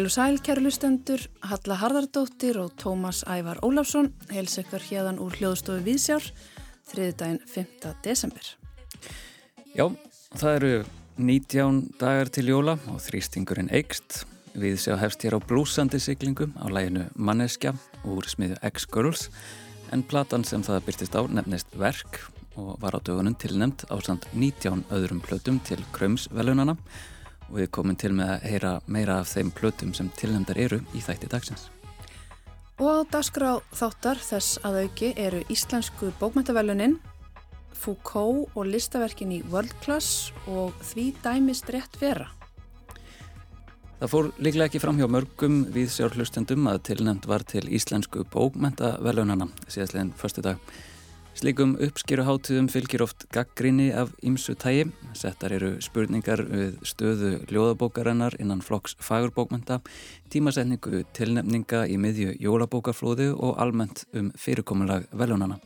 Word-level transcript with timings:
Heil 0.00 0.08
og 0.08 0.12
sæl, 0.14 0.38
kæru 0.40 0.62
lustendur, 0.64 1.20
Halla 1.44 1.74
Harðardóttir 1.76 2.56
og 2.56 2.70
Tómas 2.80 3.18
Ævar 3.28 3.58
Ólafsson 3.60 4.06
heilsekar 4.32 4.80
hérðan 4.80 5.18
úr 5.20 5.36
hljóðstofu 5.36 5.82
Vísjár, 5.84 6.24
þriði 6.88 7.16
daginn 7.20 7.42
5. 7.44 7.90
desember. 8.06 8.48
Já, 9.76 9.84
það 10.40 10.54
eru 10.54 10.72
19 11.20 11.82
dagar 12.00 12.32
til 12.32 12.46
jóla 12.48 12.78
og 12.88 12.96
þrýstingurinn 13.10 13.68
eikst. 13.76 14.22
Við 14.56 14.80
sjá 14.86 14.96
hefst 15.02 15.28
hér 15.28 15.36
á 15.36 15.44
blúsandi 15.44 16.00
siglingum 16.00 16.56
á 16.56 16.72
læginu 16.72 17.04
Manneskja 17.12 17.76
úr 18.08 18.24
smiðu 18.24 18.56
X-Girls 18.72 19.28
en 19.92 20.00
platan 20.00 20.48
sem 20.48 20.64
það 20.64 20.84
byrtist 20.88 21.12
á 21.12 21.28
nefnist 21.28 21.76
Verk 21.76 22.22
og 22.56 22.78
var 22.80 22.96
á 22.96 23.04
dögunum 23.04 23.36
tilnefnd 23.36 23.84
á 23.92 24.00
samt 24.00 24.32
19 24.32 24.88
öðrum 24.88 25.20
plötum 25.20 25.60
til 25.60 25.84
Krömsvelunana 25.92 26.80
og 26.80 27.19
við 27.54 27.70
komum 27.74 27.98
til 27.98 28.12
með 28.16 28.34
að 28.34 28.48
heyra 28.50 28.72
meira 28.86 29.20
af 29.20 29.30
þeim 29.34 29.52
plötum 29.54 29.92
sem 29.96 30.10
tilnæmdar 30.18 30.58
eru 30.58 30.80
í 30.94 31.02
þætti 31.04 31.30
dagsins. 31.32 31.68
Og 32.80 32.88
á 32.88 32.98
dagskrá 33.12 33.52
þáttar 33.76 34.20
þess 34.24 34.60
að 34.64 34.82
auki 34.86 35.12
eru 35.20 35.42
Íslensku 35.52 36.12
bókmæntavelunin, 36.20 36.98
Foucault 37.80 38.52
og 38.56 38.68
listaverkin 38.68 39.32
í 39.36 39.40
World 39.52 39.72
Class 39.84 40.30
og 40.48 40.76
því 40.84 41.10
dæmist 41.24 41.68
rétt 41.72 41.96
vera. 42.00 42.28
Það 44.00 44.12
fór 44.14 44.28
líklega 44.40 44.70
ekki 44.70 44.80
fram 44.80 44.96
hjá 44.96 45.04
mörgum 45.12 45.56
við 45.74 45.90
sjálflustendum 45.92 46.68
að 46.70 46.78
tilnæmt 46.88 47.26
var 47.28 47.44
til 47.44 47.66
Íslensku 47.68 48.24
bókmæntavelunana 48.32 49.50
síðastleginn 49.66 50.14
förstu 50.16 50.40
dag. 50.44 50.56
Slikum 51.40 51.70
uppskýruháttuðum 51.80 52.66
fylgir 52.68 53.00
oft 53.00 53.22
gaggrinni 53.32 53.86
af 53.96 54.10
ymsu 54.20 54.52
tægi. 54.60 54.90
Settar 55.16 55.54
eru 55.56 55.70
spurningar 55.80 56.42
við 56.44 56.74
stöðu 56.84 57.30
ljóðabókarennar 57.48 58.34
innan 58.44 58.60
flokks 58.60 58.92
fagurbókmenta, 59.00 59.78
tímasetningu 60.28 61.00
tilnefninga 61.16 61.86
í 61.88 61.96
miðju 61.96 62.34
jólabókaflóðu 62.44 63.30
og 63.38 63.56
almennt 63.56 64.02
um 64.12 64.28
fyrirkomulag 64.36 65.06
velunana. 65.16 65.56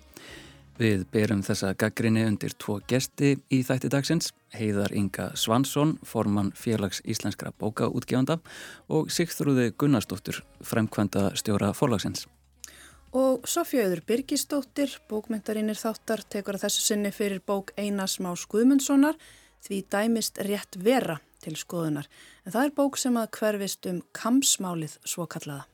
Við 0.78 1.08
berum 1.10 1.42
þessa 1.42 1.72
gaggrinni 1.74 2.22
undir 2.28 2.54
tvo 2.54 2.78
gesti 2.86 3.32
í 3.50 3.64
þætti 3.66 3.90
dagsins, 3.90 4.30
Heiðar 4.54 4.94
Inga 4.94 5.32
Svansson, 5.34 5.96
formann 6.06 6.52
félags 6.54 7.02
íslenskra 7.02 7.50
bókaútgefanda 7.50 8.38
og 8.86 9.10
Sigþrúði 9.10 9.72
Gunnarsdóttur, 9.74 10.44
fremkvænta 10.62 11.32
stjóra 11.34 11.74
forlagsins. 11.74 12.28
Og 13.14 13.44
Sofjöður 13.46 14.00
Birgisdóttir, 14.02 14.90
bókmyndarinnir 15.06 15.78
þáttar, 15.78 16.24
tekur 16.26 16.56
að 16.56 16.64
þessu 16.64 16.80
sinni 16.82 17.12
fyrir 17.14 17.38
bók 17.46 17.70
Einars 17.78 18.16
Má 18.18 18.32
Skuðmundssonar 18.34 19.14
því 19.62 19.78
dæmist 19.86 20.40
rétt 20.42 20.74
vera 20.82 21.20
til 21.44 21.54
skoðunar. 21.54 22.08
En 22.42 22.56
það 22.56 22.66
er 22.66 22.74
bók 22.74 22.98
sem 22.98 23.14
að 23.14 23.30
hverfist 23.38 23.86
um 23.86 24.02
kamsmálið 24.18 24.98
svo 25.06 25.28
kallaða. 25.30 25.68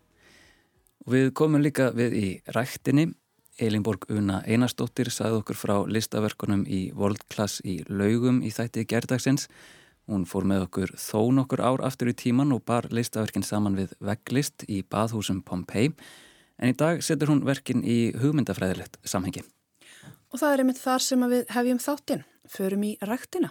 Við 1.08 1.32
komum 1.32 1.64
líka 1.64 1.88
við 1.97 2.20
í 2.20 2.28
rættinni. 2.52 3.08
Elinborg 3.56 4.04
Una 4.12 4.42
Einarsdóttir 4.44 5.08
sagði 5.08 5.41
okkur 5.41 5.62
frá 5.64 5.77
listaverkunum 5.88 6.69
í 6.69 6.91
World 6.92 7.25
Class 7.32 7.64
í 7.64 7.80
laugum 7.88 8.44
í 8.44 8.52
þætti 8.52 8.84
gerdagsins. 8.84 9.48
Hún 10.04 10.28
fór 10.28 10.44
með 10.44 10.69
okkur 10.69 10.98
þó 11.00 11.30
nokkur 11.41 11.64
ár 11.64 11.88
aftur 11.88 12.12
í 12.12 12.20
tíman 12.20 12.52
og 12.52 12.66
bar 12.69 12.92
listaverkin 12.92 13.48
saman 13.48 13.80
við 13.80 13.97
vegglist 13.97 14.69
í 14.69 14.84
baðhúsum 14.84 15.41
Pompeii 15.41 15.94
en 16.60 16.75
í 16.75 16.76
dag 16.76 17.00
setur 17.04 17.32
hún 17.32 17.44
verkin 17.48 17.82
í 17.84 18.12
hugmyndafræðilegt 18.21 19.00
samhengi. 19.09 19.43
Og 20.31 20.38
það 20.38 20.53
er 20.53 20.62
einmitt 20.62 20.82
þar 20.82 21.03
sem 21.03 21.25
við 21.32 21.48
hefjum 21.56 21.81
þáttinn, 21.82 22.26
förum 22.47 22.84
í 22.87 22.93
rættina. 23.03 23.50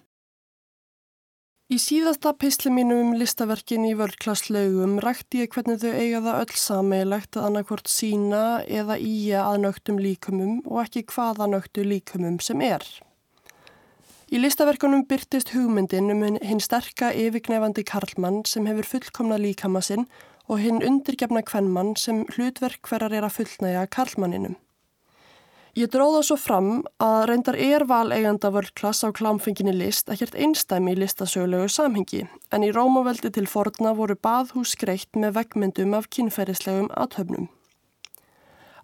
Í 1.69 1.77
síðasta 1.77 2.31
pisli 2.33 2.71
mínum 2.73 3.11
um 3.11 3.17
listaverkin 3.19 3.83
í 3.85 3.91
vörklasslaugum 3.97 4.95
rætti 5.03 5.43
ég 5.43 5.51
hvernig 5.53 5.77
þau 5.83 5.91
eiga 5.91 6.21
það 6.25 6.39
öll 6.39 6.55
sameilegt 6.57 7.37
að 7.37 7.45
annarkvort 7.45 7.91
sína 7.93 8.39
eða 8.65 8.97
íja 8.97 9.43
að 9.51 9.59
nögtum 9.67 9.99
líkumum 10.01 10.63
og 10.65 10.79
ekki 10.87 11.03
hvaða 11.11 11.45
nögtu 11.51 11.85
líkumum 11.85 12.39
sem 12.41 12.63
er. 12.65 12.81
Í 14.33 14.41
listaverkunum 14.41 15.05
byrtist 15.09 15.53
hugmyndin 15.53 16.09
um 16.09 16.25
hinn 16.25 16.59
sterka 16.61 17.11
yfirgnefandi 17.13 17.85
Karlmann 17.85 18.41
sem 18.49 18.65
hefur 18.69 18.89
fullkomna 18.95 19.37
líkama 19.37 19.85
sinn 19.85 20.09
og 20.49 20.63
hinn 20.63 20.81
undirgefna 20.83 21.43
kvennmann 21.45 21.93
sem 21.97 22.25
hlutverk 22.33 22.89
hverjar 22.89 23.13
er 23.13 23.27
að 23.27 23.37
fullnæja 23.37 23.85
Karlmanninum. 23.93 24.57
Ég 25.77 25.87
dróða 25.93 26.23
svo 26.25 26.35
fram 26.41 26.81
að 26.99 27.27
reyndar 27.29 27.55
er 27.55 27.85
val 27.87 28.09
eiganda 28.11 28.49
vörklass 28.51 29.05
á 29.05 29.13
klámfenginni 29.13 29.75
list 29.77 30.09
ekkert 30.09 30.33
einstæmi 30.33 30.95
í 30.95 30.97
listasögulegu 30.97 31.69
samhengi 31.69 32.23
en 32.51 32.65
í 32.65 32.71
Rómaveldi 32.73 33.29
til 33.35 33.45
forna 33.47 33.93
voru 33.95 34.17
baðhús 34.17 34.73
greitt 34.81 35.13
með 35.13 35.37
vegmyndum 35.37 35.93
af 35.93 36.09
kynferðislegum 36.09 36.89
aðhöfnum. 36.97 37.47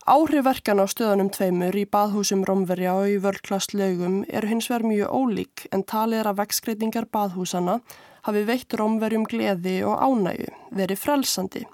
Áhrifverkan 0.05 0.77
á 0.77 0.85
stöðanum 0.85 1.31
tveimur 1.33 1.73
í 1.73 1.87
baðhúsum 1.89 2.45
Rómverja 2.45 2.93
og 2.93 3.09
í 3.09 3.17
vörklass 3.17 3.73
lögum 3.73 4.19
eru 4.29 4.51
hins 4.53 4.69
vegar 4.69 4.85
mjög 4.85 5.15
ólík 5.17 5.63
en 5.73 5.81
talið 5.81 6.21
er 6.21 6.29
að 6.29 6.43
vegskreitingar 6.43 7.09
baðhúsana 7.09 7.79
hafi 8.25 8.45
veitt 8.47 8.73
rómverjum 8.73 9.25
gleði 9.29 9.79
og 9.85 10.01
ánægu, 10.01 10.49
verið 10.73 11.01
frelsandi. 11.01 11.65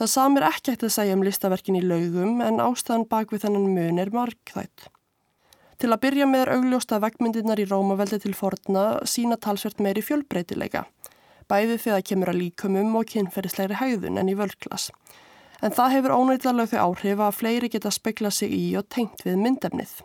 Það 0.00 0.10
samir 0.10 0.46
ekki 0.48 0.72
eftir 0.72 0.88
að 0.88 0.96
segja 0.96 1.14
um 1.14 1.22
listaverkin 1.22 1.78
í 1.78 1.84
laugum 1.84 2.40
en 2.42 2.58
ástæðan 2.64 3.06
bak 3.10 3.30
við 3.30 3.44
þennan 3.44 3.68
mun 3.76 4.02
er 4.02 4.10
markþætt. 4.14 4.88
Til 5.82 5.90
að 5.90 6.02
byrja 6.04 6.26
með 6.30 6.44
er 6.44 6.52
augljósta 6.56 6.98
vegmyndirnar 7.02 7.58
í 7.62 7.66
Rómaveldi 7.66 8.20
til 8.22 8.34
forna 8.38 8.84
sína 9.08 9.38
talsvert 9.38 9.82
meiri 9.82 10.02
fjölbreytileika, 10.02 10.84
bæði 11.50 11.76
þegar 11.76 11.98
það 11.98 12.06
kemur 12.10 12.32
að 12.32 12.40
líkumum 12.40 12.96
og 12.98 13.08
kynferðislegri 13.10 13.78
hæðun 13.80 14.20
en 14.22 14.30
í 14.30 14.36
völdklass. 14.38 14.92
En 15.62 15.74
það 15.74 15.96
hefur 15.96 16.16
ónættilega 16.18 16.70
þau 16.72 16.86
áhrif 16.86 17.22
að 17.22 17.36
fleiri 17.38 17.70
geta 17.70 17.90
spekla 17.94 18.30
sig 18.34 18.54
í 18.54 18.64
og 18.78 18.88
tengt 18.90 19.22
við 19.26 19.38
myndefnið. 19.42 20.00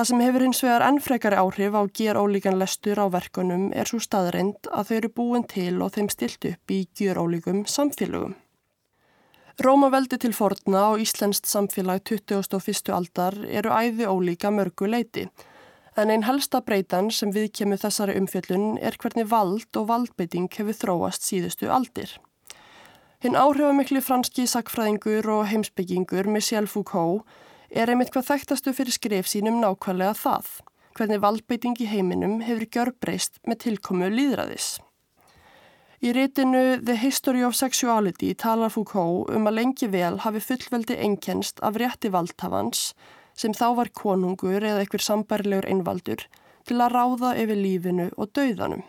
Það 0.00 0.06
sem 0.08 0.20
hefur 0.24 0.42
hins 0.46 0.58
vegar 0.64 0.82
ennfrekari 0.86 1.36
áhrif 1.36 1.74
á 1.76 1.82
ger 1.92 2.16
ólíkan 2.16 2.54
lestur 2.56 2.96
á 2.96 3.12
verkunum 3.12 3.66
er 3.76 3.84
svo 3.84 3.98
staðreind 4.00 4.68
að 4.72 4.86
þau 4.88 4.94
eru 4.96 5.08
búin 5.12 5.42
til 5.44 5.74
og 5.84 5.90
þeim 5.92 6.06
stilt 6.08 6.46
upp 6.48 6.72
í 6.72 6.78
ger 6.96 7.20
ólíkum 7.20 7.66
samfélögum. 7.68 8.32
Rómaveldi 9.60 10.16
til 10.22 10.32
forna 10.32 10.86
á 10.88 10.90
Íslenskt 10.96 11.50
samfélag 11.52 12.00
21. 12.08 12.88
aldar 12.96 13.36
eru 13.44 13.74
æði 13.76 14.08
ólíka 14.08 14.48
mörgu 14.48 14.88
leiti 14.88 15.26
en 16.00 16.08
einn 16.08 16.24
helsta 16.24 16.62
breytan 16.64 17.12
sem 17.12 17.36
við 17.36 17.50
kemur 17.60 17.84
þessari 17.84 18.16
umfjöllun 18.22 18.80
er 18.80 18.96
hvernig 18.96 19.28
vald 19.28 19.82
og 19.82 19.90
valdbeiting 19.92 20.48
hefur 20.56 20.80
þróast 20.80 21.28
síðustu 21.28 21.68
aldir. 21.68 22.16
Hinn 23.20 23.36
áhrifamikli 23.36 24.00
franski 24.00 24.48
sakfræðingur 24.48 25.28
og 25.28 25.46
heimsbyggingur 25.52 26.32
Michel 26.32 26.72
Foucault 26.72 27.28
er 27.70 27.90
einmitt 27.90 28.10
hvað 28.14 28.28
þekktastu 28.32 28.74
fyrir 28.74 28.94
skrif 28.94 29.30
sínum 29.30 29.60
nákvæmlega 29.62 30.16
það, 30.18 30.46
hvernig 30.98 31.22
valdbeiting 31.22 31.78
í 31.80 31.88
heiminum 31.90 32.40
hefur 32.44 32.66
gjörbreyst 32.74 33.38
með 33.46 33.62
tilkomu 33.64 34.10
líðræðis. 34.10 34.78
Í 36.00 36.14
reytinu 36.16 36.80
The 36.80 36.96
History 36.96 37.42
of 37.44 37.56
Sexuality 37.58 38.32
talar 38.34 38.72
Foucault 38.72 39.28
um 39.36 39.48
að 39.50 39.58
lengi 39.58 39.88
vel 39.92 40.14
hafi 40.24 40.40
fullveldi 40.40 40.96
enkenst 40.96 41.60
af 41.60 41.76
rétti 41.76 42.08
valdhafans 42.14 42.94
sem 43.36 43.52
þá 43.52 43.66
var 43.76 43.90
konungur 43.92 44.64
eða 44.64 44.80
einhver 44.80 45.04
sambærlegur 45.04 45.68
einvaldur 45.68 46.24
til 46.64 46.80
að 46.80 46.96
ráða 46.96 47.34
yfir 47.42 47.60
lífinu 47.60 48.08
og 48.16 48.32
dauðanum. 48.32 48.82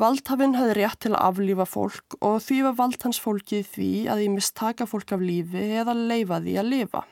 Valdhafinn 0.00 0.56
hafði 0.56 0.78
rétt 0.78 1.02
til 1.04 1.12
að 1.12 1.24
aflífa 1.28 1.68
fólk 1.68 2.16
og 2.24 2.40
því 2.46 2.62
var 2.70 2.76
vald 2.80 3.02
hans 3.04 3.20
fólkið 3.20 3.72
því 3.74 3.92
að 4.08 4.22
því 4.22 4.28
mistaka 4.38 4.88
fólk 4.88 5.12
af 5.12 5.20
lífi 5.20 5.66
eða 5.82 5.92
leifa 5.98 6.40
því 6.40 6.54
að 6.62 6.70
lifa. 6.72 7.02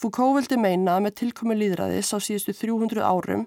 Foucault 0.00 0.38
vildi 0.38 0.56
meina 0.56 0.94
að 0.96 1.02
með 1.04 1.16
tilkomi 1.20 1.54
líðræðis 1.60 2.14
á 2.16 2.18
síðustu 2.24 2.54
300 2.56 3.02
árum 3.04 3.42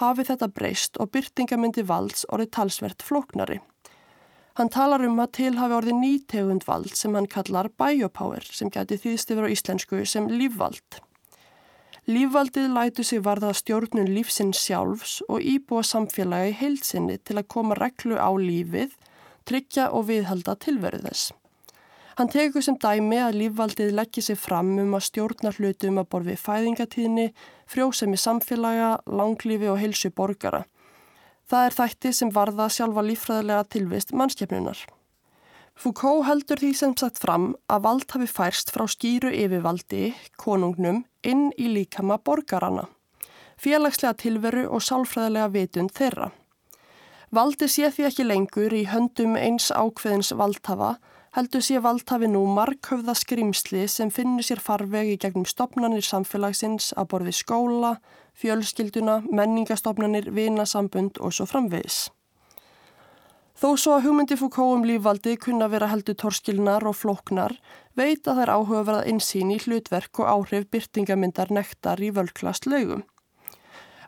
hafi 0.00 0.24
þetta 0.26 0.48
breyst 0.50 0.96
og 0.98 1.12
byrtingamindi 1.14 1.84
valds 1.86 2.24
orðið 2.26 2.48
talsvert 2.56 3.04
flóknari. 3.06 3.60
Hann 4.58 4.72
talar 4.74 5.04
um 5.06 5.20
að 5.22 5.30
til 5.38 5.52
hafi 5.60 5.76
orðið 5.76 6.00
nýtegund 6.00 6.66
vald 6.66 6.96
sem 6.98 7.14
hann 7.14 7.28
kallar 7.30 7.70
biopower 7.78 8.42
sem 8.50 8.72
geti 8.74 8.98
þýðst 9.04 9.30
yfir 9.30 9.46
á 9.46 9.52
íslensku 9.54 10.00
sem 10.02 10.26
lífvald. 10.26 10.98
Lífvaldið 12.10 12.74
lætu 12.74 13.06
sig 13.06 13.22
varða 13.22 13.52
stjórnun 13.54 14.10
lífsinn 14.10 14.50
sjálfs 14.58 15.20
og 15.28 15.38
íbúa 15.38 15.84
samfélagi 15.86 16.56
heilsinni 16.58 17.20
til 17.22 17.38
að 17.38 17.46
koma 17.54 17.78
reglu 17.78 18.18
á 18.18 18.26
lífið, 18.34 18.90
tryggja 19.46 19.86
og 19.94 20.08
viðhalda 20.10 20.58
tilveru 20.66 20.98
þess. 21.06 21.30
Hann 22.18 22.28
tegur 22.28 22.64
sem 22.64 22.76
dæmi 22.76 23.18
að 23.24 23.38
lífvaldið 23.40 23.92
leggir 23.96 24.24
sig 24.26 24.38
fram 24.38 24.74
um 24.82 24.96
að 24.96 25.06
stjórna 25.08 25.52
hlutum 25.56 26.00
að 26.02 26.08
borfi 26.12 26.36
fæðingatíðni, 26.36 27.28
frjósemi 27.66 28.18
samfélaga, 28.20 28.98
langlífi 29.06 29.70
og 29.72 29.80
heilsu 29.80 30.10
borgara. 30.12 30.64
Það 31.48 31.68
er 31.68 31.78
þætti 31.78 32.12
sem 32.16 32.32
varða 32.32 32.68
sjálfa 32.72 33.04
lífræðilega 33.06 33.64
tilvist 33.72 34.12
mannskjöfnunar. 34.16 34.82
Foucault 35.72 36.26
heldur 36.28 36.60
því 36.60 36.72
sem 36.76 36.92
sagt 37.00 37.18
fram 37.22 37.54
að 37.72 37.86
vald 37.86 38.10
hafi 38.12 38.28
færst 38.28 38.70
frá 38.74 38.84
skýru 38.90 39.32
yfirvaldi, 39.32 40.12
konungnum, 40.36 41.02
inn 41.24 41.48
í 41.56 41.70
líkama 41.72 42.18
borgarana, 42.20 42.84
félagslega 43.56 44.18
tilveru 44.20 44.66
og 44.68 44.84
sálfræðilega 44.84 45.48
vitund 45.56 45.94
þeirra. 45.96 46.28
Valdi 47.32 47.68
sé 47.72 47.88
því 47.88 48.04
ekki 48.10 48.28
lengur 48.28 48.74
í 48.76 48.84
höndum 48.90 49.38
eins 49.40 49.70
ákveðins 49.72 50.34
valdhafa, 50.36 50.98
heldur 51.32 51.64
sé 51.64 51.80
valdhafi 51.80 52.28
nú 52.28 52.42
markhöfða 52.56 53.14
skrimsli 53.16 53.86
sem 53.88 54.10
finnur 54.12 54.44
sér 54.44 54.60
farvegi 54.60 55.16
gegnum 55.20 55.46
stopnarnir 55.48 56.04
samfélagsins 56.04 56.90
að 56.92 57.08
borði 57.12 57.32
skóla, 57.36 57.94
fjölskylduna, 58.36 59.22
menningastofnarnir, 59.32 60.28
vinasambund 60.36 61.20
og 61.20 61.32
svo 61.32 61.48
framvegis. 61.48 62.10
Þó 63.62 63.76
svo 63.78 63.94
að 63.94 64.08
hugmyndi 64.08 64.36
Foucault 64.40 64.80
um 64.80 64.84
lífvaldi 64.88 65.36
kunna 65.40 65.68
vera 65.70 65.88
heldur 65.92 66.16
torskilnar 66.18 66.84
og 66.88 66.96
flóknar, 66.98 67.54
veit 67.96 68.26
að 68.26 68.40
það 68.40 68.42
er 68.44 68.52
áhugaverðað 68.56 69.08
einsýn 69.12 69.52
í 69.54 69.60
hlutverk 69.62 70.20
og 70.20 70.30
áhrif 70.34 70.66
byrtingamindar 70.72 71.52
nektar 71.54 72.02
í 72.02 72.10
völklast 72.16 72.66
laugum. 72.66 73.04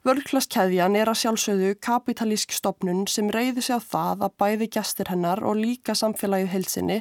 Völklastkeðjan 0.05 0.99
er 1.01 1.09
að 1.09 1.23
sjálfsögðu 1.23 1.69
kapitalísk 1.81 2.53
stopnun 2.53 3.07
sem 3.09 3.31
reyði 3.33 3.63
sig 3.65 3.79
á 3.81 3.81
það 3.81 4.25
að 4.27 4.35
bæði 4.43 4.67
gæstir 4.75 5.09
hennar 5.09 5.41
og 5.41 5.57
líka 5.57 5.95
samfélagið 5.97 6.51
heilsinni 6.53 6.99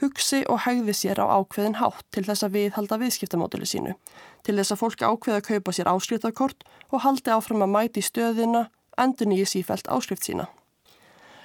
hugsi 0.00 0.40
og 0.48 0.62
hægði 0.64 0.94
sér 0.96 1.20
á 1.20 1.28
ákveðin 1.36 1.76
hátt 1.82 2.06
til 2.16 2.24
þess 2.24 2.46
að 2.46 2.54
viðhalda 2.56 2.98
viðskiptamóduli 3.02 3.68
sínu, 3.68 3.92
til 4.40 4.56
þess 4.56 4.72
að 4.72 4.80
fólki 4.80 5.04
ákveða 5.04 5.42
að 5.42 5.48
kaupa 5.50 5.74
sér 5.76 5.90
áskriftarkort 5.92 6.64
og 6.88 7.04
haldi 7.04 7.34
áfram 7.36 7.66
að 7.66 7.74
mæti 7.76 8.04
stöðina 8.08 8.70
endur 8.96 9.28
nýju 9.28 9.50
sífælt 9.52 9.92
áskrift 9.92 10.24
sína. 10.24 10.48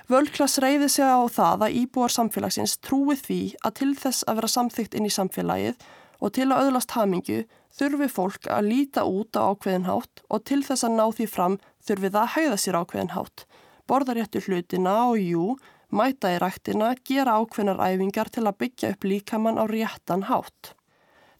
Völklass 0.08 0.64
reyði 0.64 0.88
sig 0.96 1.12
á 1.12 1.20
það 1.28 1.68
að 1.68 1.76
íbúar 1.84 2.16
samfélagsins 2.16 2.78
trúi 2.80 3.20
því 3.20 3.42
að 3.68 3.76
til 3.84 3.92
þess 4.00 4.24
að 4.28 4.40
vera 4.40 4.56
samþygt 4.56 4.96
inn 4.96 5.12
í 5.12 5.12
samfélagið 5.12 5.76
og 6.22 6.34
til 6.38 6.48
að 6.52 6.68
öðlast 6.68 6.94
hamingu 6.96 7.42
þurfi 7.76 8.08
fólk 8.12 8.48
að 8.54 8.70
líta 8.70 9.04
út 9.10 9.36
á 9.38 9.42
ákveðin 9.52 9.88
hátt 9.90 10.24
og 10.30 10.44
til 10.48 10.62
þess 10.66 10.86
að 10.88 10.98
ná 11.00 11.06
því 11.18 11.28
fram 11.34 11.58
þurfi 11.82 12.12
það 12.14 12.22
að 12.22 12.34
hæða 12.36 12.58
sér 12.64 12.80
ákveðin 12.82 13.16
hátt. 13.16 13.46
Borða 13.90 14.16
réttu 14.16 14.42
hlutina 14.46 14.96
og 15.10 15.18
jú, 15.20 15.46
mæta 15.92 16.32
í 16.32 16.38
rættina, 16.40 16.94
gera 17.04 17.40
ákveðnar 17.42 17.82
æfingar 17.82 18.30
til 18.32 18.46
að 18.46 18.60
byggja 18.64 18.94
upp 18.94 19.08
líkamann 19.10 19.60
á 19.60 19.66
réttan 19.68 20.28
hátt. 20.30 20.76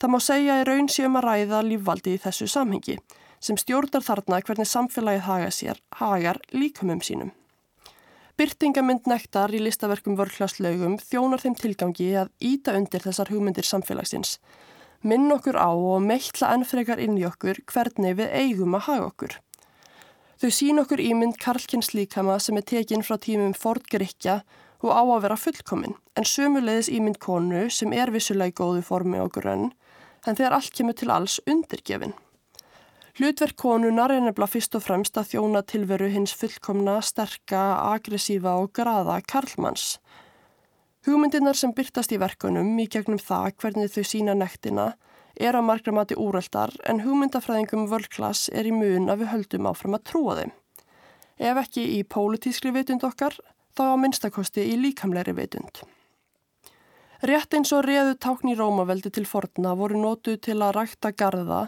Það 0.02 0.12
má 0.12 0.20
segja 0.26 0.62
í 0.62 0.66
raun 0.66 0.90
séum 0.90 1.20
að 1.20 1.28
ræða 1.28 1.62
lífvaldi 1.68 2.16
í 2.18 2.22
þessu 2.24 2.50
samhengi 2.50 2.98
sem 3.42 3.58
stjórnar 3.58 4.06
þarna 4.06 4.42
hvernig 4.46 4.70
samfélagið 4.70 5.24
haga 5.26 5.54
sér, 5.54 5.78
hagar 5.98 6.42
líkumum 6.54 7.02
sínum. 7.02 7.32
Byrtingamind 8.40 9.08
nektar 9.12 9.52
í 9.54 9.60
listaverkum 9.62 10.16
vörklaslaugum 10.20 10.98
þjónar 11.04 11.44
þeim 11.44 11.56
tilgangi 11.60 12.12
að 12.24 12.32
íta 12.40 12.76
undir 12.78 13.04
þessar 13.04 13.32
hugmyndir 13.34 13.68
samfélagsins 13.68 14.38
minn 15.02 15.32
okkur 15.34 15.58
á 15.58 15.74
og 15.74 16.04
meitla 16.06 16.52
ennfrekar 16.56 17.02
inn 17.02 17.18
í 17.18 17.26
okkur 17.26 17.64
hvernig 17.72 18.20
við 18.20 18.34
eigum 18.38 18.78
að 18.78 18.86
hafa 18.88 19.08
okkur. 19.10 19.38
Þau 20.42 20.52
sín 20.54 20.82
okkur 20.82 21.02
ímynd 21.02 21.38
Karlkins 21.42 21.92
líkama 21.98 22.38
sem 22.42 22.58
er 22.58 22.66
tekinn 22.66 23.06
frá 23.06 23.18
tímum 23.22 23.54
Ford 23.58 23.86
Grykja 23.90 24.42
og 24.82 24.90
á 24.94 25.02
að 25.02 25.22
vera 25.26 25.38
fullkominn, 25.38 25.98
en 26.18 26.26
sömulegis 26.26 26.90
ímynd 26.90 27.20
konu 27.22 27.68
sem 27.70 27.94
er 27.94 28.14
vissulega 28.14 28.54
í 28.54 28.58
góðu 28.58 28.82
formi 28.86 29.22
okkur 29.22 29.50
önn, 29.54 29.68
en 30.26 30.38
þegar 30.38 30.58
allt 30.58 30.74
kemur 30.78 30.98
til 30.98 31.14
alls 31.14 31.38
undirgefin. 31.50 32.14
Hlutverk 33.20 33.58
konunar 33.60 34.12
er 34.14 34.22
nefnilega 34.24 34.54
fyrst 34.54 34.76
og 34.80 34.86
fremst 34.86 35.18
að 35.20 35.34
þjóna 35.34 35.62
tilveru 35.68 36.08
hins 36.14 36.32
fullkomna, 36.38 37.02
sterka, 37.04 37.64
agressífa 37.92 38.56
og 38.62 38.72
graða 38.78 39.20
Karlmanns, 39.28 39.98
Hugmyndinar 41.02 41.58
sem 41.58 41.72
byrtast 41.74 42.12
í 42.14 42.18
verkunum 42.22 42.76
í 42.78 42.84
gegnum 42.94 43.18
það 43.18 43.56
hvernig 43.64 43.90
þau 43.90 44.04
sína 44.06 44.36
nektina 44.38 44.84
er 45.34 45.56
á 45.58 45.62
margra 45.66 45.94
mati 45.98 46.14
úröldar 46.14 46.76
en 46.86 47.02
hugmyndafræðingum 47.02 47.88
völdklass 47.90 48.52
er 48.54 48.70
í 48.70 48.74
mun 48.76 49.10
að 49.10 49.24
við 49.24 49.32
höldum 49.32 49.70
áfram 49.72 49.98
að 49.98 50.04
trúa 50.12 50.36
þeim. 50.38 50.52
Ef 51.42 51.62
ekki 51.64 51.88
í 51.96 52.04
pólitískri 52.06 52.70
vitund 52.76 53.02
okkar, 53.08 53.34
þá 53.74 53.82
á 53.82 53.96
minnstakosti 53.98 54.68
í 54.70 54.78
líkamleiri 54.78 55.34
vitund. 55.40 55.82
Rétt 57.26 57.58
eins 57.58 57.74
og 57.74 57.88
reðu 57.88 58.14
tákn 58.22 58.54
í 58.54 58.58
Rómaveldi 58.62 59.10
til 59.10 59.26
forna 59.26 59.74
voru 59.80 59.98
nótu 59.98 60.38
til 60.38 60.60
að 60.62 60.76
rækta 60.78 61.16
garda 61.18 61.64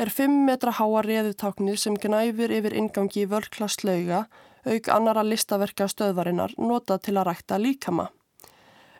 er 0.00 0.08
5 0.08 0.38
metra 0.46 0.72
háa 0.78 1.02
reðu 1.04 1.34
táknir 1.36 1.76
sem 1.80 1.98
gnæfir 2.00 2.52
yfir 2.56 2.76
ingangi 2.76 3.26
völdklass 3.28 3.82
lauga 3.84 4.24
auk 4.64 4.88
annara 4.92 5.24
listaverka 5.24 5.88
stöðvarinnar 5.88 6.56
notað 6.56 7.06
til 7.08 7.18
að 7.20 7.30
rækta 7.30 7.60
líkama 7.60 8.10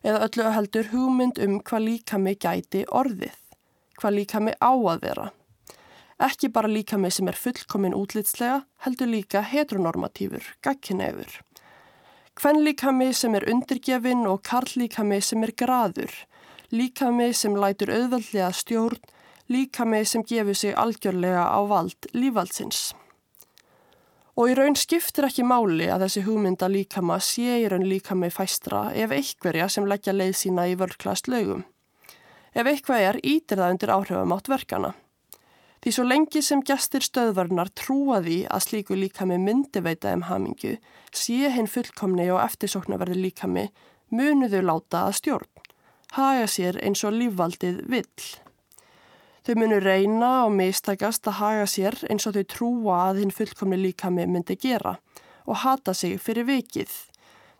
eða 0.04 0.22
öllu 0.26 0.48
heldur 0.54 0.88
hugmynd 0.92 1.40
um 1.44 1.58
hvað 1.60 1.86
líkami 1.86 2.34
gæti 2.40 2.86
orðið, 2.88 3.36
hvað 4.00 4.16
líkami 4.16 4.56
á 4.56 4.72
að 4.72 5.04
vera. 5.04 5.26
Ekki 6.20 6.50
bara 6.52 6.68
líkami 6.68 7.10
sem 7.12 7.28
er 7.28 7.38
fullkomin 7.38 7.96
útlitslega, 7.96 8.62
heldur 8.84 9.08
líka 9.08 9.40
heteronormatífur, 9.44 10.44
gagkinefur. 10.64 11.38
Hvenn 12.40 12.64
líkami 12.64 13.10
sem 13.16 13.34
er 13.36 13.46
undirgefin 13.52 14.26
og 14.28 14.42
karlíkami 14.48 15.20
sem 15.24 15.44
er 15.44 15.52
graður, 15.56 16.12
líkami 16.72 17.32
sem 17.36 17.56
lætur 17.56 17.92
auðvöldlega 17.92 18.52
stjórn, 18.56 19.00
líkami 19.50 20.04
sem 20.06 20.22
gefur 20.22 20.54
sig 20.54 20.74
algjörlega 20.78 21.42
á 21.50 21.60
vald 21.66 22.10
lífaldsins. 22.14 22.94
Og 24.38 24.52
í 24.52 24.54
raun 24.56 24.78
skiptir 24.78 25.26
ekki 25.26 25.44
máli 25.44 25.90
að 25.90 26.06
þessi 26.06 26.22
hugmynda 26.24 26.70
líkama 26.70 27.18
sé 27.20 27.58
í 27.60 27.68
raun 27.68 27.84
líkami 27.84 28.30
fæstra 28.32 28.86
ef 28.94 29.12
eitthverja 29.12 29.68
sem 29.68 29.88
leggja 29.90 30.14
leið 30.14 30.36
sína 30.38 30.68
í 30.70 30.76
vörklast 30.78 31.28
lögum. 31.28 31.66
Ef 32.54 32.66
eitthvað 32.66 33.06
er, 33.08 33.18
ítir 33.22 33.60
það 33.60 33.74
undir 33.74 33.92
áhrifum 33.94 34.34
átt 34.34 34.50
verkana. 34.50 34.92
Því 35.80 35.92
svo 35.96 36.04
lengi 36.04 36.42
sem 36.44 36.62
gestir 36.66 37.04
stöðvarnar 37.04 37.70
trúa 37.72 38.18
því 38.20 38.42
að 38.52 38.64
slíku 38.66 38.96
líkami 38.98 39.38
myndi 39.40 39.80
veita 39.80 40.12
um 40.12 40.26
hamingu, 40.28 40.74
sé 41.12 41.48
hinn 41.54 41.70
fullkomni 41.70 42.26
og 42.34 42.42
eftirsoknaverði 42.44 43.16
líkami, 43.16 43.70
munuðu 44.12 44.60
láta 44.66 45.06
að 45.08 45.16
stjórn. 45.20 45.50
Haga 46.12 46.46
sér 46.50 46.76
eins 46.84 47.04
og 47.06 47.16
lífvaldið 47.16 47.84
vill. 47.88 48.24
Þau 49.40 49.54
munu 49.56 49.78
reyna 49.80 50.30
og 50.44 50.52
mistakast 50.52 51.24
að 51.30 51.38
haga 51.40 51.68
sér 51.70 51.96
eins 52.12 52.26
og 52.28 52.36
þau 52.36 52.46
trúa 52.54 52.96
að 53.08 53.22
hinn 53.22 53.32
fullkomni 53.32 53.78
líkami 53.80 54.26
myndi 54.28 54.58
gera 54.60 54.98
og 55.46 55.62
hata 55.62 55.94
sig 55.96 56.20
fyrir 56.20 56.44
vikið. 56.48 56.90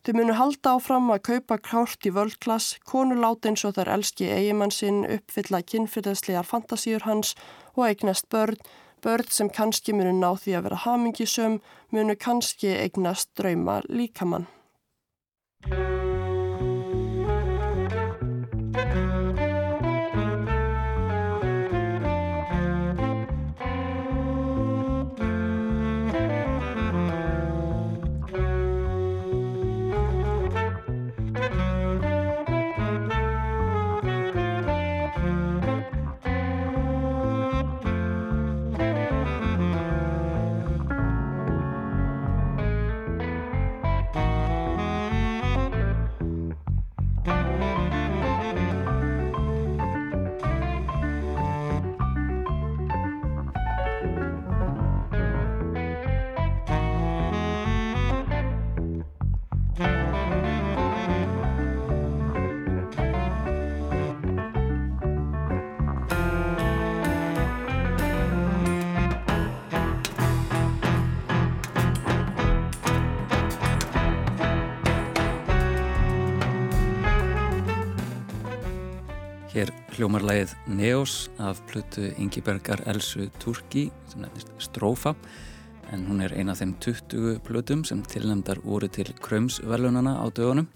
Þau 0.05 0.13
munu 0.17 0.37
halda 0.37 0.75
áfram 0.77 1.11
að 1.13 1.25
kaupa 1.29 1.59
klárt 1.61 2.07
í 2.09 2.13
völdklass, 2.17 2.79
konu 2.89 3.19
láta 3.21 3.51
eins 3.51 3.65
og 3.69 3.75
þær 3.77 3.93
elski 3.97 4.31
eigimann 4.33 4.73
sinn, 4.73 5.03
uppfylla 5.05 5.61
kynfyrðaslegar 5.61 6.49
fantasíur 6.49 7.05
hans 7.05 7.35
og 7.75 7.85
eignast 7.89 8.29
börn, 8.33 8.57
börn 9.05 9.29
sem 9.29 9.53
kannski 9.53 9.97
munu 9.97 10.15
ná 10.17 10.31
því 10.41 10.57
að 10.57 10.69
vera 10.69 10.83
hamingisum, 10.87 11.61
munu 11.93 12.17
kannski 12.17 12.73
eignast 12.81 13.33
drauma 13.37 13.81
líkamann. 13.89 14.49
Hljómarlægið 79.51 80.53
Neos 80.71 81.29
af 81.43 81.59
plötu 81.67 82.05
Ingibergar 82.23 82.85
Elsu 82.87 83.25
Turki 83.43 83.89
sem 84.07 84.21
nefnist 84.23 84.53
Strófa 84.63 85.15
en 85.91 86.05
hún 86.07 86.21
er 86.23 86.37
eina 86.39 86.55
af 86.55 86.61
þeim 86.61 86.77
20 86.79 87.41
plötum 87.43 87.83
sem 87.85 88.03
tilnæmdar 88.07 88.61
voru 88.63 88.87
til 88.89 89.11
Krömsverlunana 89.19 90.21
á 90.23 90.31
dögunum. 90.31 90.69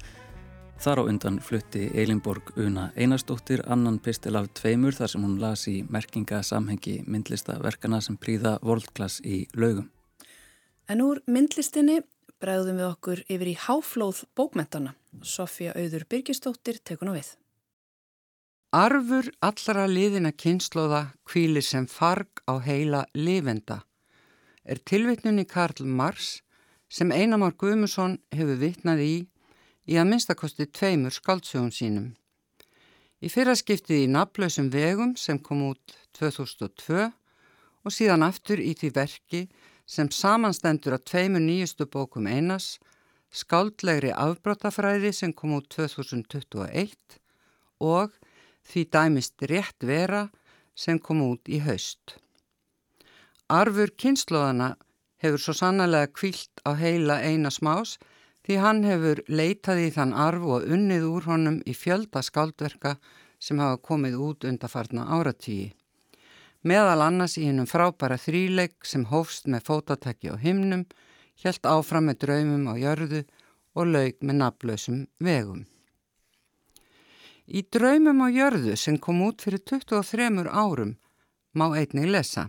Þar 0.82 0.98
á 0.98 1.02
undan 1.06 1.38
flutti 1.38 1.84
Eilinborg 1.94 2.50
Una 2.58 2.88
Einarstóttir 2.96 3.62
annan 3.70 4.00
pistil 4.02 4.34
af 4.34 4.50
tveimur 4.58 4.96
þar 4.98 5.12
sem 5.12 5.22
hún 5.22 5.38
las 5.38 5.68
í 5.70 5.84
merkinga 5.86 6.42
samhengi 6.42 7.04
myndlistaverkana 7.06 8.02
sem 8.02 8.18
príða 8.18 8.58
World 8.62 8.90
Class 8.90 9.20
í 9.22 9.46
laugum. 9.54 9.92
En 10.88 11.00
úr 11.00 11.22
myndlistinni 11.30 12.02
bregðum 12.42 12.82
við 12.82 12.90
okkur 12.90 13.24
yfir 13.28 13.54
í 13.54 13.56
háflóð 13.68 14.26
bókmentana. 14.34 14.96
Sofja 15.22 15.78
Auður 15.78 16.08
Birgistóttir 16.10 16.82
tekur 16.82 17.06
nú 17.06 17.14
við. 17.14 17.36
Arfur 18.74 19.28
allra 19.46 19.84
liðina 19.86 20.32
kynnslóða 20.34 21.12
kvílir 21.30 21.62
sem 21.62 21.84
farg 21.86 22.40
á 22.50 22.58
heila 22.58 23.04
lifenda 23.14 23.84
er 24.66 24.80
tilvitnunni 24.90 25.44
Karl 25.46 25.84
Marx 25.86 26.40
sem 26.90 27.12
Einamár 27.14 27.54
Guðmusson 27.54 28.16
hefur 28.34 28.58
vitnað 28.58 29.02
í 29.04 29.12
í 29.86 30.00
að 30.00 30.10
minnstakosti 30.10 30.66
tveimur 30.74 31.14
skaldsögum 31.14 31.70
sínum. 31.70 32.08
Í 33.22 33.30
fyrraskiptið 33.30 34.08
í 34.08 34.10
naflösum 34.10 34.72
vegum 34.74 35.14
sem 35.14 35.38
kom 35.38 35.62
út 35.68 35.94
2002 36.18 37.06
og 37.06 37.94
síðan 37.94 38.26
aftur 38.26 38.58
í 38.58 38.74
því 38.74 38.90
verki 38.98 39.46
sem 39.86 40.10
samanstendur 40.10 40.98
að 40.98 41.06
tveimur 41.12 41.46
nýjustu 41.46 41.86
bókum 41.86 42.26
einas, 42.26 42.80
skáldlegri 43.30 44.10
afbrótafræði 44.10 45.14
sem 45.14 45.30
kom 45.30 45.54
út 45.60 45.70
2021 45.70 47.20
og 47.78 48.18
því 48.68 48.84
dæmist 48.96 49.46
rétt 49.50 49.86
vera 49.86 50.28
sem 50.74 50.98
kom 50.98 51.22
út 51.22 51.48
í 51.48 51.60
haust. 51.64 52.16
Arfur 53.48 53.92
kynnslóðana 54.00 54.74
hefur 55.22 55.40
svo 55.44 55.54
sannlega 55.58 56.10
kvilt 56.12 56.64
á 56.64 56.72
heila 56.78 57.20
eina 57.20 57.52
smás 57.52 57.98
því 58.44 58.58
hann 58.64 58.82
hefur 58.84 59.22
leitað 59.28 59.84
í 59.86 59.92
þann 59.94 60.16
arf 60.26 60.42
og 60.56 60.66
unnið 60.76 61.06
úr 61.12 61.30
honum 61.30 61.62
í 61.68 61.76
fjölda 61.76 62.24
skáldverka 62.24 62.96
sem 63.38 63.60
hafa 63.60 63.80
komið 63.80 64.20
út 64.28 64.48
undarfarna 64.48 65.06
áratíi 65.16 65.72
meðal 66.64 67.02
annars 67.04 67.36
í 67.36 67.44
hennum 67.44 67.68
frábæra 67.68 68.16
þríleik 68.20 68.88
sem 68.88 69.04
hófst 69.10 69.48
með 69.52 69.66
fótatæki 69.68 70.32
á 70.32 70.36
himnum, 70.40 70.86
helt 71.44 71.68
áfram 71.68 72.08
með 72.08 72.24
draumum 72.24 72.70
á 72.72 72.74
jörðu 72.80 73.22
og 73.76 73.90
laug 73.92 74.20
með 74.24 74.40
naflösum 74.40 75.04
vegum. 75.20 75.66
Í 77.44 77.60
draumum 77.68 78.22
á 78.24 78.28
jörðu 78.32 78.74
sem 78.80 78.96
kom 78.96 79.20
út 79.26 79.42
fyrir 79.44 79.60
23 79.60 80.48
árum 80.48 80.94
má 81.52 81.66
einnig 81.76 82.08
lesa. 82.08 82.48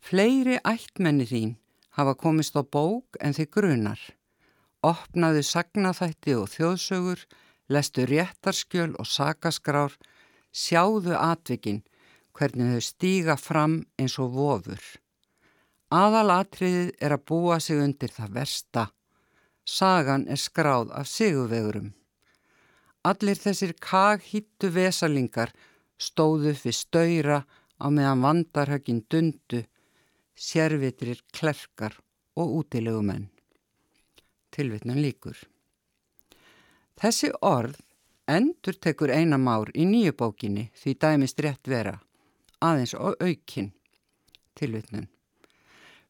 Fleiri 0.00 0.56
ættmenni 0.64 1.26
þín 1.28 1.56
hafa 1.96 2.14
komist 2.16 2.56
á 2.56 2.64
bók 2.64 3.18
en 3.20 3.36
þið 3.36 3.50
grunar. 3.56 4.00
Opnaðu 4.84 5.42
sagnaþætti 5.44 6.34
og 6.36 6.48
þjóðsögur, 6.52 7.20
lestu 7.68 8.04
réttarskjöl 8.08 8.92
og 9.00 9.08
sakaskrár, 9.08 9.94
sjáðu 10.52 11.16
atvikinn 11.16 11.84
hvernig 12.32 12.74
þau 12.74 12.84
stíga 12.84 13.36
fram 13.40 13.82
eins 14.00 14.18
og 14.20 14.32
vofur. 14.36 14.82
Aðalatriðið 15.94 16.94
er 17.00 17.16
að 17.16 17.26
búa 17.28 17.60
sig 17.60 17.80
undir 17.80 18.12
það 18.12 18.38
versta. 18.40 18.86
Sagan 19.64 20.26
er 20.28 20.40
skráð 20.40 20.90
af 20.92 21.08
sigurvegurum. 21.08 21.92
Allir 23.04 23.36
þessir 23.36 23.74
kaghýttu 23.84 24.70
vesalingar 24.72 25.52
stóðu 26.00 26.54
fyrir 26.56 26.78
stöyra 26.78 27.38
á 27.76 27.86
meðan 27.92 28.24
vandarhögin 28.24 29.02
dundu, 29.10 29.64
sérvitrir 30.34 31.20
klerkar 31.32 31.98
og 32.36 32.56
útilegumenn. 32.60 33.28
Tilvitnan 34.54 35.02
líkur. 35.02 35.36
Þessi 36.96 37.30
orð 37.42 37.76
endur 38.30 38.78
tekur 38.80 39.12
einamár 39.12 39.70
í 39.74 39.84
nýju 39.84 40.14
bókinni 40.16 40.70
því 40.78 40.98
dæmist 41.04 41.42
rétt 41.44 41.68
vera 41.68 41.98
aðeins 42.64 42.94
og 42.96 43.20
aukinn. 43.20 43.72
Tilvitnun. 44.54 45.08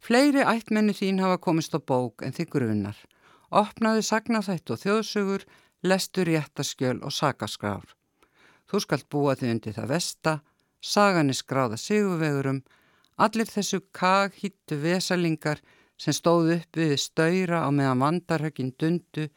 Fleiri 0.05 0.45
ættmenni 0.45 0.95
þín 0.95 1.23
hafa 1.25 1.41
komist 1.41 1.75
á 1.75 1.81
bók 1.81 2.23
en 2.23 2.35
þið 2.37 2.51
grunar. 2.53 2.99
Opnaðu 3.55 4.03
sagnaþætt 4.05 4.73
og 4.75 4.83
þjóðsugur, 4.83 5.45
lestu 5.85 6.25
réttaskjöl 6.27 7.03
og 7.05 7.13
sagaskrár. 7.13 7.87
Þú 8.69 8.81
skalt 8.85 9.09
búa 9.13 9.35
þið 9.39 9.53
undir 9.55 9.77
það 9.77 9.91
vesta, 9.93 10.33
sagan 10.81 11.33
er 11.33 11.39
skráða 11.39 11.79
sigurvegurum, 11.81 12.63
allir 13.21 13.51
þessu 13.51 13.83
kaghýttu 13.95 14.81
vesalingar 14.83 15.61
sem 16.01 16.17
stóðu 16.17 16.59
upp 16.59 16.81
við 16.81 16.97
stöyra 16.99 17.63
á 17.63 17.71
meðan 17.71 18.03
vandarhögin 18.03 18.73
dundu, 18.81 19.29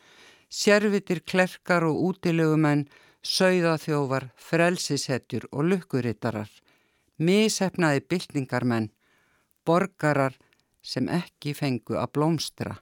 sérvitir 0.50 1.22
klerkar 1.28 1.86
og 1.86 2.00
útilegumenn, 2.10 2.88
sögðaþjófar, 3.28 4.32
frelsishetjur 4.40 5.50
og 5.52 5.68
lukkurittarar 5.68 6.50
mishefnaði 7.18 8.04
byltingarmenn, 8.10 8.92
borgarar 9.66 10.36
sem 10.86 11.10
ekki 11.10 11.56
fengu 11.58 11.98
að 11.98 12.14
blómstra, 12.18 12.78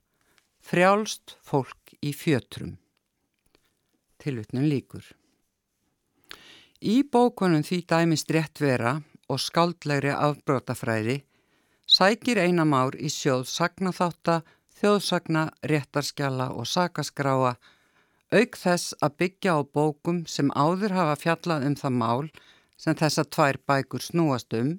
frjálst 0.62 1.38
fólk 1.42 1.96
í 2.02 2.12
fjötrum. 2.14 2.76
Tilvitnum 4.26 4.66
líkur. 4.66 5.06
Í 6.82 7.04
bókunum 7.06 7.62
því 7.66 7.80
dæmist 7.92 8.34
rétt 8.34 8.60
vera 8.62 8.98
og 9.30 9.40
skáldlegri 9.42 10.12
afbrótafræði 10.14 11.22
sækir 11.86 12.42
einamár 12.42 12.98
í 12.98 13.10
sjóð 13.14 13.46
sagnaþáta, 13.50 14.42
þjóðsagna, 14.76 15.46
réttarskjala 15.70 16.50
og 16.58 16.68
sakaskráa 16.68 17.54
auk 18.34 18.58
þess 18.58 18.96
að 19.06 19.16
byggja 19.22 19.56
á 19.56 19.60
bókum 19.78 20.26
sem 20.26 20.50
áður 20.52 20.98
hafa 20.98 21.16
fjallað 21.22 21.68
um 21.70 21.78
það 21.80 21.98
mál 22.02 22.30
sem 22.78 22.98
þessa 22.98 23.24
tvær 23.36 23.60
bækur 23.70 24.04
snúast 24.04 24.54
um, 24.58 24.74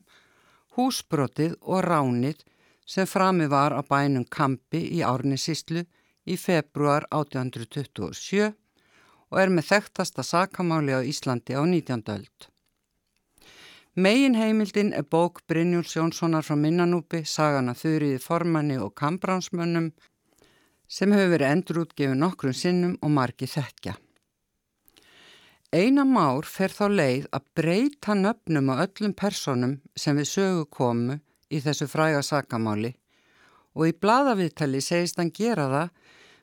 húsbrotið 0.77 1.57
og 1.63 1.87
ránið 1.87 2.43
sem 2.87 3.07
frami 3.09 3.47
var 3.51 3.73
á 3.73 3.81
bænum 3.87 4.27
Kampi 4.29 4.83
í 4.99 5.01
Árnisíslu 5.07 5.87
í 6.27 6.37
februar 6.37 7.07
1827 7.15 8.53
og 9.33 9.41
er 9.43 9.53
með 9.53 9.71
þekktasta 9.71 10.25
sakamáli 10.27 10.95
á 10.95 11.01
Íslandi 11.03 11.57
á 11.59 11.63
19. 11.63 12.05
öld. 12.15 12.49
Megin 13.97 14.37
heimildin 14.37 14.93
er 14.93 15.07
bók 15.09 15.41
Brynjúls 15.49 15.95
Jónssonar 15.97 16.45
frá 16.45 16.57
Minnanúpi, 16.61 17.23
sagana 17.25 17.73
Þurriði 17.73 18.19
formanni 18.21 18.77
og 18.77 18.93
Kambránsmönnum 18.93 19.93
sem 20.87 21.15
hefur 21.17 21.33
verið 21.33 21.53
endurútgefið 21.55 22.19
nokkrum 22.21 22.55
sinnum 22.55 22.99
og 23.01 23.15
margi 23.17 23.49
þekkja. 23.49 23.97
Einan 25.73 26.13
Már 26.13 26.47
fer 26.47 26.71
þá 26.71 26.85
leið 26.93 27.25
að 27.35 27.49
breyta 27.59 28.15
nöfnum 28.15 28.69
á 28.71 28.85
öllum 28.85 29.17
personum 29.17 29.79
sem 29.97 30.17
við 30.21 30.31
sögu 30.31 30.69
komu 30.71 31.19
í 31.51 31.59
þessu 31.65 31.89
fræga 31.91 32.21
sakamáli 32.23 32.93
og 33.77 33.89
í 33.91 33.97
bladaviðtali 33.97 34.81
segist 34.85 35.19
hann 35.21 35.33
gera 35.35 35.67
það 35.73 35.91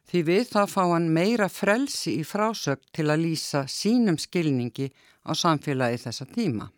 því 0.10 0.22
við 0.27 0.43
þá 0.51 0.62
fá 0.69 0.83
hann 0.91 1.10
meira 1.15 1.50
frelsi 1.50 2.17
í 2.19 2.27
frásögn 2.27 2.91
til 2.95 3.10
að 3.10 3.24
lýsa 3.25 3.63
sínum 3.72 4.19
skilningi 4.19 4.89
á 5.24 5.31
samfélagi 5.31 6.01
þessa 6.03 6.27
tíma. 6.29 6.69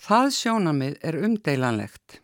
Það 0.00 0.28
sjónamið 0.32 0.98
er 1.04 1.18
umdeilanlegt. 1.20 2.20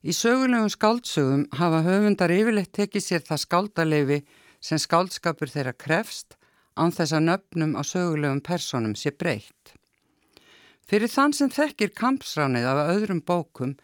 Í 0.00 0.14
sögulegum 0.14 0.70
skáldsögum 0.72 1.48
hafa 1.58 1.82
höfundar 1.84 2.32
yfirleitt 2.32 2.72
tekið 2.72 3.04
sér 3.04 3.24
það 3.26 3.42
skáldaleifi 3.44 4.18
sem 4.60 4.80
skáldskapur 4.80 5.50
þeirra 5.52 5.74
krefst 5.76 6.38
án 6.78 6.94
þess 6.94 7.16
að 7.18 7.26
nöfnum 7.26 7.74
á 7.76 7.82
sögulegum 7.84 8.40
personum 8.46 8.94
sé 8.96 9.12
breytt. 9.12 9.74
Fyrir 10.88 11.10
þann 11.12 11.34
sem 11.36 11.50
þekkir 11.52 11.92
kampsránið 11.92 12.70
af 12.70 12.78
öðrum 12.94 13.20
bókum 13.20 13.74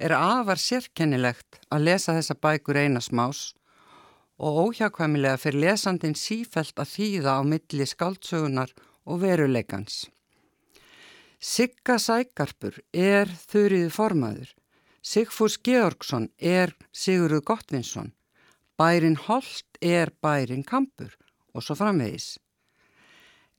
er 0.00 0.14
afar 0.16 0.56
sérkennilegt 0.56 1.60
að 1.68 1.90
lesa 1.90 2.14
þessa 2.16 2.38
bækur 2.40 2.80
einasmás 2.80 3.50
og 4.38 4.58
óhjákvæmilega 4.64 5.38
fyrir 5.38 5.60
lesandin 5.62 6.16
sífælt 6.18 6.78
að 6.80 6.90
þýða 6.96 7.38
á 7.38 7.42
milli 7.46 7.86
skáldsögunar 7.86 8.72
og 9.06 9.22
veruleikans. 9.22 10.06
Sigga 11.38 11.98
Sækarpur 12.00 12.78
er 12.92 13.28
þurriði 13.28 13.90
formaður, 13.92 14.54
Sigfús 15.04 15.58
Georgsson 15.60 16.30
er 16.40 16.72
Sigurður 16.92 17.44
Gottvinsson, 17.44 18.14
Bærin 18.80 19.18
Holt 19.26 19.78
er 19.82 20.10
Bærin 20.24 20.64
Kampur 20.64 21.12
og 21.52 21.62
svo 21.62 21.76
framvegis. 21.76 22.38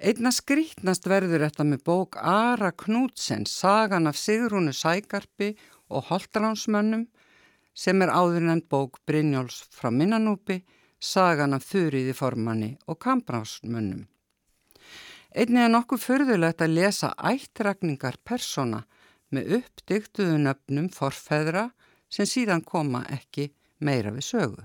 Einna 0.02 0.32
skrítnast 0.34 1.06
verður 1.08 1.46
þetta 1.46 1.64
með 1.70 1.84
bók 1.88 2.18
Ara 2.20 2.74
Knútsen, 2.74 3.46
sagan 3.46 4.10
af 4.10 4.18
Sigrúnu 4.20 4.74
Sækarpi 4.76 5.54
og 5.88 6.10
Holtaránsmönnum 6.10 7.06
sem 7.76 8.02
er 8.02 8.14
áðurnend 8.16 8.70
bók 8.72 9.02
Brynjóls 9.06 9.66
frá 9.76 9.92
Minnanúpi, 9.92 10.62
sagan 11.00 11.54
af 11.54 11.68
Þurriði 11.68 12.16
formanni 12.16 12.72
og 12.88 13.00
Kambrásmönnum. 13.04 14.06
Einni 15.36 15.66
er 15.66 15.72
nokkuð 15.74 16.00
förðulegt 16.00 16.64
að 16.64 16.78
lesa 16.78 17.12
ættrakningar 17.20 18.16
persóna 18.24 18.86
með 19.36 19.58
uppdyktuðu 19.60 20.38
nöfnum 20.46 20.88
forfæðra 20.96 21.66
sem 22.08 22.30
síðan 22.30 22.64
koma 22.64 23.04
ekki 23.12 23.50
meira 23.84 24.14
við 24.16 24.30
sögu. 24.30 24.64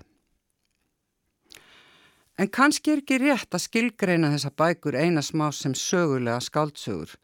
En 2.39 2.49
kannski 2.49 2.95
er 2.95 3.03
ekki 3.03 3.19
rétt 3.21 3.53
að 3.53 3.67
skilgreina 3.67 4.31
þessa 4.33 4.53
bækur 4.57 4.97
eina 4.97 5.21
smá 5.21 5.51
sem 5.53 5.75
sögulega 5.77 6.39
skáldsögur 6.41 7.19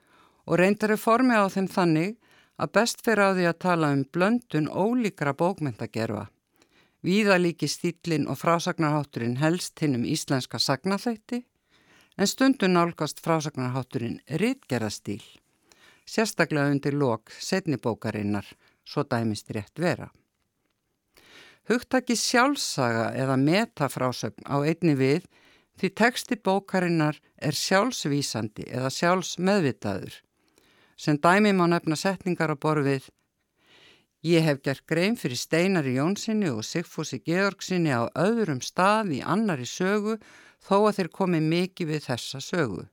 og 0.46 0.58
reyndar 0.60 0.92
er 0.92 1.00
formið 1.00 1.46
á 1.46 1.46
þeim 1.54 1.68
þannig 1.72 2.16
að 2.56 2.72
best 2.78 3.02
fyrir 3.04 3.28
á 3.28 3.30
því 3.36 3.44
að 3.50 3.60
tala 3.64 3.92
um 3.94 4.04
blöndun 4.12 4.68
ólíkra 4.70 5.34
bókmyndagerfa. 5.36 6.26
Víða 7.04 7.36
líki 7.38 7.68
stílinn 7.68 8.26
og 8.26 8.40
frásagnarhátturinn 8.40 9.36
helst 9.38 9.78
hinn 9.80 9.98
um 9.98 10.04
íslenska 10.04 10.58
sagnaþætti 10.58 11.44
en 12.16 12.26
stundun 12.26 12.74
nálgast 12.74 13.20
frásagnarhátturinn 13.24 14.20
rittgerðastíl, 14.40 15.22
sérstaklega 16.08 16.72
undir 16.72 16.96
lok 16.96 17.30
setnibókarinnar, 17.38 18.46
svo 18.84 19.04
dæmist 19.04 19.50
rétt 19.52 19.78
vera. 19.78 20.08
Hugtaki 21.68 22.14
sjálfsaga 22.16 23.10
eða 23.18 23.36
metafrásögn 23.36 24.46
á 24.46 24.56
einni 24.62 24.94
við 24.96 25.26
því 25.76 25.90
teksti 26.00 26.38
bókarinnar 26.38 27.18
er 27.36 27.58
sjálfsvísandi 27.58 28.68
eða 28.70 28.90
sjálfsmeðvitaður. 28.94 30.14
Sem 30.96 31.20
dæmi 31.20 31.52
má 31.52 31.66
nefna 31.68 31.96
setningar 31.96 32.52
á 32.52 32.56
borfið 32.56 33.10
Ég 34.26 34.42
hef 34.42 34.62
gert 34.64 34.82
grein 34.90 35.14
fyrir 35.14 35.38
Steinari 35.38 35.92
Jónssoni 35.94 36.48
og 36.50 36.64
Sigfúsi 36.66 37.20
Georgssoni 37.22 37.92
á 37.94 38.10
öðrum 38.18 38.62
stað 38.64 39.12
í 39.14 39.20
annari 39.22 39.68
sögu 39.68 40.16
þó 40.66 40.88
að 40.88 40.96
þeir 40.96 41.10
komi 41.18 41.40
mikið 41.44 41.92
við 41.92 42.06
þessa 42.08 42.40
sögu. 42.42 42.86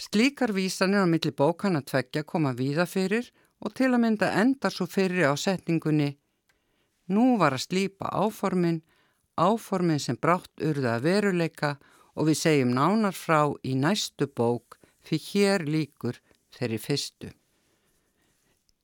Slíkar 0.00 0.54
vísanir 0.56 1.04
á 1.04 1.08
milli 1.10 1.34
bókana 1.36 1.82
tveggja 1.82 2.22
koma 2.24 2.54
víða 2.56 2.86
fyrir 2.88 3.28
og 3.60 3.74
til 3.76 3.90
að 3.90 4.02
mynda 4.06 4.30
endar 4.40 4.72
svo 4.72 4.86
fyrir 4.86 5.28
á 5.28 5.34
setningunni 5.36 6.14
Nú 7.12 7.36
var 7.38 7.54
að 7.54 7.66
slípa 7.66 8.08
áformin, 8.10 8.80
áformin 9.36 10.00
sem 10.02 10.16
brátt 10.16 10.64
urða 10.64 10.96
að 10.96 11.04
veruleika 11.06 11.76
og 12.16 12.30
við 12.30 12.40
segjum 12.40 12.72
nánar 12.74 13.14
frá 13.14 13.52
í 13.62 13.76
næstu 13.78 14.26
bók 14.26 14.75
fyrir 15.06 15.26
hér 15.30 15.66
líkur 15.66 16.18
þeirri 16.56 16.78
fyrstu. 16.82 17.30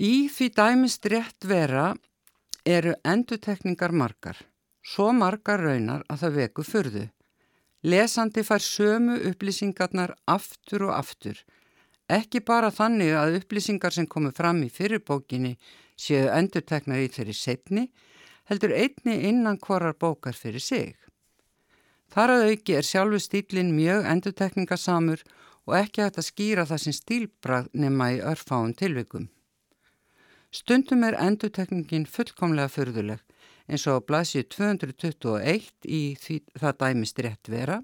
Í 0.03 0.29
því 0.33 0.49
dæmist 0.57 1.07
rétt 1.11 1.47
vera 1.47 1.93
eru 2.67 2.95
endutekningar 3.07 3.93
margar, 3.93 4.39
svo 4.83 5.11
margar 5.13 5.63
raunar 5.63 6.07
að 6.11 6.25
það 6.25 6.39
veku 6.39 6.65
fyrðu. 6.67 7.05
Lesandi 7.83 8.45
fær 8.47 8.63
sömu 8.63 9.19
upplýsingarnar 9.31 10.15
aftur 10.31 10.87
og 10.89 10.95
aftur, 10.95 11.39
ekki 12.07 12.43
bara 12.47 12.71
þannig 12.71 13.15
að 13.19 13.39
upplýsingar 13.41 13.95
sem 13.95 14.07
komu 14.07 14.31
fram 14.35 14.63
í 14.63 14.71
fyrirbókinni 14.71 15.57
séu 15.99 16.29
enduteknar 16.31 17.03
í 17.03 17.11
þeirri 17.11 17.35
setni, 17.35 17.89
heldur 18.51 18.75
einni 18.75 19.19
innan 19.29 19.59
hvorar 19.59 19.95
bókar 19.99 20.39
fyrir 20.39 20.63
sig. 20.63 20.97
Þar 22.13 22.35
að 22.37 22.47
auki 22.51 22.75
er 22.77 22.87
sjálfu 22.87 23.19
stílinn 23.23 23.73
mjög 23.75 24.07
endutekningasamur 24.13 25.23
og 25.69 25.77
ekki 25.79 26.03
hægt 26.03 26.19
að 26.19 26.29
skýra 26.29 26.67
það 26.69 26.83
sem 26.85 26.97
stílbrað 26.97 27.69
nema 27.73 28.13
í 28.17 28.23
örfáum 28.33 28.75
tilvikum. 28.77 29.29
Stundum 30.53 31.05
er 31.07 31.17
endutekningin 31.17 32.05
fullkomlega 32.05 32.69
förðuleg 32.69 33.23
eins 33.71 33.87
og 33.91 34.05
blasið 34.09 34.49
221 34.53 35.87
í 35.87 36.03
því 36.21 36.39
það 36.61 36.79
dæmist 36.83 37.23
rétt 37.25 37.51
vera 37.53 37.79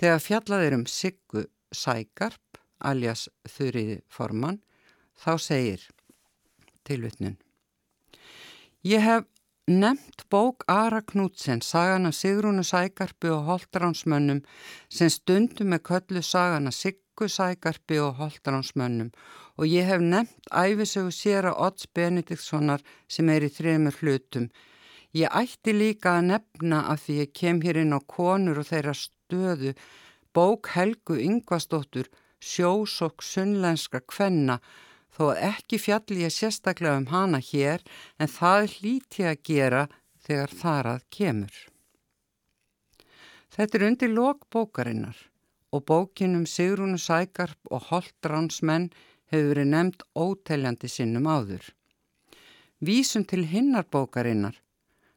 þegar 0.00 0.24
fjallað 0.24 0.66
er 0.66 0.76
um 0.78 0.86
Siggu 0.88 1.44
Sækarp 1.70 2.60
alias 2.90 3.28
Þurriði 3.48 4.00
Forman 4.08 4.60
þá 5.20 5.32
segir 5.38 5.84
tilvittnun 6.88 7.36
Ég 8.86 9.04
hef 9.04 9.28
Nemt 9.70 10.24
bók 10.28 10.62
Ara 10.66 11.00
Knútsen, 11.00 11.60
sagan 11.60 12.06
af 12.06 12.14
Sigrúnu 12.14 12.62
Sækarpi 12.62 13.28
og 13.28 13.44
Holtaránsmönnum 13.46 14.40
sem 14.90 15.08
stundum 15.08 15.70
með 15.70 15.84
köllu 15.88 16.22
sagan 16.26 16.66
af 16.66 16.74
Siggu 16.74 17.28
Sækarpi 17.28 18.00
og 18.02 18.18
Holtaránsmönnum 18.18 19.12
og 19.58 19.64
ég 19.70 19.86
hef 19.86 20.02
nefnt 20.02 20.50
æfisögu 20.50 21.14
sér 21.14 21.46
að 21.52 21.60
Odds 21.66 21.86
Benediktssonar 21.86 22.82
sem 23.06 23.30
er 23.30 23.46
í 23.46 23.52
þremur 23.58 23.94
hlutum. 24.00 24.50
Ég 25.14 25.30
ætti 25.30 25.76
líka 25.78 26.16
að 26.18 26.26
nefna 26.32 26.82
að 26.90 27.02
því 27.04 27.20
ég 27.22 27.34
kem 27.40 27.62
hér 27.62 27.82
inn 27.84 27.94
á 27.94 28.00
konur 28.02 28.58
og 28.58 28.70
þeirra 28.72 28.96
stöðu 28.98 29.76
bók 30.34 30.74
Helgu 30.74 31.14
Yngvastóttur 31.14 32.10
Sjósokk 32.42 33.22
Sunnlenska 33.22 34.02
Kvenna 34.02 34.58
þó 35.14 35.32
að 35.32 35.42
ekki 35.50 35.80
fjalli 35.82 36.22
ég 36.24 36.34
sérstaklega 36.34 37.00
um 37.00 37.08
hana 37.10 37.40
hér 37.42 37.82
en 38.18 38.30
það 38.30 38.68
hlíti 38.76 39.26
að 39.26 39.42
gera 39.50 39.82
þegar 40.26 40.54
þarað 40.62 41.04
kemur. 41.16 41.56
Þetta 43.50 43.78
er 43.78 43.86
undir 43.88 44.12
lok 44.14 44.46
bókarinnar 44.54 45.18
og 45.74 45.84
bókinum 45.86 46.46
Sigrúnu 46.46 46.98
Sækarp 46.98 47.70
og 47.70 47.90
Holtránsmenn 47.90 48.90
hefur 49.30 49.52
verið 49.52 49.70
nefnd 49.72 50.04
óteljandi 50.14 50.90
sinnum 50.90 51.28
áður. 51.30 51.62
Vísum 52.80 53.26
til 53.26 53.44
hinnar 53.50 53.86
bókarinnar 53.90 54.56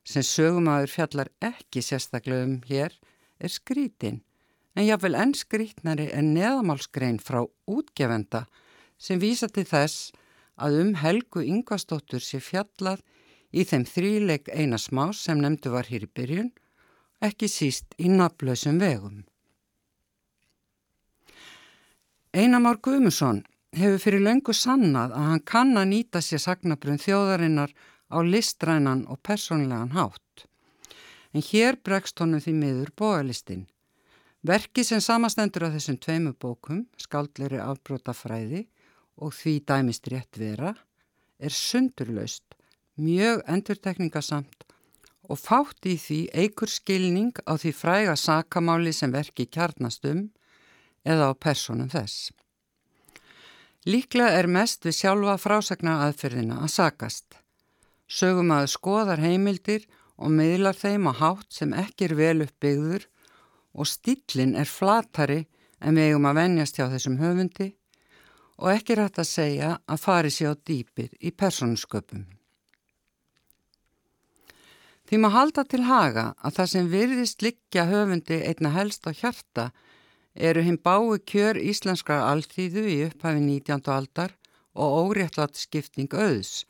sem 0.03 0.25
sögumæður 0.25 0.91
fjallar 0.91 1.31
ekki 1.41 1.81
sérstaklega 1.81 2.47
um 2.49 2.57
hér 2.67 2.97
er 3.39 3.53
skrítin 3.53 4.21
en 4.75 4.87
jáfnvel 4.87 5.15
enn 5.21 5.33
skrítnari 5.37 6.09
er 6.11 6.25
neðamálsgrein 6.25 7.21
frá 7.23 7.43
útgefenda 7.69 8.45
sem 8.97 9.19
vísa 9.19 9.49
til 9.49 9.65
þess 9.67 10.11
að 10.57 10.79
um 10.81 10.93
Helgu 11.01 11.43
Yngvastóttur 11.43 12.21
sé 12.21 12.39
fjallað 12.43 13.01
í 13.53 13.65
þeim 13.69 13.85
þríleik 13.85 14.49
eina 14.53 14.79
smás 14.81 15.21
sem 15.25 15.41
nefndu 15.41 15.73
var 15.73 15.89
hér 15.89 16.07
í 16.07 16.09
byrjun, 16.09 16.51
ekki 17.21 17.49
síst 17.49 17.93
í 17.97 18.09
naflösum 18.09 18.79
vegum. 18.81 19.23
Einamár 22.33 22.79
Guðmusson 22.81 23.43
hefur 23.77 23.99
fyrir 24.01 24.23
löngu 24.25 24.53
sannað 24.57 25.13
að 25.13 25.27
hann 25.29 25.43
kann 25.45 25.77
að 25.77 25.91
nýta 25.91 26.21
sér 26.21 26.41
sagnabrun 26.41 27.01
þjóðarinnar 27.01 27.73
á 28.09 28.17
listrænan 28.25 29.05
og 29.09 29.21
personlegan 29.21 29.93
hátt. 29.93 30.47
En 31.33 31.41
hér 31.41 31.77
bregst 31.81 32.19
honum 32.21 32.41
því 32.41 32.53
miður 32.57 32.91
bóalistinn. 32.97 33.67
Verki 34.43 34.83
sem 34.83 35.01
samastendur 35.01 35.69
af 35.69 35.77
þessum 35.77 35.97
tveimu 36.01 36.33
bókum, 36.35 36.83
skaldleiri 36.97 37.61
afbrótafræði 37.63 38.65
og 39.17 39.33
því 39.37 39.53
dæmist 39.69 40.09
rétt 40.11 40.39
vera, 40.39 40.73
er 41.39 41.53
sundurlaust, 41.53 42.55
mjög 42.97 43.41
endurtekningasamt 43.49 44.63
og 45.31 45.39
fátt 45.39 45.87
í 45.87 45.95
því 45.99 46.19
eigur 46.35 46.71
skilning 46.71 47.31
á 47.47 47.55
því 47.55 47.71
fræga 47.75 48.15
sakamáli 48.19 48.93
sem 48.93 49.13
verki 49.13 49.47
kjarnast 49.47 50.05
um 50.09 50.27
eða 51.07 51.31
á 51.31 51.33
personum 51.35 51.89
þess. 51.91 52.31
Líklega 53.87 54.39
er 54.39 54.47
mest 54.47 54.85
við 54.87 54.99
sjálfa 54.99 55.37
frásagna 55.39 55.97
aðferðina 56.05 56.61
að 56.63 56.73
sakast. 56.75 57.39
Sögum 58.07 58.51
að 58.55 58.69
skoðar 58.71 59.19
heimildir 59.19 59.87
og 60.15 60.31
miðlar 60.31 60.77
þeim 60.77 61.09
á 61.11 61.13
hátt 61.19 61.49
sem 61.51 61.73
ekki 61.75 62.07
er 62.07 62.15
vel 62.19 62.45
uppbyggður 62.45 63.07
og 63.73 63.89
stílinn 63.89 64.55
er 64.59 64.69
flatari 64.69 65.41
en 65.83 65.97
við 65.97 66.11
eigum 66.11 66.29
að 66.29 66.39
venjast 66.39 66.79
hjá 66.79 66.85
þessum 66.91 67.17
höfundi 67.19 67.73
og 68.61 68.69
ekki 68.73 68.97
rætt 68.99 69.19
að 69.21 69.29
segja 69.29 69.69
að 69.87 70.03
fari 70.03 70.31
sér 70.33 70.53
á 70.53 70.55
dýpir 70.57 71.11
í 71.19 71.31
persónusköpum. 71.31 72.25
Því 75.03 75.19
maður 75.19 75.37
halda 75.37 75.63
til 75.69 75.81
haga 75.87 76.27
að 76.41 76.55
það 76.57 76.69
sem 76.73 76.91
virðist 76.91 77.43
liggja 77.43 77.87
höfundi 77.89 78.39
einna 78.49 78.71
helst 78.73 79.03
á 79.05 79.11
hjarta 79.11 79.65
eru 80.33 80.63
hinn 80.65 80.79
bái 80.81 81.19
kjör 81.29 81.59
íslenskar 81.59 82.23
alþýðu 82.29 82.85
í 82.89 82.95
upphafi 83.09 83.43
19. 83.43 83.83
aldar 83.93 84.33
og 84.73 85.11
óréttlátt 85.11 85.59
skipting 85.59 86.13
auðs, 86.13 86.63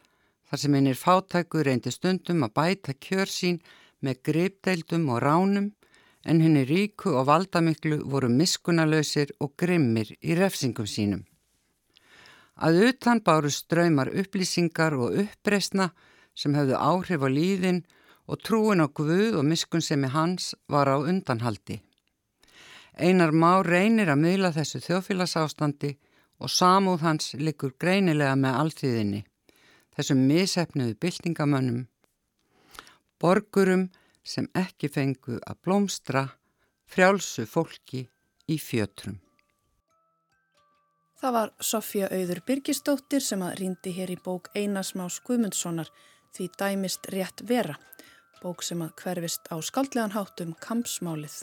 þar 0.50 0.60
sem 0.60 0.76
hinn 0.76 0.90
er 0.92 1.00
fátækur 1.00 1.70
reyndi 1.70 1.94
stundum 1.94 2.44
að 2.44 2.56
bæta 2.58 2.98
kjör 3.00 3.32
sín 3.32 3.62
með 4.04 4.20
greipdeildum 4.28 5.08
og 5.14 5.24
ránum 5.24 5.72
en 6.26 6.42
hinn 6.44 6.58
er 6.60 6.68
ríku 6.68 7.14
og 7.16 7.28
valdamiklu 7.30 8.02
voru 8.12 8.32
miskunalösir 8.32 9.32
og 9.40 9.56
grimmir 9.60 10.16
í 10.20 10.36
refsingum 10.40 10.88
sínum. 10.88 11.24
Að 12.64 12.80
utan 12.88 13.20
báru 13.20 13.50
ströymar 13.52 14.08
upplýsingar 14.16 14.96
og 14.96 15.18
uppreysna 15.20 15.90
sem 16.32 16.54
hefðu 16.56 16.78
áhrif 16.80 17.26
á 17.26 17.30
líðin 17.30 17.82
og 18.32 18.40
trúin 18.40 18.80
á 18.80 18.88
Guð 18.88 19.36
og 19.40 19.44
miskunnsemi 19.50 20.08
hans 20.14 20.54
var 20.72 20.88
á 20.88 20.96
undanhaldi. 20.96 21.82
Einar 22.96 23.34
má 23.34 23.60
reynir 23.66 24.12
að 24.14 24.22
miðla 24.22 24.54
þessu 24.56 24.80
þjóðfélagsástandi 24.86 25.96
og 26.40 26.52
samúð 26.52 27.04
hans 27.04 27.34
likur 27.40 27.74
greinilega 27.80 28.36
með 28.40 28.60
alltíðinni, 28.62 29.22
þessum 29.98 30.24
misefnuðu 30.30 30.96
byltingamönnum, 31.02 31.84
borgurum 33.20 33.90
sem 34.24 34.48
ekki 34.56 34.88
fengu 34.94 35.40
að 35.42 35.60
blómstra, 35.66 36.28
frjálsu 36.88 37.48
fólki 37.50 38.06
í 38.48 38.60
fjötrum. 38.60 39.23
Það 41.24 41.32
var 41.38 41.52
Sofja 41.64 42.08
Auður 42.12 42.42
Birgisdóttir 42.44 43.24
sem 43.24 43.40
að 43.48 43.54
rýndi 43.62 43.94
hér 43.96 44.12
í 44.12 44.18
bók 44.20 44.50
Einasmás 44.60 45.22
Guðmundssonar 45.24 45.88
því 46.36 46.50
dæmist 46.60 47.08
rétt 47.14 47.46
vera, 47.48 47.78
bók 48.42 48.66
sem 48.68 48.82
að 48.84 48.92
hverfist 49.00 49.48
á 49.48 49.56
skaldlegan 49.64 50.12
hátum 50.12 50.52
kampsmálið. 50.60 51.38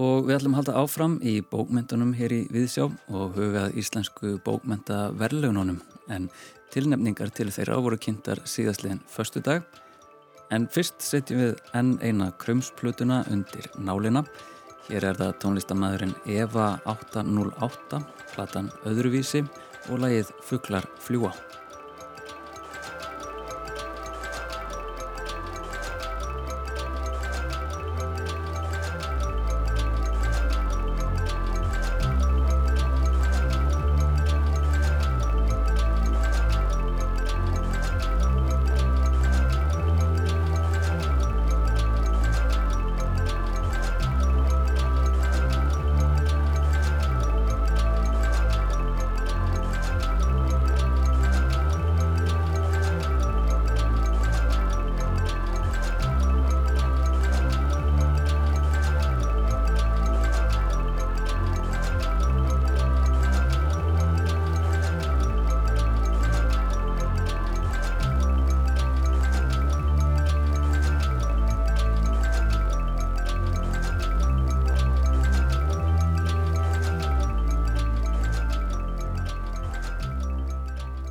Og 0.00 0.24
við 0.24 0.38
ætlum 0.38 0.56
að 0.56 0.62
halda 0.62 0.78
áfram 0.80 1.18
í 1.20 1.34
bókmyndunum 1.50 2.16
hér 2.16 2.32
í 2.32 2.42
Viðsjá 2.48 2.88
og 2.88 3.36
hugað 3.36 3.76
íslensku 3.76 4.38
bókmyndaverðlununum 4.48 5.82
en 6.16 6.30
tilnefningar 6.72 7.36
til 7.36 7.50
þeirra 7.52 7.76
voru 7.84 8.00
kynntar 8.00 8.40
síðastliðin 8.48 9.04
förstu 9.04 9.44
dag 9.44 9.68
En 10.54 10.68
fyrst 10.70 11.02
setjum 11.02 11.40
við 11.40 11.56
enn 11.74 11.96
eina 12.06 12.30
krumsplutuna 12.38 13.24
undir 13.32 13.66
nálina. 13.82 14.22
Hér 14.86 15.02
er 15.08 15.16
það 15.18 15.32
tónlistamæðurinn 15.42 16.12
Eva 16.30 16.66
808, 16.86 17.98
platan 18.36 18.68
Öðruvísi 18.86 19.40
og 19.90 19.98
lagið 20.04 20.30
Fuglar 20.46 20.86
fljúa. 21.02 21.32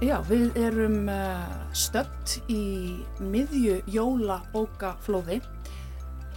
Já, 0.04 0.18
við 0.28 0.58
erum 0.60 1.06
uh, 1.08 1.46
stöpt 1.72 2.42
í 2.52 2.98
miðju 3.24 3.78
jólabókaflóði 3.88 5.38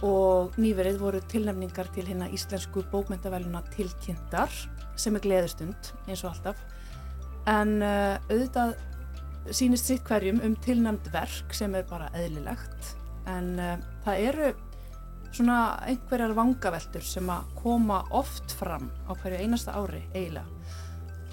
og 0.07 0.53
nýverið 0.55 0.99
voru 1.01 1.19
tilnefningar 1.27 1.89
til 1.91 2.05
hérna 2.07 2.29
íslensku 2.31 2.85
bókmyndavæluna 2.87 3.59
tilkynntar 3.73 4.53
sem 4.95 5.17
er 5.19 5.23
gleðustund 5.25 5.89
eins 6.07 6.23
og 6.23 6.29
alltaf. 6.31 6.61
En 7.51 7.73
uh, 7.83 8.15
auðvitað 8.29 8.77
sínist 9.51 9.91
sitt 9.91 10.07
hverjum 10.07 10.39
um 10.47 10.55
tilnæmt 10.63 11.09
verk 11.11 11.51
sem 11.51 11.75
er 11.75 11.83
bara 11.89 12.07
eðlilegt. 12.15 12.93
En 13.27 13.57
uh, 13.59 13.73
það 14.05 14.23
eru 14.29 14.53
svona 15.33 15.57
einhverjar 15.83 16.31
vangaveltur 16.37 17.03
sem 17.03 17.27
að 17.35 17.51
koma 17.59 18.05
oft 18.15 18.55
fram 18.55 18.87
á 19.03 19.11
hverju 19.19 19.43
einasta 19.43 19.75
ári 19.75 20.05
eiginlega. 20.13 20.47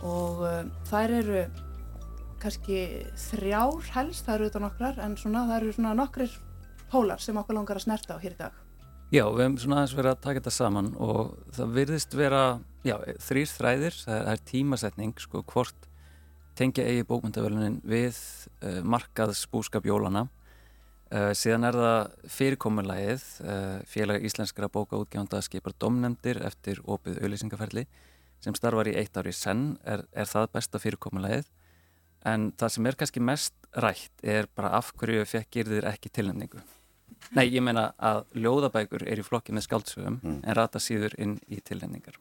Og 0.02 0.42
uh, 0.42 0.58
þær 0.90 1.16
eru 1.20 1.46
kannski 2.46 2.82
þrjár 3.28 3.90
helst, 3.96 4.24
það 4.24 4.36
eru 4.36 4.46
auðvitað 4.46 4.64
nokkrar 4.68 5.02
en 5.04 5.18
svona, 5.20 5.48
það 5.50 5.58
eru 5.58 5.74
svona 5.76 5.96
nokkrir 5.98 6.38
pólar 6.92 7.20
sem 7.22 7.42
okkur 7.42 7.58
langar 7.58 7.80
að 7.80 7.88
snerta 7.88 8.16
á 8.16 8.22
hér 8.22 8.38
í 8.38 8.40
dag 8.40 8.62
Já, 9.14 9.22
við 9.30 9.44
hefum 9.44 9.58
svona 9.62 9.76
aðeins 9.78 9.92
verið 9.94 10.10
að 10.10 10.22
taka 10.24 10.40
þetta 10.40 10.52
saman 10.56 10.88
og 10.98 11.34
það 11.54 11.74
virðist 11.76 12.14
vera, 12.18 12.40
já, 12.82 12.96
þrýr 13.22 13.50
þræðir, 13.52 13.98
það 14.02 14.30
er 14.32 14.40
tímasetning, 14.50 15.12
sko, 15.22 15.42
hvort 15.46 15.86
tengja 16.58 16.86
eigi 16.88 17.04
bókmyndavelunin 17.06 17.76
við 17.86 18.16
uh, 18.16 18.80
markaðsbúskap 18.82 19.86
jólana. 19.86 20.24
Uh, 21.06 21.30
síðan 21.38 21.68
er 21.68 21.78
það 21.78 22.16
fyrirkomulægið, 22.34 23.28
uh, 23.46 23.78
félag 23.86 24.26
íslenskra 24.26 24.72
bókaútgjónda 24.74 25.38
skipar 25.46 25.76
domnendir 25.78 26.42
eftir 26.42 26.82
opið 26.82 27.20
auðlýsingaferli 27.22 27.86
sem 28.42 28.58
starfar 28.58 28.90
í 28.90 28.96
eitt 28.98 29.14
ári 29.14 29.30
senn, 29.30 29.76
er, 29.86 30.02
er 30.18 30.26
það 30.26 30.50
besta 30.58 30.82
fyrirkomulægið. 30.82 31.46
En 32.26 32.50
það 32.58 32.72
sem 32.74 32.88
er 32.88 32.98
kannski 32.98 33.22
mest 33.22 33.54
rætt 33.76 34.24
er 34.24 34.48
bara 34.54 34.72
af 34.78 34.92
hverju 34.96 35.26
fekkir 35.28 35.68
þér 35.68 35.90
ekki 35.92 36.10
tilnefningu. 36.10 36.62
Nei, 37.34 37.46
ég 37.50 37.62
meina 37.64 37.90
að 37.98 38.24
ljóðabækur 38.38 39.04
er 39.06 39.20
í 39.20 39.24
flokki 39.26 39.54
með 39.54 39.66
skáldsögum 39.66 40.18
mm. 40.22 40.40
en 40.46 40.56
rata 40.56 40.80
síður 40.82 41.16
inn 41.22 41.36
í 41.50 41.60
tilhenningar. 41.64 42.18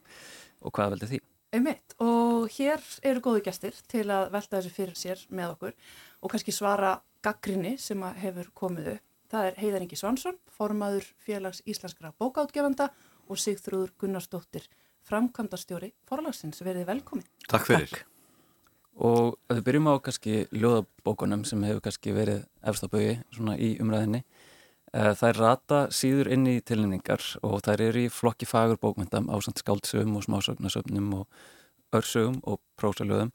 Og 0.64 0.74
hvað 0.74 0.96
veldi 0.96 1.10
því? 1.12 1.20
Einmitt, 1.56 1.94
og 2.02 2.48
hér 2.56 2.82
eru 3.06 3.22
góðu 3.22 3.44
gæstir 3.46 3.76
til 3.88 4.04
að 4.10 4.32
velta 4.34 4.58
þessu 4.58 4.72
fyrir 4.74 4.98
sér 4.98 5.22
með 5.30 5.54
okkur 5.54 5.76
og 6.20 6.32
kannski 6.32 6.54
svara 6.54 6.96
gaggrinni 7.24 7.76
sem 7.80 8.02
hefur 8.20 8.50
komið 8.54 8.96
upp. 8.96 9.04
Það 9.30 9.48
er 9.48 9.56
Heiðar 9.58 9.84
Ingi 9.86 9.98
Svansson, 9.98 10.36
formaður 10.54 11.06
félags 11.22 11.62
íslenskra 11.66 12.12
bókáttgefanda 12.20 12.90
og 13.26 13.40
Sigþrúður 13.42 13.94
Gunnarsdóttir, 13.98 14.68
framkvæmdastjóri 15.06 15.94
forlagsins. 16.06 16.62
Verðið 16.62 16.92
velkomin. 16.92 17.26
Takk 17.50 17.66
fyrir. 17.66 17.90
Takk. 17.90 18.15
Og 18.96 19.34
við 19.52 19.62
byrjum 19.66 19.90
á 19.92 19.94
kannski 20.00 20.46
ljóðabókunum 20.56 21.44
sem 21.44 21.64
hefur 21.68 21.82
kannski 21.84 22.14
verið 22.16 22.46
efstabögi 22.64 23.18
svona 23.36 23.58
í 23.60 23.74
umræðinni. 23.82 24.22
Eh, 24.96 25.12
þær 25.18 25.40
rata 25.42 25.82
síður 25.92 26.30
inn 26.32 26.46
í 26.48 26.56
tilningar 26.64 27.20
og 27.44 27.60
þær 27.66 27.82
eru 27.90 28.06
í 28.06 28.12
flokki 28.12 28.48
fagur 28.48 28.80
bókmyndam 28.80 29.28
á 29.28 29.36
skáldsögum 29.42 30.16
og 30.16 30.24
smásögnasögnum 30.24 31.12
og 31.20 31.26
örsögum 31.92 32.40
og 32.44 32.60
prósalöðum 32.80 33.32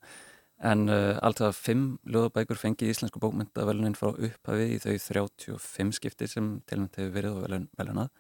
en 0.62 0.90
uh, 0.90 1.18
alltaf 1.26 1.58
fimm 1.58 1.98
löðabækur 2.06 2.60
fengi 2.60 2.90
Íslensku 2.92 3.20
bókmyndavelunin 3.22 3.98
frá 3.98 4.12
upphafi 4.12 4.68
í 4.76 4.80
þau 4.82 4.94
35 5.02 5.96
skipti 5.98 6.28
sem 6.30 6.60
tilnænt 6.70 7.00
hefur 7.00 7.16
verið 7.16 7.38
á 7.38 7.42
velun, 7.46 7.68
velunað. 7.80 8.12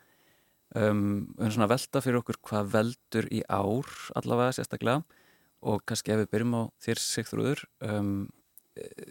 Um, 0.71 1.01
við 1.35 1.45
erum 1.45 1.55
svona 1.57 1.67
að 1.67 1.73
velta 1.75 2.01
fyrir 2.01 2.21
okkur 2.21 2.39
hvað 2.47 2.71
veldur 2.75 3.27
í 3.29 3.41
ár 3.45 3.89
allavega 4.17 4.55
sérstaklega 4.57 5.20
og 5.61 5.81
kannski 5.87 6.13
ef 6.13 6.23
við 6.23 6.31
byrjum 6.35 6.57
á 6.57 6.61
þér 6.81 7.01
Sigþrúður 7.05 7.63
um, 7.85 8.13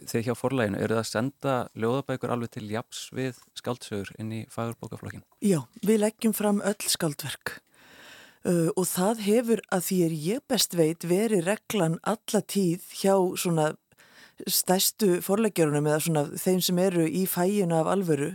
þið 0.09 0.25
hjá 0.25 0.35
forlæginu, 0.35 0.79
eru 0.81 0.97
það 0.97 1.03
að 1.03 1.09
senda 1.09 1.55
ljóðabækur 1.77 2.33
alveg 2.33 2.53
til 2.55 2.67
japs 2.71 3.03
við 3.15 3.41
skaldsögur 3.57 4.09
inn 4.19 4.31
í 4.33 4.45
fagurbókaflokkin? 4.51 5.23
Já, 5.45 5.61
við 5.85 6.01
leggjum 6.01 6.33
fram 6.35 6.63
öll 6.65 6.89
skaldverk 6.89 7.59
uh, 8.47 8.69
og 8.73 8.85
það 8.89 9.23
hefur 9.27 9.63
að 9.69 9.85
því 9.87 9.99
er 10.07 10.17
ég 10.25 10.43
best 10.49 10.75
veit 10.77 11.05
verið 11.07 11.45
reglan 11.47 11.99
alla 12.01 12.41
tíð 12.41 12.89
hjá 13.03 13.15
svona 13.37 13.71
stæstu 14.49 15.19
forlægjörunum 15.21 15.87
eða 15.89 16.03
svona 16.07 16.23
þeim 16.39 16.61
sem 16.65 16.79
eru 16.81 17.05
í 17.05 17.27
fæjuna 17.29 17.83
af 17.83 17.91
alvöru 17.93 18.31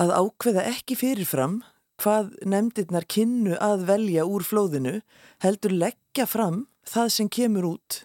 að 0.00 0.12
ákveða 0.12 0.66
ekki 0.68 0.98
fyrirfram 1.00 1.62
hvað 2.02 2.32
nefndirnar 2.48 3.06
kynnu 3.08 3.56
að 3.62 3.86
velja 3.88 4.26
úr 4.28 4.44
flóðinu 4.44 4.98
heldur 5.44 5.72
leggja 5.72 6.26
fram 6.28 6.66
það 6.88 7.12
sem 7.16 7.28
kemur 7.32 7.68
út 7.74 8.02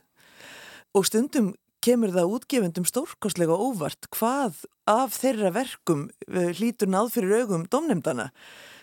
og 0.98 1.08
stundum 1.08 1.54
kemur 1.84 2.12
það 2.16 2.34
útgefendum 2.38 2.88
stórkostlega 2.88 3.56
óvart 3.56 4.10
hvað 4.16 4.64
af 4.90 5.16
þeirra 5.20 5.54
verkum 5.56 6.08
uh, 6.28 6.50
hlýtur 6.58 6.90
náð 6.92 7.14
fyrir 7.16 7.44
augum 7.44 7.68
domnemdana. 7.72 8.32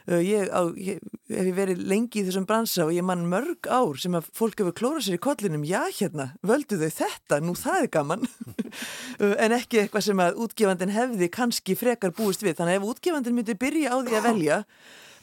Uh, 0.04 0.20
ég, 0.20 0.50
á, 0.52 0.68
ég 0.76 0.98
hef 1.32 1.54
verið 1.56 1.84
lengi 1.88 2.20
í 2.20 2.24
þessum 2.26 2.44
bransa 2.48 2.84
og 2.84 2.92
ég 2.92 3.06
mann 3.06 3.22
mörg 3.30 3.68
ár 3.72 3.96
sem 4.00 4.12
að 4.18 4.26
fólk 4.36 4.60
hefur 4.60 4.74
klórað 4.76 5.06
sér 5.06 5.16
í 5.16 5.22
kollinum, 5.24 5.64
já 5.64 5.80
hérna, 5.96 6.26
völdu 6.44 6.76
þau 6.76 6.90
þetta, 6.98 7.38
nú 7.40 7.54
það 7.56 7.78
er 7.78 7.88
gaman, 7.94 8.26
uh, 8.26 9.32
en 9.44 9.56
ekki 9.56 9.80
eitthvað 9.80 10.04
sem 10.10 10.20
að 10.26 10.42
útgefandin 10.44 10.92
hefði 10.92 11.30
kannski 11.32 11.78
frekar 11.78 12.12
búist 12.16 12.44
við. 12.44 12.58
Þannig 12.58 12.76
að 12.76 12.82
ef 12.82 12.92
útgefandin 12.92 13.38
myndi 13.38 13.56
byrja 13.56 13.94
á 13.94 13.98
því 14.02 14.20
að 14.20 14.30
velja 14.32 14.60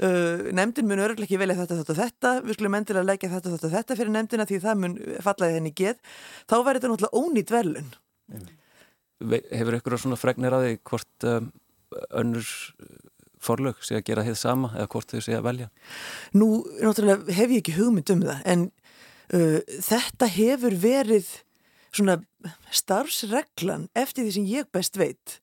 Uh, 0.02 0.48
nefndin 0.56 0.88
mun 0.90 0.98
öruglega 1.04 1.28
ekki 1.28 1.38
velja 1.38 1.56
þetta, 1.60 1.76
þetta, 1.78 1.96
þetta. 2.00 2.30
Við 2.42 2.56
skulum 2.58 2.76
endilega 2.80 3.06
leggja 3.06 3.28
þetta, 3.36 3.52
þetta, 3.54 3.70
þetta 3.76 3.98
fyrir 4.00 4.14
nefndina 4.16 4.48
því 4.50 4.58
það 4.64 4.80
mun 4.82 4.96
fallaði 5.22 5.58
henni 5.60 5.72
geð. 5.78 6.00
Þá 6.50 6.56
verður 6.56 6.80
þetta 6.80 6.90
náttúrulega 6.90 7.22
ónýtt 7.22 7.54
velun 7.54 7.92
Hefur 9.52 9.78
ykkur 9.78 9.98
svona 10.02 10.18
fregnir 10.18 10.56
að 10.58 10.66
því 10.66 10.74
hvort 10.90 11.28
um, 11.30 11.52
önnur 12.18 12.50
forlög 13.44 13.84
sé 13.86 14.00
að 14.00 14.08
gera 14.10 14.26
heið 14.28 14.40
sama 14.40 14.72
eða 14.76 14.90
hvort 14.94 15.14
þau 15.14 15.22
sé 15.26 15.38
að 15.38 15.46
velja? 15.50 15.70
Nú, 16.38 16.50
náttúrulega 16.82 17.38
hef 17.38 17.54
ég 17.54 17.64
ekki 17.64 17.78
hugmynd 17.78 18.16
um 18.16 18.26
það 18.28 18.44
en 18.56 18.66
uh, 19.36 19.60
þetta 19.92 20.32
hefur 20.38 20.78
verið 20.82 21.32
svona 21.92 22.22
starfsreglan 22.72 23.90
eftir 23.98 24.26
því 24.26 24.36
sem 24.38 24.52
ég 24.52 24.70
best 24.74 25.00
veit 25.00 25.42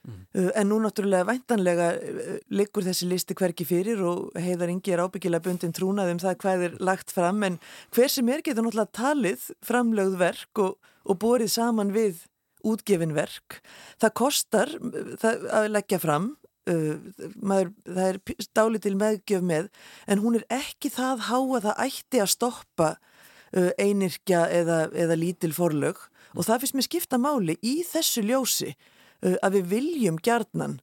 Mm. 0.00 0.50
En 0.56 0.68
nú 0.70 0.78
náttúrulega 0.80 1.26
væntanlega 1.28 1.90
uh, 1.92 2.36
liggur 2.56 2.86
þessi 2.86 3.04
listi 3.10 3.34
hverki 3.36 3.66
fyrir 3.68 4.00
og 4.00 4.30
heiðar 4.40 4.72
yngi 4.72 4.94
er 4.94 5.02
ábyggilega 5.04 5.44
bundin 5.44 5.74
trúnað 5.76 6.14
um 6.14 6.22
það 6.22 6.38
hvað 6.40 6.64
er 6.64 6.76
lagt 6.80 7.12
fram 7.12 7.44
en 7.44 7.58
hver 7.92 8.08
sem 8.08 8.30
er 8.32 8.40
getur 8.40 8.64
náttúrulega 8.64 8.96
talið 8.96 9.50
framlögð 9.66 10.16
verk 10.22 10.62
og, 10.64 10.78
og 11.04 11.20
borið 11.20 11.52
saman 11.52 11.92
við 11.92 12.24
útgefin 12.64 13.12
verk. 13.16 13.60
Það 14.00 14.16
kostar 14.22 14.72
það 15.20 15.46
að 15.60 15.68
leggja 15.76 16.00
fram, 16.00 16.32
uh, 16.68 16.94
maður, 17.40 17.72
það 17.88 18.06
er 18.10 18.20
stáli 18.44 18.82
til 18.82 18.96
meðgjöf 19.00 19.44
með 19.46 19.70
en 20.06 20.24
hún 20.24 20.40
er 20.40 20.46
ekki 20.60 20.92
það 20.92 21.26
há 21.30 21.38
að 21.40 21.66
það 21.70 21.84
ætti 21.86 22.22
að 22.22 22.32
stoppa 22.36 22.92
uh, 22.96 23.72
einirkja 23.78 24.46
eða, 24.60 24.86
eða 24.92 25.18
lítil 25.18 25.54
forlög 25.56 26.06
og 26.36 26.46
það 26.46 26.62
finnst 26.62 26.78
mér 26.78 26.90
skipta 26.90 27.18
máli 27.18 27.56
í 27.66 27.80
þessu 27.88 28.22
ljósi 28.26 28.74
Uh, 29.20 29.36
að 29.44 29.58
við 29.58 29.66
viljum 29.74 30.18
gjarnan 30.24 30.78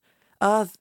að 0.45 0.75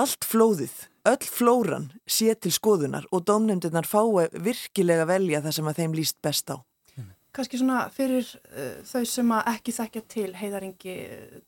allt 0.00 0.24
flóðið, 0.24 0.72
öll 1.04 1.26
flóran 1.28 1.90
sé 2.08 2.32
til 2.40 2.52
skoðunar 2.54 3.04
og 3.12 3.26
domnefndirnar 3.28 3.84
fái 3.84 4.30
virkilega 4.32 5.04
velja 5.10 5.42
það 5.44 5.56
sem 5.58 5.68
að 5.68 5.82
þeim 5.82 5.98
líst 5.98 6.16
best 6.24 6.48
á. 6.48 6.56
Kanski 7.34 7.58
svona 7.58 7.80
fyrir 7.94 8.28
uh, 8.54 8.76
þau 8.86 9.02
sem 9.08 9.34
ekki 9.40 9.74
þekkja 9.74 10.04
til 10.14 10.28
heiðaringi, 10.38 10.94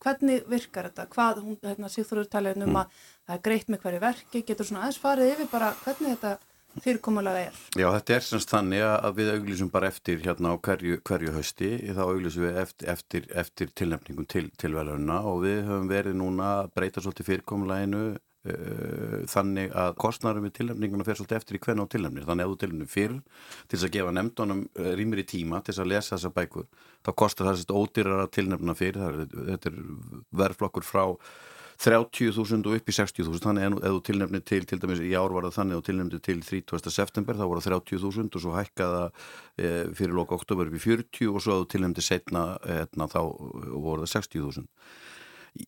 hvernig 0.03 0.43
virkar 0.51 0.91
þetta? 0.91 1.07
Hvað, 1.13 1.41
hún, 1.45 1.61
hérna, 1.63 1.91
Sigþórur 1.93 2.29
talaði 2.31 2.65
um 2.65 2.73
mm. 2.73 2.83
að 2.83 3.07
það 3.29 3.39
er 3.39 3.47
greitt 3.49 3.73
með 3.73 3.83
hverju 3.85 4.03
verki, 4.03 4.45
getur 4.49 4.69
svona 4.69 4.85
aðeins 4.85 5.01
farið 5.03 5.33
yfir 5.37 5.51
bara 5.53 5.73
hvernig 5.85 6.17
þetta 6.17 6.35
fyrirkomulega 6.83 7.47
er? 7.47 7.61
Já, 7.79 7.87
þetta 7.95 8.17
er 8.17 8.27
semst 8.27 8.53
þannig 8.53 8.85
að 8.89 9.21
við 9.21 9.33
auglísum 9.37 9.73
bara 9.73 9.91
eftir 9.93 10.21
hérna 10.27 10.53
á 10.53 10.55
hverju, 10.69 11.01
hverju 11.07 11.37
hausti, 11.39 11.73
þá 11.87 12.03
auglísum 12.05 12.49
við 12.49 12.63
eftir, 12.65 12.91
eftir, 12.93 13.29
eftir 13.45 13.75
tilnefningum 13.79 14.29
til, 14.29 14.49
til 14.59 14.75
veluna 14.77 15.23
og 15.31 15.45
við 15.47 15.63
höfum 15.71 15.91
verið 15.93 16.19
núna 16.19 16.53
að 16.59 16.73
breyta 16.77 17.05
svolítið 17.05 17.31
fyrirkomuleginu 17.31 18.07
Eh, 18.11 18.26
þannig 19.31 19.73
að 19.77 19.97
kostnarum 20.03 20.47
við 20.47 20.55
tilnefninguna 20.61 21.07
fer 21.07 21.19
svolítið 21.19 21.39
eftir 21.41 21.59
í 21.59 21.63
hvernig 21.65 21.89
á 21.89 21.93
tilnefnir. 21.95 22.27
Þannig 22.29 22.47
að 22.47 22.53
þú 22.53 22.61
tilnefnir 22.63 22.93
fyrr 22.93 23.17
til 23.17 23.75
þess 23.75 23.89
að 23.89 23.97
gefa 23.97 24.15
nefndunum 24.17 24.63
eh, 24.77 24.93
rýmur 25.01 25.23
í 25.23 25.27
tíma 25.27 25.61
til 25.63 25.73
þess 25.73 25.85
að 25.85 25.91
lesa 25.93 26.15
þessa 26.15 26.33
bækur 26.37 26.71
þá 27.07 27.11
kostar 27.23 27.51
það 27.51 27.61
svolítið 27.63 27.83
ódýrar 27.83 28.25
að 28.25 28.33
tilnefna 28.39 28.79
fyrr. 28.79 29.03
Þetta 29.37 29.73
er 29.73 29.83
verðflokkur 30.43 30.87
frá 30.87 31.05
30.000 31.77 32.65
og 32.65 32.77
upp 32.79 32.87
í 32.89 32.95
60.000 32.97 33.43
þannig 33.45 33.67
að 33.67 33.83
ef 33.85 33.97
þú 33.97 34.05
tilnefnir 34.09 34.45
til, 34.49 34.63
til 34.65 34.79
dæmis 34.81 35.03
í 35.05 35.11
ár 35.13 35.35
var 35.35 35.45
það 35.45 35.59
þannig 35.59 35.77
að 35.77 35.83
þú 35.83 35.87
tilnefnir 35.91 36.23
til 36.25 36.39
30. 36.73 36.93
september 36.95 37.37
þá 37.37 37.45
voru 37.45 37.65
það 37.65 37.75
30.000 37.91 38.39
og 38.39 38.45
svo 38.45 38.55
hækkaða 38.57 39.03
e, 39.61 39.73
fyrir 39.99 40.17
loka 40.17 40.39
oktober 40.39 40.71
upp 40.71 40.79
í 40.79 40.81
40 40.81 41.29
og 41.29 41.45
svo 41.45 41.53
að 41.53 41.67
þú 41.67 41.69
tilnefnir 41.75 42.07
setna 42.07 42.47
etna, 42.79 43.11
þá 43.13 43.21
voru 43.77 44.07
það 44.07 44.15
60.000 44.15 44.65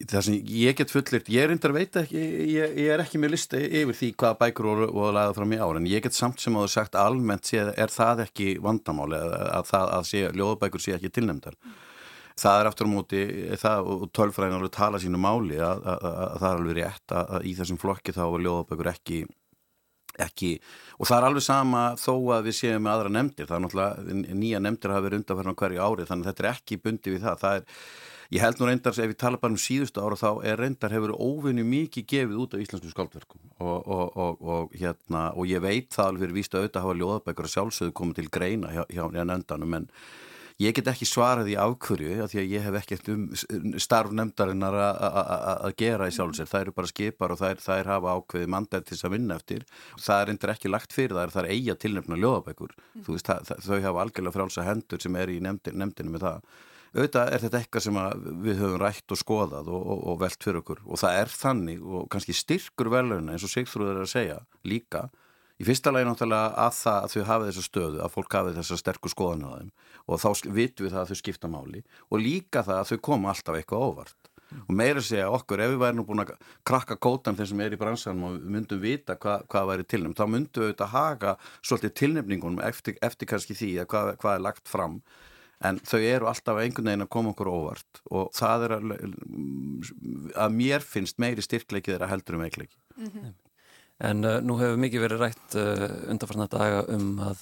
það 0.08 0.24
sem 0.26 0.52
ég 0.52 0.78
get 0.78 0.92
fullirt, 0.92 1.30
ég 1.32 1.44
er 1.44 1.50
reyndar 1.52 1.72
að 1.74 1.78
veita 1.80 2.02
ekki, 2.04 2.22
ég, 2.52 2.76
ég 2.82 2.92
er 2.94 3.02
ekki 3.02 3.20
með 3.22 3.34
listi 3.34 3.60
yfir 3.80 3.98
því 3.98 4.10
hvaða 4.20 4.38
bækur 4.42 4.70
voru 4.70 4.88
að 5.08 5.16
laða 5.16 5.34
fram 5.38 5.54
í 5.54 5.60
ár 5.60 5.80
en 5.80 5.90
ég 5.90 6.04
get 6.04 6.16
samt 6.16 6.42
sem 6.42 6.56
að 6.56 6.66
þú 6.66 6.72
sagt 6.74 6.98
almennt 6.98 7.50
sé, 7.50 7.64
er 7.64 7.92
það 7.92 8.24
ekki 8.28 8.54
vandamáli 8.64 9.18
að, 9.18 9.34
að, 9.48 9.74
að, 9.80 9.92
að 9.98 10.08
sé, 10.10 10.24
ljóðabækur 10.38 10.84
sé 10.84 10.96
ekki 10.98 11.12
tilnemdar 11.18 11.58
það 12.38 12.60
er 12.60 12.70
aftur 12.70 12.88
á 12.88 12.94
móti 12.94 13.24
það, 13.58 13.90
og 13.92 14.06
tölfræðin 14.14 14.58
alveg 14.60 14.74
tala 14.76 15.02
sínu 15.02 15.20
máli 15.20 15.58
að 15.58 15.84
það 15.88 16.48
er 16.48 16.54
alveg 16.54 16.78
rétt 16.78 17.18
að 17.18 17.50
í 17.50 17.54
þessum 17.58 17.80
flokki 17.82 18.14
þá 18.14 18.24
er 18.28 18.44
ljóðabækur 18.46 18.92
ekki 18.94 19.22
ekki, 20.18 20.56
og 20.98 21.08
það 21.08 21.18
er 21.18 21.26
alveg 21.28 21.44
sama 21.46 21.82
þó 22.00 22.12
að 22.34 22.48
við 22.48 22.58
séum 22.58 22.84
með 22.84 22.94
aðra 22.94 23.14
nefndir. 23.14 23.48
Það 23.48 23.56
er 23.56 23.64
náttúrulega, 23.64 24.16
nýja 24.40 24.60
nefndir 24.64 24.94
hafa 24.94 25.04
verið 25.06 25.20
undanferðan 25.20 25.58
hverju 25.62 25.84
ári 25.84 26.06
þannig 26.08 26.26
að 26.26 26.32
þetta 26.32 26.44
er 26.44 26.50
ekki 26.50 26.78
bundi 26.84 27.14
við 27.14 27.26
það, 27.26 27.42
það 27.42 27.58
er 27.58 27.84
Ég 28.28 28.42
held 28.44 28.58
nú 28.60 28.66
reyndar, 28.68 28.92
ef 28.92 29.08
ég 29.08 29.16
tala 29.16 29.40
bara 29.40 29.54
um 29.54 29.60
síðustu 29.60 30.02
ára 30.04 30.16
þá 30.20 30.44
er 30.44 30.60
reyndar 30.60 30.92
hefur 30.92 31.14
óvinni 31.16 31.64
mikið 31.64 32.04
gefið 32.12 32.40
út 32.42 32.56
á 32.56 32.60
íslensku 32.60 32.90
skaldverkum 32.92 33.40
og, 33.56 33.78
og, 33.88 34.18
og, 34.20 34.42
og 34.44 34.74
hérna, 34.76 35.30
og 35.32 35.48
ég 35.48 35.64
veit 35.64 35.88
það 35.94 36.10
alveg 36.10 36.26
fyrir 36.26 36.36
vístu 36.36 36.60
auðvitað 36.60 36.82
að 36.82 36.84
hafa 36.84 36.98
ljóðabækur 37.00 37.48
að 37.48 37.54
sjálfsögðu 37.54 37.94
komið 37.96 38.18
til 38.20 38.32
greina 38.36 38.74
hjá, 38.74 38.82
hjá 38.92 39.24
nefndanum 39.24 39.78
en 39.80 39.88
ég 40.60 40.76
get 40.76 40.92
ekki 40.92 41.08
svarað 41.08 41.48
í 41.54 41.56
afhverju 41.64 42.28
því 42.28 42.42
að 42.42 42.52
ég 42.52 42.68
hef 42.68 42.78
ekkert 42.82 43.10
um 43.14 43.24
starfnemdarinnar 43.80 44.76
að 44.76 45.76
gera 45.80 46.12
í 46.12 46.16
sjálfsögðu, 46.18 46.52
það 46.52 46.64
eru 46.66 46.78
bara 46.82 46.92
skipar 46.92 47.32
og 47.32 47.40
það 47.40 47.76
er 47.78 47.92
hafa 47.94 48.16
ákveði 48.18 48.54
mandætt 48.58 48.90
til 48.90 48.98
þess 48.98 49.08
að 49.08 49.14
vinna 49.16 49.40
eftir. 49.40 49.68
Það 49.96 50.20
er 50.20 50.32
reyndar 50.34 50.52
ekki 50.58 50.76
lagt 50.76 50.92
fyrir 50.92 51.16
það, 51.16 51.36
það 51.38 51.46
er 51.46 51.52
eiga 51.56 51.80
tilnefna 51.80 52.18
ljóðabækur, 52.20 52.74
mm. 52.76 53.04
þú 53.06 53.16
veist, 53.16 53.30
það, 53.30 53.68
þau 53.70 53.78
hafa 53.86 54.02
algjörlega 54.04 54.36
frálsa 54.36 54.66
hendur 54.66 55.06
sem 55.06 55.22
er 55.22 55.32
í 55.32 55.38
nefndin, 55.46 55.78
nefndinu 55.80 56.18
með 56.18 56.26
það 56.26 56.50
auðvitað 56.96 57.32
er 57.34 57.44
þetta 57.44 57.60
eitthvað 57.60 57.84
sem 57.84 57.98
við 58.44 58.60
höfum 58.62 58.82
rætt 58.82 59.14
og 59.14 59.20
skoðað 59.20 59.70
og, 59.72 59.80
og, 59.82 60.04
og 60.12 60.20
velt 60.22 60.44
fyrir 60.44 60.60
okkur 60.62 60.84
og 60.86 61.00
það 61.02 61.22
er 61.22 61.32
þannig 61.32 61.82
og 61.84 62.06
kannski 62.12 62.36
styrkur 62.36 62.92
veluna 62.92 63.34
eins 63.34 63.46
og 63.46 63.52
Sigþrúður 63.52 63.96
er 63.96 64.06
að 64.06 64.12
segja 64.14 64.38
líka. 64.68 65.08
Í 65.58 65.66
fyrsta 65.66 65.90
lagi 65.90 66.06
náttúrulega 66.06 66.54
að 66.62 66.74
það 66.78 66.98
að 67.02 67.12
þau 67.12 67.28
hafi 67.32 67.46
þessa 67.48 67.66
stöðu, 67.66 68.00
að 68.04 68.12
fólk 68.14 68.34
hafi 68.38 68.56
þessa 68.60 68.78
sterkur 68.78 69.12
skoðan 69.12 69.46
á 69.46 69.50
þeim 69.58 69.70
og 70.08 70.22
þá 70.22 70.28
vitum 70.54 70.86
við 70.86 70.94
það 70.94 71.00
að 71.02 71.10
þau 71.10 71.20
skipta 71.20 71.50
máli 71.50 71.84
og 72.08 72.22
líka 72.22 72.62
það 72.62 72.82
að 72.82 72.90
þau 72.92 73.06
koma 73.08 73.32
alltaf 73.32 73.58
eitthvað 73.58 73.86
óvart. 73.88 74.28
Og 74.48 74.70
meira 74.72 75.00
segja 75.04 75.28
okkur 75.28 75.60
ef 75.60 75.72
við 75.74 75.80
værum 75.82 76.06
búin 76.08 76.22
að 76.22 76.30
krakka 76.66 76.96
kótan 76.96 77.36
þeim 77.36 77.48
sem 77.50 77.62
er 77.64 77.74
í 77.74 77.80
bransanum 77.80 78.28
og 78.28 78.36
myndum 78.54 78.80
vita 78.80 79.18
hva, 79.20 79.42
hvað 79.50 79.72
væri 79.72 79.84
tilnefn 79.92 80.16
þá 80.16 80.24
myndum 80.24 80.62
við 80.62 80.70
auðvitað 80.70 80.94
haga 80.94 81.34
svolítið 81.58 81.92
tilnefningunum 82.00 82.62
eftir, 82.64 82.96
eftir 83.04 83.28
kannski 83.28 83.56
því 83.58 83.72
að 83.82 83.90
hvað, 83.92 84.12
hvað 84.22 84.38
er 84.38 84.46
lagt 84.46 84.70
fram 84.70 84.96
en 85.64 85.80
þau 85.82 85.98
eru 85.98 86.28
alltaf 86.30 86.60
einhvern 86.60 86.90
veginn 86.90 87.04
að 87.06 87.12
koma 87.14 87.32
okkur 87.34 87.50
óvart 87.50 88.00
og 88.14 88.30
það 88.36 88.66
er 88.66 88.74
að, 88.76 88.96
að 90.46 90.56
mér 90.60 90.86
finnst 90.86 91.18
meiri 91.18 91.42
styrkleikið 91.42 91.96
er 91.96 92.06
að 92.06 92.12
heldur 92.14 92.38
um 92.38 92.46
veikleiki 92.46 92.76
mm 92.96 93.12
-hmm. 93.12 93.36
En 93.98 94.24
uh, 94.24 94.38
nú 94.38 94.54
hefur 94.60 94.78
mikið 94.78 95.00
verið 95.00 95.22
rætt 95.24 95.54
uh, 95.58 96.10
undanfarnar 96.12 96.50
daga 96.52 96.84
um 96.94 97.18
að 97.18 97.40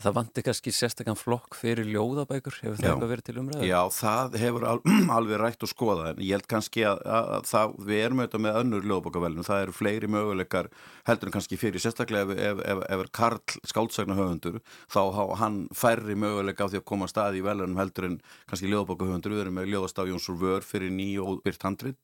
það 0.00 0.14
vandi 0.16 0.42
kannski 0.44 0.72
sérstakann 0.74 1.18
flokk 1.18 1.56
fyrir 1.58 1.88
ljóðabækur, 1.90 2.56
hefur 2.62 2.78
það 2.78 2.88
eitthvað 2.90 3.12
verið 3.12 3.26
til 3.26 3.34
umræðu? 3.42 3.68
Já, 3.68 3.80
það 3.94 4.36
hefur 4.40 4.66
al 4.70 4.80
alveg 5.16 5.40
rætt 5.42 5.66
og 5.66 5.70
skoða 5.70 6.06
en 6.10 6.22
ég 6.24 6.34
held 6.36 6.48
kannski 6.50 6.84
að, 6.88 7.02
að, 7.04 7.30
að 7.36 7.48
það, 7.50 7.74
við 7.90 8.02
erum 8.06 8.22
auðvitað 8.22 8.44
með 8.46 8.58
önnur 8.62 8.88
ljóðabókavelnum, 8.90 9.46
það 9.46 9.64
eru 9.64 9.76
fleiri 9.76 10.10
möguleikar 10.16 10.70
heldur 11.08 11.30
en 11.30 11.36
kannski 11.36 11.60
fyrir, 11.60 11.84
sérstaklega 11.84 12.36
ef, 12.36 12.44
ef, 12.50 12.62
ef, 12.74 12.84
ef 12.88 13.04
er 13.04 13.10
Karl 13.20 13.58
skáltsagnahöfundur 13.72 14.60
þá 14.90 15.00
hann 15.40 15.62
færri 15.76 16.16
möguleika 16.18 16.64
á 16.64 16.70
því 16.72 16.80
að 16.80 16.88
koma 16.92 17.10
staði 17.10 17.42
í 17.42 17.46
velunum 17.46 17.80
heldur 17.80 18.08
en 18.08 18.20
kannski 18.50 18.70
ljóðabókahöfundur, 18.72 19.36
við 19.36 19.44
erum 19.44 19.60
með 19.60 19.74
ljóðastaf 19.74 20.08
Jónsur 20.10 20.38
Vör 20.40 20.64
fyrir 20.64 20.94
nýju 20.94 21.26
og 21.26 21.42
byrt 21.44 21.66
handrið 21.66 21.98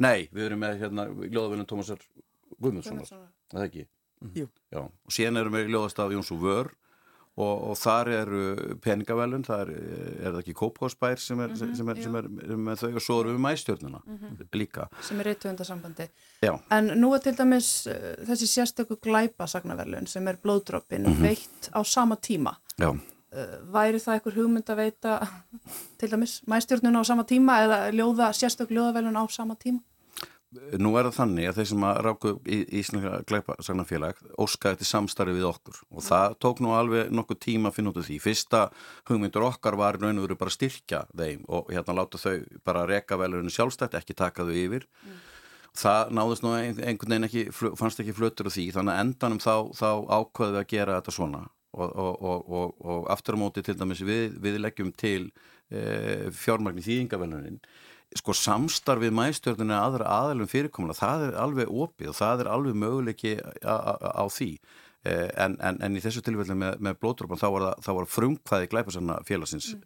Nei, 0.00 0.26
við 0.34 0.48
erum 0.48 0.64
með 0.64 0.80
hérna, 0.80 1.04
ljóðavelun 1.22 1.68
Tómasar 1.70 2.00
Guðmundssonar, 2.58 3.28
það 3.52 3.66
ekki. 3.68 3.84
Já, 4.34 4.80
og 4.80 5.12
síðan 5.12 5.38
erum 5.38 5.54
við 5.54 5.70
ljóðastaf 5.70 6.14
Jónsur 6.14 6.40
Vör 6.42 6.72
Og, 7.34 7.54
og 7.70 7.78
þar 7.78 8.08
eru 8.14 8.40
peningavelun, 8.82 9.42
þar 9.42 9.72
er, 9.74 10.28
það 10.28 10.36
ekki 10.38 10.52
Kópásbær 10.54 11.18
sem 11.18 11.40
mm 11.40 11.48
-hmm, 11.50 11.72
sem, 11.74 11.88
sem 12.02 12.18
er 12.20 12.28
með 12.30 12.84
þau 12.84 12.90
og 12.92 13.02
svo 13.02 13.16
eru 13.20 13.32
við 13.34 13.40
mæstjórnuna 13.42 14.00
mm 14.04 14.18
-hmm. 14.18 14.44
líka. 14.54 14.86
Sem 15.00 15.20
er 15.20 15.26
reytuðundasambandi. 15.26 16.08
En 16.70 16.92
nú 17.00 17.14
er 17.14 17.18
til 17.18 17.34
dæmis 17.36 17.86
uh, 17.86 18.14
þessi 18.28 18.46
sérstöku 18.46 19.00
glæpasagnavelun 19.02 20.06
sem 20.06 20.28
er 20.28 20.36
blóðdroppin 20.36 21.06
mm 21.06 21.12
-hmm. 21.12 21.22
veitt 21.22 21.70
á 21.74 21.82
sama 21.84 22.16
tíma. 22.16 22.54
Já. 22.78 22.90
Uh, 22.90 23.72
væri 23.72 23.98
það 23.98 24.14
einhver 24.14 24.34
hugmynd 24.34 24.70
að 24.70 24.76
veita 24.76 25.26
til 25.98 26.10
dæmis 26.10 26.42
mæstjórnuna 26.46 27.00
á 27.00 27.04
sama 27.04 27.24
tíma 27.24 27.52
eða 27.64 27.90
ljóða, 27.90 28.32
sérstöku 28.32 28.74
ljóðavelun 28.74 29.18
á 29.18 29.26
sama 29.28 29.54
tíma? 29.54 29.80
Nú 30.78 30.92
er 30.98 31.08
það 31.08 31.16
þannig 31.18 31.48
að 31.48 31.58
þeir 31.58 31.68
sem 31.70 31.84
að 31.88 31.98
ráku 32.06 32.32
í 32.46 32.58
Íslandska 32.80 33.20
gleipasagnarfélag 33.30 34.20
óskaði 34.40 34.80
til 34.80 34.88
samstarfi 34.88 35.34
við 35.36 35.46
okkur 35.48 35.80
og 35.90 36.04
það 36.06 36.36
tók 36.44 36.62
nú 36.64 36.74
alveg 36.76 37.10
nokkuð 37.14 37.40
tíma 37.46 37.70
að 37.70 37.78
finna 37.78 37.92
út 37.92 38.00
af 38.00 38.08
því. 38.08 38.18
Fyrsta 38.22 38.62
hugmyndur 39.10 39.46
okkar 39.48 39.78
var 39.80 39.98
raun 40.00 40.20
og 40.20 40.28
veru 40.28 40.38
bara 40.40 40.54
styrkja 40.54 41.04
þeim 41.10 41.44
og 41.48 41.72
hérna 41.74 41.98
láta 41.98 42.20
þau 42.22 42.36
bara 42.66 42.86
reka 42.90 43.18
velurinu 43.20 43.52
sjálfstætt, 43.54 43.96
ekki 43.98 44.16
taka 44.18 44.46
þau 44.46 44.54
yfir. 44.54 44.86
Mm. 45.04 45.18
Það 45.74 46.14
náðist 46.14 46.44
nú 46.46 46.54
einhvern 46.54 47.16
veginn 47.16 47.26
ekki, 47.26 47.44
fannst 47.80 48.02
ekki 48.02 48.14
flötur 48.14 48.46
af 48.46 48.54
því 48.54 48.68
þannig 48.76 48.94
að 48.94 49.04
endanum 49.04 49.42
þá, 49.42 49.54
þá 49.74 49.90
ákvaði 50.20 50.54
við 50.54 50.60
að 50.60 50.70
gera 50.70 50.98
þetta 51.00 51.14
svona 51.16 51.42
og, 51.74 51.96
og, 51.98 52.50
og, 52.50 52.76
og 52.84 53.08
aftur 53.10 53.34
á 53.34 53.42
móti 53.42 53.64
til 53.64 53.74
dæmis 53.78 54.04
við, 54.06 54.36
við 54.42 54.60
leggjum 54.62 54.92
til 54.94 55.32
e, 55.74 56.30
fjármagn 56.34 56.78
í 56.78 56.84
þýðingavelunin 56.86 57.58
sko 58.14 58.34
samstarfið 58.38 59.14
mæstjórnuna 59.16 59.80
aðra 59.82 60.08
aðalum 60.20 60.50
fyrirkomuna, 60.50 60.96
það 60.96 61.28
er 61.28 61.38
alveg 61.42 61.70
opið 61.70 62.12
og 62.12 62.18
það 62.18 62.44
er 62.44 62.50
alveg 62.54 62.76
möguleiki 62.78 63.36
á 63.66 64.24
því. 64.30 64.50
Eh, 65.04 65.28
en, 65.36 65.58
en, 65.60 65.76
en 65.84 65.96
í 65.98 66.00
þessu 66.00 66.22
tilfellu 66.24 66.54
með, 66.56 66.78
með 66.80 66.94
blóðdrópan 67.02 67.36
þá 67.36 67.48
var 67.52 67.64
það, 67.66 67.80
það 67.84 67.98
frumkvæði 68.08 68.68
glæpasanna 68.72 69.16
félagsins 69.28 69.74
mm. 69.74 69.82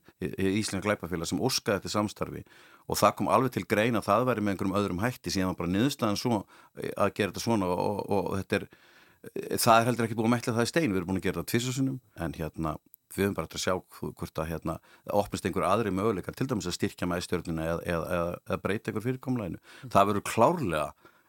Íslinga 0.61 0.85
glæpafélag 0.85 1.27
sem 1.27 1.41
óskaði 1.43 1.81
þetta 1.81 1.91
samstarfi. 1.91 2.45
Og 2.87 3.01
það 3.01 3.17
kom 3.19 3.31
alveg 3.35 3.57
til 3.57 3.65
greina 3.67 3.99
að 3.99 4.07
það 4.13 4.29
væri 4.29 4.45
með 4.45 4.55
einhverjum 4.55 4.77
öðrum 4.79 5.03
hætti 5.03 5.33
síðan 5.35 5.59
bara 5.59 5.73
niðurstaðan 5.73 6.21
svo 6.21 6.39
að 6.95 7.11
gera 7.17 7.33
þetta 7.33 7.43
svona 7.43 7.67
og, 7.73 7.83
og, 7.83 8.29
og 8.29 8.39
þetta 8.39 8.61
er 8.61 8.69
það 9.59 9.81
er 9.81 9.89
heldur 9.89 10.07
ekki 10.07 10.19
búin 10.19 10.31
að 10.31 10.35
metla 10.37 10.55
það 10.55 10.69
í 10.69 10.71
stein. 10.71 10.93
Við 10.93 11.01
erum 11.01 11.11
búin 11.11 11.21
að 11.21 11.27
gera 11.27 11.41
þetta 11.41 11.53
tvissusunum 11.53 11.99
en 12.23 12.39
hérna 12.39 12.77
við 13.15 13.25
höfum 13.25 13.37
bara 13.39 13.49
að 13.51 13.63
sjá 13.63 13.75
hvort 13.99 14.41
að 14.41 14.51
hérna, 14.53 14.79
opnist 15.17 15.47
einhver 15.49 15.67
aðri 15.69 15.93
möguleikar 15.95 16.37
til 16.37 16.49
dæmis 16.51 16.69
að 16.69 16.77
styrkja 16.77 17.09
maðurstjórnina 17.09 17.67
eða, 17.73 17.83
eða, 17.95 18.25
eða 18.45 18.59
breyta 18.65 18.91
einhver 18.91 19.07
fyrirkomlæginu. 19.07 19.61
Mm. 19.61 19.93
Það 19.95 20.09
verður 20.11 20.27
klárlega, 20.29 20.87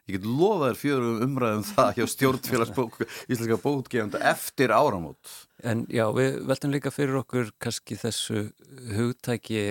ég 0.10 0.18
get 0.18 0.28
lofa 0.28 0.70
þér 0.70 0.80
fjörum 0.84 1.26
umræðum 1.28 1.66
það 1.70 1.92
hjá 1.98 2.06
stjórnfélagsbók 2.14 3.02
íslenska 3.32 3.60
bókgefanda 3.64 4.24
eftir 4.32 4.76
áramót. 4.76 5.36
En 5.64 5.86
já, 5.92 6.06
við 6.16 6.40
veltum 6.50 6.74
líka 6.76 6.94
fyrir 6.94 7.20
okkur 7.22 7.54
kannski 7.62 8.00
þessu 8.00 8.48
hugtæki 8.96 9.62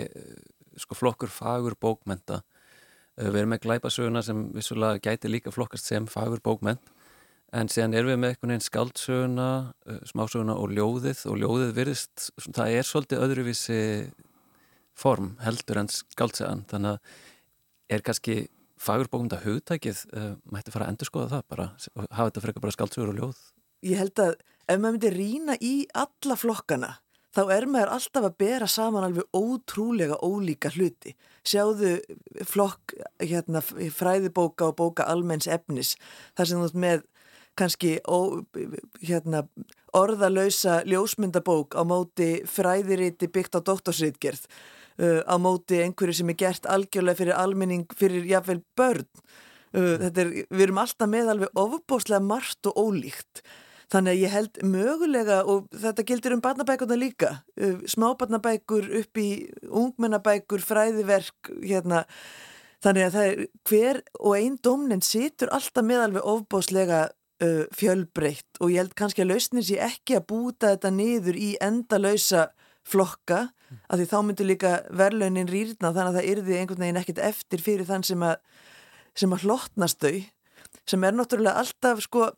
sko 0.78 0.96
flokkur 0.96 1.32
fagur 1.32 1.74
bókmenta. 1.80 2.42
Við 3.18 3.40
erum 3.40 3.50
með 3.50 3.64
glæpasöguna 3.64 4.22
sem 4.22 4.44
vissulega 4.54 5.02
gæti 5.02 5.30
líka 5.30 5.50
flokkast 5.50 5.88
sem 5.90 6.06
fagur 6.06 6.38
bókment 6.44 6.84
en 7.56 7.70
síðan 7.72 7.96
erum 7.96 8.12
við 8.12 8.20
með 8.20 8.34
einhvern 8.34 8.52
veginn 8.52 8.66
skaldsöguna, 8.66 9.48
uh, 9.88 9.98
smásöguna 10.08 10.56
og 10.60 10.74
ljóðið 10.76 11.24
og 11.30 11.40
ljóðið 11.42 11.74
virðist, 11.78 12.28
það 12.44 12.76
er 12.76 12.88
svolítið 12.88 13.24
öðruvísi 13.26 13.80
form 14.98 15.34
heldur 15.44 15.82
en 15.82 15.90
skaldsegan 15.92 16.64
þannig 16.70 16.96
að 16.96 17.96
er 17.96 18.04
kannski 18.04 18.38
fagurbókunda 18.78 19.40
hugtækið 19.42 20.04
uh, 20.12 20.32
mætti 20.52 20.74
fara 20.74 20.88
að 20.88 20.94
endur 20.94 21.10
skoða 21.10 21.32
það 21.36 21.48
bara 21.54 21.68
hafa 22.12 22.28
þetta 22.28 22.44
frekar 22.44 22.64
bara 22.66 22.76
skaldsugur 22.76 23.12
og 23.12 23.20
ljóð 23.20 23.44
Ég 23.86 24.00
held 24.00 24.18
að 24.22 24.32
ef 24.66 24.80
maður 24.80 24.96
myndi 24.96 25.12
rína 25.14 25.54
í 25.62 25.74
alla 25.96 26.36
flokkana 26.38 26.96
þá 27.34 27.42
er 27.54 27.66
maður 27.70 27.92
alltaf 27.94 28.26
að 28.26 28.38
bera 28.40 28.68
saman 28.70 29.06
alveg 29.06 29.36
ótrúlega 29.36 30.18
ólíka 30.24 30.72
hluti. 30.74 31.14
Sjáðu 31.46 31.98
flokk 32.48 32.96
hérna, 33.22 33.62
fræðibóka 33.62 34.70
og 34.70 34.78
bóka 34.80 35.06
almenns 35.08 35.48
efnis 35.50 35.94
þar 36.38 36.50
sem 36.50 36.62
þú 36.62 36.68
ert 36.70 36.80
með 36.86 37.04
kannski 37.58 37.96
ó, 38.06 38.40
hérna, 39.02 39.44
orðalösa 39.96 40.82
ljósmyndabók 40.88 41.74
á 41.74 41.82
móti 41.88 42.42
fræðiríti 42.48 43.30
byggt 43.34 43.58
á 43.58 43.60
doktorsritgerð 43.66 44.46
uh, 44.46 45.22
á 45.26 45.34
móti 45.42 45.82
einhverju 45.82 46.20
sem 46.20 46.32
er 46.34 46.40
gert 46.44 46.68
algjörlega 46.70 47.22
fyrir 47.22 47.38
almenning 47.38 47.86
fyrir 47.98 48.26
jáfnveil 48.28 48.62
börn. 48.78 49.08
Uh, 49.76 50.08
er, 50.08 50.34
við 50.48 50.68
erum 50.68 50.82
alltaf 50.82 51.10
með 51.10 51.32
alveg 51.34 51.64
ofubóslega 51.64 52.24
margt 52.24 52.70
og 52.70 52.78
ólíkt 52.80 53.42
Þannig 53.88 54.12
að 54.12 54.20
ég 54.20 54.32
held 54.34 54.58
mögulega 54.68 55.38
og 55.48 55.68
þetta 55.72 56.04
gildir 56.10 56.34
um 56.34 56.42
barnabækurna 56.44 56.96
líka, 57.00 57.30
uh, 57.56 57.78
smábarnabækur 57.88 58.90
upp 59.00 59.20
í 59.20 59.28
ungmennabækur, 59.64 60.60
fræðiverk, 60.60 61.52
hérna. 61.62 62.04
Þannig 62.84 63.06
að 63.06 63.14
það 63.14 63.28
er 63.28 63.40
hver 63.66 64.02
og 64.20 64.34
einn 64.36 64.58
domninn 64.62 65.02
situr 65.02 65.50
alltaf 65.56 65.86
með 65.86 66.04
alveg 66.04 66.28
ofbáslega 66.30 67.00
uh, 67.44 67.64
fjölbreytt 67.74 68.60
og 68.60 68.72
ég 68.72 68.82
held 68.82 68.96
kannski 68.98 69.24
að 69.24 69.32
lausnin 69.34 69.66
sé 69.66 69.78
ekki 69.82 70.18
að 70.18 70.26
búta 70.32 70.72
þetta 70.74 70.92
niður 70.94 71.38
í 71.38 71.52
endalösa 71.64 72.48
flokka 72.88 73.48
að 73.88 74.00
því 74.00 74.08
þá 74.08 74.18
myndur 74.24 74.48
líka 74.48 74.72
verðlaunin 74.96 75.50
rýrna 75.50 75.92
þannig 75.92 76.08
að 76.08 76.18
það 76.18 76.28
yrði 76.32 76.58
einhvern 76.58 76.84
veginn 76.84 77.00
ekkert 77.02 77.22
eftir 77.28 77.64
fyrir 77.64 77.88
þann 77.88 78.06
sem 78.06 78.22
að, 78.24 78.36
sem 79.18 79.34
að 79.34 79.44
hlottnast 79.44 80.00
þau 80.00 80.14
sem 80.88 81.04
er 81.04 81.16
náttúrulega 81.16 81.60
alltaf 81.60 82.00
sko 82.04 82.30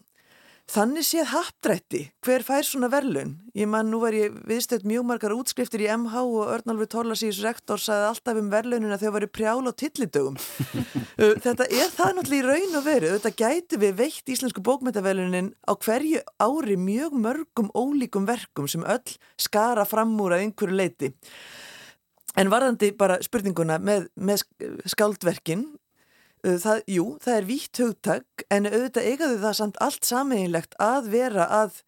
Þannig 0.70 1.02
séð 1.02 1.30
hapdrætti, 1.33 2.00
hver 2.22 2.44
fær 2.46 2.62
svona 2.62 2.87
verlun? 2.92 3.33
Ég 3.59 3.66
man, 3.66 3.88
nú 3.90 3.98
var 4.04 4.14
ég 4.14 4.37
viðstöld 4.46 4.85
mjög 4.87 5.06
margar 5.09 5.33
útskriftir 5.35 5.83
í 5.83 5.88
MH 5.90 6.20
og 6.22 6.52
Örnalfur 6.54 6.87
Tólasís 6.92 7.40
rektor 7.42 7.80
saði 7.83 8.06
alltaf 8.06 8.38
um 8.38 8.52
verlunina 8.52 8.98
þegar 9.00 9.16
varu 9.16 9.28
prjál 9.35 9.66
á 9.66 9.74
tillidögum. 9.74 10.37
Þetta 11.44 11.66
er 11.66 11.90
það 11.96 12.12
náttúrulega 12.20 12.38
í 12.38 12.46
raun 12.46 12.78
og 12.78 12.87
veru. 12.87 13.11
Þetta 13.16 13.35
gæti 13.42 13.80
við 13.83 13.98
veitt 13.98 14.33
íslensku 14.37 14.62
bókmyndaverlunin 14.68 15.50
á 15.66 15.74
hverju 15.74 16.22
ári 16.38 16.78
mjög 16.78 17.18
mörgum 17.18 17.74
ólíkum 17.74 18.30
verkum 18.30 18.70
sem 18.70 18.87
öll 18.87 19.18
skara 19.42 19.88
fram 19.90 20.14
úr 20.22 20.38
að 20.38 20.46
einhverju 20.46 20.78
leiti. 20.78 21.11
En 22.38 22.46
varðandi 22.52 22.94
bara 22.94 23.18
spurninguna 23.26 23.83
með, 23.83 24.06
með 24.14 24.46
skáldverkin 24.87 25.66
Uh, 25.66 25.79
það, 26.44 26.83
jú, 26.88 27.07
það 27.22 27.37
er 27.37 27.48
vítt 27.48 27.81
hugtak 27.83 28.44
en 28.50 28.68
auðvitað 28.70 29.09
eigaðu 29.09 29.38
það 29.44 29.57
samt 29.59 29.81
allt 29.85 30.09
sameinlegt 30.09 30.76
að 30.81 31.11
vera 31.12 31.46
að, 31.61 31.81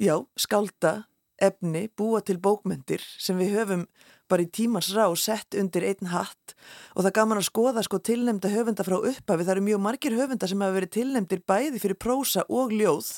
já, 0.00 0.16
skálda 0.40 0.94
efni, 1.42 1.88
búa 1.98 2.22
til 2.24 2.38
bókmyndir 2.42 3.02
sem 3.20 3.38
við 3.40 3.56
höfum 3.58 3.86
bara 4.30 4.44
í 4.44 4.48
tímans 4.48 4.88
rá 4.96 5.04
sett 5.18 5.56
undir 5.58 5.84
einn 5.90 6.08
hatt. 6.12 6.54
Og 6.96 7.04
það 7.04 7.16
gaman 7.18 7.40
að 7.42 7.48
skoða 7.50 7.82
sko 7.84 8.00
tilnemda 8.00 8.52
höfunda 8.52 8.86
frá 8.86 8.96
upphafi, 9.00 9.44
það 9.44 9.54
eru 9.56 9.66
mjög 9.66 9.82
margir 9.84 10.16
höfunda 10.16 10.48
sem 10.48 10.64
hafa 10.64 10.76
verið 10.78 10.94
tilnemdir 10.96 11.44
bæði 11.48 11.82
fyrir 11.82 12.00
prósa 12.00 12.46
og 12.48 12.72
ljóð. 12.72 13.12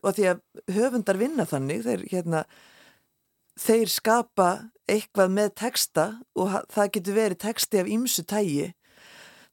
Og 0.00 0.16
því 0.16 0.28
að 0.32 0.42
höfundar 0.74 1.20
vinna 1.20 1.46
þannig, 1.46 1.84
þeir 1.84 2.04
hérna 2.10 2.44
þeir 3.60 3.92
skapa 3.92 4.50
eitthvað 4.90 5.34
með 5.36 5.54
texta 5.60 6.06
og 6.34 6.54
það 6.72 6.92
getur 6.96 7.18
verið 7.18 7.42
texti 7.44 7.80
af 7.80 7.90
ýmsu 7.90 8.24
tægi 8.26 8.70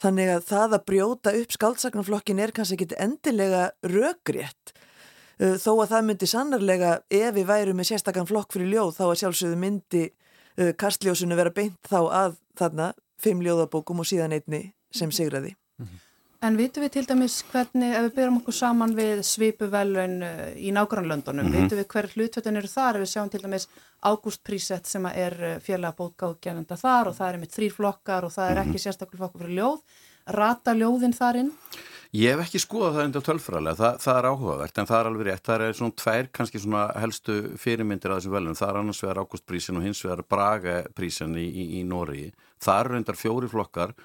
Þannig 0.03 0.29
að 0.29 0.43
það 0.45 0.75
að 0.77 0.85
brjóta 0.91 1.33
upp 1.39 1.53
skaldsagnarflokkin 1.55 2.41
er 2.43 2.53
kannski 2.53 2.77
ekki 2.77 2.99
endilega 3.01 3.63
röggrétt. 3.85 4.73
Uh, 5.37 5.55
þó 5.61 5.71
að 5.83 5.91
það 5.93 6.07
myndi 6.09 6.29
sannarlega, 6.29 6.93
ef 7.13 7.35
við 7.35 7.49
værum 7.49 7.77
með 7.77 7.91
sérstakann 7.91 8.29
flokk 8.29 8.53
fyrir 8.53 8.73
ljóð, 8.73 8.95
þá 8.97 9.05
að 9.07 9.19
sjálfsögðu 9.21 9.61
myndi 9.61 10.03
uh, 10.07 10.73
kastljósunu 10.77 11.37
vera 11.37 11.53
beint 11.53 11.79
þá 11.89 11.99
að 12.05 12.41
þarna 12.57 12.91
fimm 13.21 13.41
ljóðabókum 13.45 14.01
og 14.01 14.09
síðan 14.09 14.37
einni 14.37 14.67
sem 14.93 15.13
sigraði. 15.13 15.55
En 16.45 16.53
vitum 16.53 16.83
við 16.85 16.91
til 16.93 17.05
dæmis 17.09 17.39
hvernig, 17.49 17.95
ef 17.97 18.03
við 18.05 18.11
byrjum 18.19 18.35
okkur 18.43 18.53
saman 18.53 18.91
við 18.97 19.23
svipuvelun 19.25 20.19
uh, 20.21 20.41
í 20.53 20.69
nágrannlöndunum, 20.75 21.47
mm 21.47 21.53
-hmm. 21.53 21.63
vitum 21.63 21.79
við 21.79 21.87
hver 21.93 22.07
hlutföldun 22.13 22.59
eru 22.59 22.69
þar, 22.69 22.95
ef 22.95 23.01
við 23.01 23.11
sjáum 23.13 23.31
til 23.33 23.41
dæmis 23.41 23.67
Ágúst 24.05 24.43
Prísett 24.45 24.85
sem 24.85 25.05
er 25.05 25.33
uh, 25.41 25.59
félag 25.59 25.95
bókáðgjænanda 25.97 26.77
þar 26.77 27.07
og 27.09 27.15
það 27.17 27.33
er 27.33 27.39
með 27.41 27.53
þrýr 27.57 27.73
flokkar 27.73 28.25
og 28.25 28.31
það 28.31 28.51
er 28.51 28.57
ekki 28.57 28.77
mhm. 28.77 28.83
sérstaklega 28.85 29.17
flokkur 29.17 29.41
fyrir 29.41 29.57
ljóð, 29.57 29.79
rata 30.27 30.73
ljóðin 30.73 31.17
þarinn? 31.17 31.51
Ég 32.13 32.31
hef 32.31 32.45
ekki 32.45 32.59
skoðað 32.61 32.93
það 32.93 33.05
undir 33.07 33.25
tölfræðilega, 33.25 33.75
það, 33.81 33.97
það 34.05 34.17
er 34.17 34.29
áhugavert 34.29 34.77
en 34.77 34.87
það 34.87 34.99
er 34.99 35.09
alveg 35.09 35.25
rétt, 35.27 35.45
það 35.45 35.65
er 35.65 35.73
svona 35.73 35.97
tvær 36.03 36.29
kannski 36.37 36.59
svona 36.61 36.83
helstu 37.01 37.33
fyrirmyndir 37.57 38.13
að 38.13 38.21
þessum 38.21 38.37
velun, 38.37 38.55
það 38.55 38.69
er 38.69 38.79
annars 38.79 39.01
vegar 39.03 39.19
Ágúst 39.23 39.45
Prísin 39.49 39.77
og 39.77 39.83
hins 39.83 40.05
vegar 40.05 40.23
Braga 40.29 40.77
Prísin 40.95 41.35
í, 41.35 41.49
í, 41.49 41.65
í 41.79 41.83
Nóri, 41.83 42.29
það 42.63 42.79
eru 42.79 42.93
reyndar 42.93 43.19
fjóri 43.19 43.49
flokkar 43.51 43.97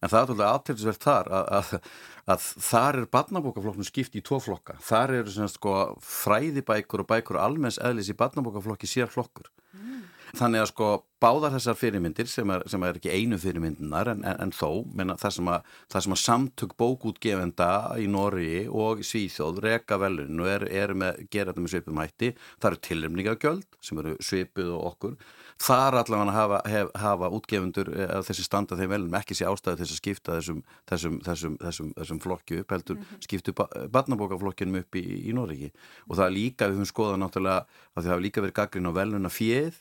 en 0.00 0.12
það 0.12 0.18
er 0.20 0.32
alveg 0.34 0.46
aðtilsvert 0.50 1.06
þar 1.06 1.32
að, 1.38 1.50
að, 1.58 1.90
að 2.34 2.48
þar 2.68 3.00
er 3.02 3.10
badnabókaflokknum 3.18 3.88
skipt 3.88 4.18
í 4.18 4.24
tvo 4.26 4.40
flokka. 4.42 4.78
Þar 4.84 5.14
eru 5.20 5.34
svona 5.34 5.52
sko 5.52 5.76
fræðibækur 6.04 7.04
og 7.04 7.10
bækur 7.12 7.40
almenns 7.42 7.80
eðlis 7.82 8.12
í 8.12 8.18
badnabókaflokki 8.18 8.90
sér 8.90 9.12
flokkur. 9.12 9.50
Mm. 9.76 10.06
þannig 10.36 10.62
að 10.62 10.70
sko 10.70 10.86
báðar 11.22 11.54
þessar 11.54 11.76
fyrirmyndir 11.78 12.28
sem 12.28 12.50
er, 12.52 12.64
sem 12.70 12.82
er 12.84 12.98
ekki 12.98 13.12
einu 13.12 13.38
fyrirmyndinar 13.40 14.10
en, 14.12 14.24
en, 14.26 14.38
en 14.44 14.52
þó 14.54 14.84
menna, 14.96 15.16
það, 15.20 15.34
sem 15.36 15.50
að, 15.52 15.70
það 15.92 16.04
sem 16.04 16.16
að 16.16 16.20
samtök 16.22 16.74
bókútgefenda 16.80 17.68
í 18.02 18.08
Nóri 18.10 18.50
og 18.68 19.02
Svíþjóð 19.06 19.62
reka 19.64 19.98
velun 20.02 20.42
og 20.42 20.50
er, 20.52 20.66
er 20.82 20.94
með 20.98 21.22
gera 21.32 21.52
þetta 21.52 21.64
með 21.64 21.74
svipum 21.74 22.02
hætti. 22.02 22.32
Það 22.60 22.70
eru 22.70 22.82
tilremningagjöld 22.88 23.80
sem 23.88 24.02
eru 24.02 24.16
svipið 24.28 24.72
og 24.76 24.88
okkur 24.92 25.18
þar 25.62 25.96
allavega 26.02 26.34
hafa, 26.34 26.60
hef, 26.68 26.90
hafa 27.00 27.30
útgefundur 27.32 27.88
eh, 27.94 28.14
þessi 28.28 28.44
standa 28.44 28.76
þeim 28.76 28.92
velum 28.92 29.16
ekki 29.16 29.36
sé 29.38 29.48
ástæðu 29.48 29.80
til 29.80 29.86
að 29.86 29.98
skipta 30.00 30.36
þessum, 30.36 30.62
þessum, 30.90 31.18
þessum, 31.24 31.92
þessum 31.96 32.20
flokki 32.20 32.60
upp 32.60 32.74
heldur 32.76 32.98
mm 32.98 33.02
-hmm. 33.02 33.24
skiptu 33.24 33.54
barnabókaflokkinum 33.56 34.82
upp 34.82 35.00
í, 35.00 35.04
í 35.30 35.32
Norriki 35.36 35.72
og 36.08 36.16
það 36.16 36.26
er 36.26 36.36
líka, 36.36 36.68
við 36.68 36.80
höfum 36.80 36.92
skoðað 36.92 37.20
náttúrulega 37.24 37.64
að 37.94 38.02
það 38.02 38.12
hafa 38.12 38.26
líka 38.26 38.44
verið 38.44 38.58
gaggrin 38.60 38.90
á 38.90 38.98
veluna 39.00 39.32
fjöð 39.32 39.80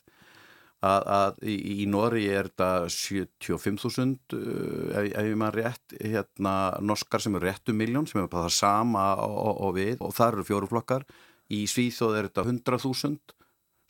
að, 0.86 1.06
að 1.18 1.40
í, 1.50 1.56
í 1.84 1.86
Norri 1.90 2.26
er 2.32 2.50
þetta 2.50 2.70
75.000 2.92 4.36
uh, 4.38 5.00
ef, 5.00 5.08
ef 5.12 5.32
maður 5.40 5.62
rétt 5.62 5.96
hérna, 6.00 6.56
norskar 6.82 7.24
sem 7.24 7.36
eru 7.38 7.50
réttu 7.50 7.76
miljón 7.76 8.08
sem 8.10 8.22
er 8.22 8.30
bara 8.32 8.48
það 8.48 8.58
sama 8.60 9.08
og, 9.24 9.56
og, 9.56 9.72
við 9.78 10.04
og 10.04 10.14
það 10.16 10.34
eru 10.34 10.48
fjóruflokkar 10.52 11.08
í 11.54 11.66
Svíþóð 11.70 12.20
er 12.20 12.30
þetta 12.30 12.48
100.000 12.50 13.35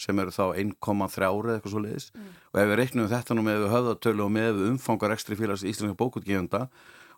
sem 0.02 0.20
eru 0.20 0.34
þá 0.34 0.44
1,3 0.60 1.28
ári 1.30 1.48
eða 1.48 1.56
eitthvað 1.58 1.74
svo 1.74 1.82
leiðis 1.84 2.12
mm. 2.12 2.30
og 2.52 2.60
ef 2.62 2.70
við 2.70 2.78
reiknum 2.82 3.10
þetta 3.12 3.38
nú 3.38 3.46
með 3.46 3.66
höfðatölu 3.72 4.26
og 4.26 4.36
með 4.36 4.62
umfangar 4.70 5.16
ekstri 5.16 5.38
félags 5.40 5.64
íslenska 5.64 5.98
bókutgefunda 6.00 6.66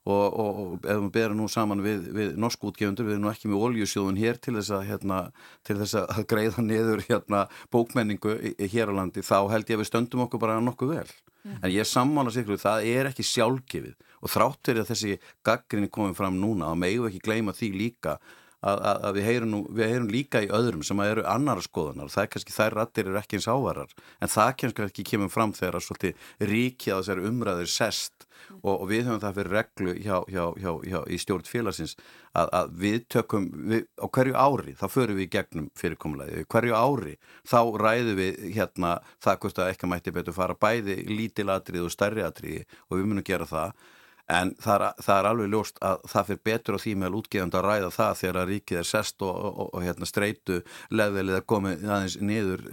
og, 0.08 0.26
og, 0.40 0.60
og 0.62 0.88
ef 0.88 1.02
við 1.02 1.10
berum 1.18 1.42
nú 1.42 1.48
saman 1.52 1.84
við, 1.84 2.08
við 2.16 2.36
norsku 2.40 2.72
útgefundur, 2.72 3.08
við 3.08 3.18
erum 3.18 3.28
nú 3.28 3.32
ekki 3.32 3.52
með 3.52 3.64
oljusjóðun 3.68 4.20
hér 4.22 4.40
til 4.40 4.56
þess 4.58 4.74
að, 4.78 4.84
hérna, 4.92 5.20
til 5.68 5.78
þess 5.82 5.98
að 6.00 6.24
greiða 6.32 6.64
niður 6.64 7.04
hérna, 7.10 7.46
bókmenningu 7.74 8.38
hér 8.72 8.94
á 8.94 8.98
landi, 9.02 9.26
þá 9.26 9.40
held 9.52 9.68
ég 9.68 9.78
að 9.78 9.84
við 9.84 9.90
stöndum 9.92 10.24
okkur 10.28 10.44
bara 10.44 10.60
nokkuð 10.64 10.94
vel. 10.96 11.08
Mm. 11.44 11.60
En 11.60 11.72
ég 11.74 11.84
er 11.84 11.90
sammála 11.90 12.34
sikru, 12.34 12.60
það 12.62 12.88
er 12.94 13.12
ekki 13.12 13.28
sjálfgefið 13.28 13.96
og 14.18 14.34
þrátt 14.34 14.70
fyrir 14.70 14.84
að 14.84 14.92
þessi 14.94 15.18
gaggrinni 15.46 15.92
komið 15.94 16.20
fram 16.22 16.40
núna, 16.40 16.72
þá 16.72 16.84
megum 16.86 17.10
ekki 17.10 17.24
gleyma 17.28 17.56
því 17.56 17.74
líka 17.76 18.18
að, 18.62 18.80
að, 18.82 19.02
að 19.08 19.18
við, 19.18 19.28
heyrum 19.28 19.52
nú, 19.52 19.62
við 19.78 19.92
heyrum 19.94 20.12
líka 20.12 20.42
í 20.44 20.52
öðrum 20.54 20.86
sem 20.86 21.02
eru 21.06 21.26
annara 21.30 21.64
skoðunar. 21.64 22.12
Það 22.14 22.24
er 22.24 22.32
kannski 22.34 22.56
þær 22.56 22.78
rattir 22.80 23.10
eru 23.10 23.20
ekki 23.20 23.40
eins 23.40 23.50
ávarar 23.50 23.92
en 24.22 24.32
það 24.34 24.54
kannski 24.62 24.88
ekki 24.88 25.08
kemur 25.12 25.34
fram 25.34 25.54
þegar 25.58 25.80
að 25.82 26.08
ríkja 26.52 27.00
þessari 27.00 27.28
umræður 27.30 27.72
sest. 27.72 28.28
Og, 28.62 28.84
og 28.84 28.86
við 28.90 29.08
höfum 29.08 29.20
það 29.20 29.38
fyrir 29.38 29.56
reglu 29.58 29.94
hjá, 29.98 30.18
hjá, 30.30 30.44
hjá, 30.62 31.00
í 31.10 31.18
stjórn 31.20 31.48
félagsins 31.50 31.96
að, 32.38 32.52
að 32.54 32.70
við 32.84 32.98
tökum 33.12 33.48
við, 33.72 33.84
á 33.98 34.06
hverju 34.14 34.38
ári, 34.38 34.76
þá 34.78 34.86
förum 34.94 35.18
við 35.18 35.26
í 35.26 35.32
gegnum 35.34 35.68
fyrirkomlega, 35.78 36.46
hverju 36.54 36.78
ári 36.78 37.18
þá 37.50 37.60
ræðum 37.82 38.22
við 38.22 38.40
hérna 38.56 38.94
það 39.26 39.42
hvort 39.44 39.62
að 39.64 39.72
ekki 39.74 39.92
mætti 39.92 40.16
betur 40.16 40.38
fara 40.38 40.58
bæði 40.58 41.00
lítilatrið 41.10 41.90
og 41.90 41.94
stærri 41.94 42.24
atriði 42.24 42.64
og 42.88 43.00
við 43.00 43.10
munum 43.10 43.28
gera 43.28 43.50
það 43.50 43.88
en 44.28 44.52
það 44.60 44.76
er, 44.76 45.04
það 45.06 45.20
er 45.20 45.30
alveg 45.30 45.54
ljóst 45.54 45.80
að 45.88 46.02
það 46.12 46.28
fyrir 46.32 46.44
betur 46.50 46.76
á 46.76 46.84
því 46.84 46.96
meðal 47.00 47.20
útgefandi 47.22 47.60
að 47.60 47.68
ræða 47.68 47.94
það 47.96 48.20
þegar 48.22 48.42
að 48.42 48.52
ríkið 48.52 48.82
er 48.82 48.90
sest 48.92 49.24
og, 49.24 49.40
og, 49.48 49.70
og 49.72 49.86
hérna 49.86 50.10
streitu 50.10 50.60
leðvelið 50.92 51.40
að 51.40 51.48
komi 51.54 51.74
aðeins 51.78 52.20
niður 52.20 52.68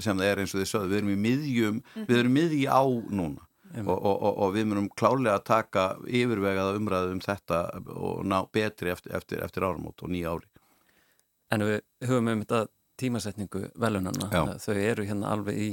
sem 0.00 0.16
það 0.16 0.26
er 0.30 0.42
eins 0.42 0.54
og 0.54 0.62
þið 0.62 0.72
sögðu, 0.72 0.90
við 0.90 1.00
erum 1.02 1.14
í 1.14 1.20
miðjum 1.26 1.84
við 2.08 2.18
erum 2.22 2.36
miðji 2.38 2.66
á 2.70 2.82
núna. 3.10 3.46
-hmm. 3.74 3.88
og, 3.88 4.38
og 4.44 4.54
við 4.54 4.68
munum 4.70 4.88
klálega 4.96 5.36
að 5.38 5.46
taka 5.50 5.84
yfirvegaða 6.06 6.78
umræðu 6.78 7.14
um 7.14 7.22
þetta 7.24 7.60
og 7.94 8.24
ná 8.26 8.38
betri 8.52 8.92
eftir, 8.94 9.14
eftir, 9.16 9.44
eftir 9.44 9.66
áramót 9.66 10.02
og 10.02 10.12
nýja 10.12 10.34
ári. 10.34 10.48
En 11.50 11.66
við 11.66 11.80
höfum 12.06 12.32
um 12.32 12.42
þetta 12.44 12.64
tímasetningu 13.00 13.68
velunarna, 13.80 14.56
þau 14.60 14.74
eru 14.76 15.06
hérna 15.08 15.32
alveg 15.34 15.60
í 15.60 15.70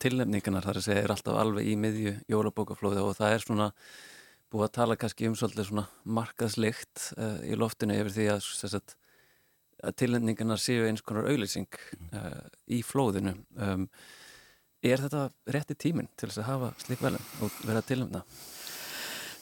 tilnefningarnar 0.00 0.64
þar 0.64 0.80
að 0.80 0.86
segja 0.86 1.02
er 1.04 1.12
alltaf 1.12 1.38
alveg 1.38 1.66
í 1.68 1.74
miðju 1.78 2.14
jólabókaflóði 2.32 3.02
og 3.04 3.18
það 3.18 3.34
er 3.34 3.44
svona 3.44 3.66
búið 4.52 4.66
að 4.68 4.74
tala 4.78 4.96
kannski 5.00 5.28
um 5.28 5.36
svolítið 5.36 5.68
svona 5.68 5.86
markaðslikt 6.18 7.10
uh, 7.18 7.40
í 7.44 7.58
loftinu 7.58 7.98
yfir 7.98 8.14
því 8.14 8.28
að, 8.32 8.48
að, 8.68 8.94
að 9.88 9.98
tilhendingarna 10.02 10.56
séu 10.60 10.86
eins 10.88 11.04
konar 11.04 11.28
auðlýsing 11.30 11.68
uh, 12.12 12.46
í 12.72 12.80
flóðinu. 12.86 13.36
Um, 13.60 13.88
er 14.84 15.02
þetta 15.04 15.28
rétti 15.52 15.76
tíminn 15.78 16.08
til 16.16 16.30
þess 16.30 16.42
að 16.44 16.50
hafa 16.52 16.72
slik 16.84 17.02
velum 17.04 17.30
og 17.44 17.60
vera 17.66 17.84
tilhendna? 17.84 18.24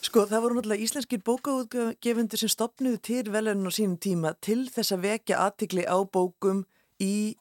Sko 0.07 0.23
það 0.29 0.43
voru 0.45 0.57
náttúrulega 0.59 0.87
íslenskir 0.87 1.23
bókaútgefundur 1.27 2.41
sem 2.41 2.53
stopnuðu 2.53 3.01
til 3.09 3.25
velunum 3.33 3.71
á 3.71 3.73
sínum 3.75 3.97
tíma 3.99 4.35
til 4.45 4.67
þess 4.71 4.95
að 4.95 5.07
vekja 5.09 5.41
aðtikli 5.47 5.87
á 5.89 5.99
bókum 6.05 6.63
í 7.03 7.37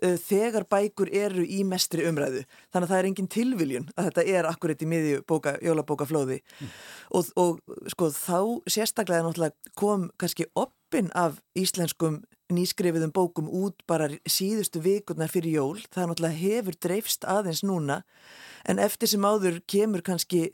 þegar 0.00 0.64
bækur 0.70 1.10
eru 1.12 1.44
í 1.44 1.60
mestri 1.66 2.06
umræðu. 2.08 2.44
Þannig 2.72 2.86
að 2.86 2.92
það 2.92 2.98
er 2.98 3.08
engin 3.10 3.30
tilviljun 3.34 3.90
að 3.96 4.08
þetta 4.08 4.24
er 4.38 4.48
akkurat 4.48 4.82
í 4.82 4.88
miðju 4.88 5.20
bóka, 5.28 5.54
jólabókaflóði 5.64 6.38
mm. 6.40 6.72
og, 7.18 7.30
og 7.36 7.90
sko 7.92 8.10
þá 8.14 8.40
sérstaklega 8.70 9.26
náttúrulega 9.26 9.74
kom 9.78 10.08
kannski 10.20 10.48
oppin 10.58 11.10
af 11.18 11.40
íslenskum 11.58 12.22
nýskrifiðum 12.52 13.12
bókum 13.12 13.50
út 13.52 13.82
bara 13.90 14.08
síðustu 14.24 14.80
vikurnar 14.84 15.32
fyrir 15.32 15.58
jól. 15.58 15.82
Það 15.92 16.12
náttúrulega 16.12 16.42
hefur 16.42 16.80
dreifst 16.86 17.28
aðeins 17.28 17.64
núna 17.66 18.02
en 18.68 18.80
eftir 18.82 19.10
sem 19.10 19.26
áður 19.26 19.60
kemur 19.68 20.04
kannski 20.06 20.48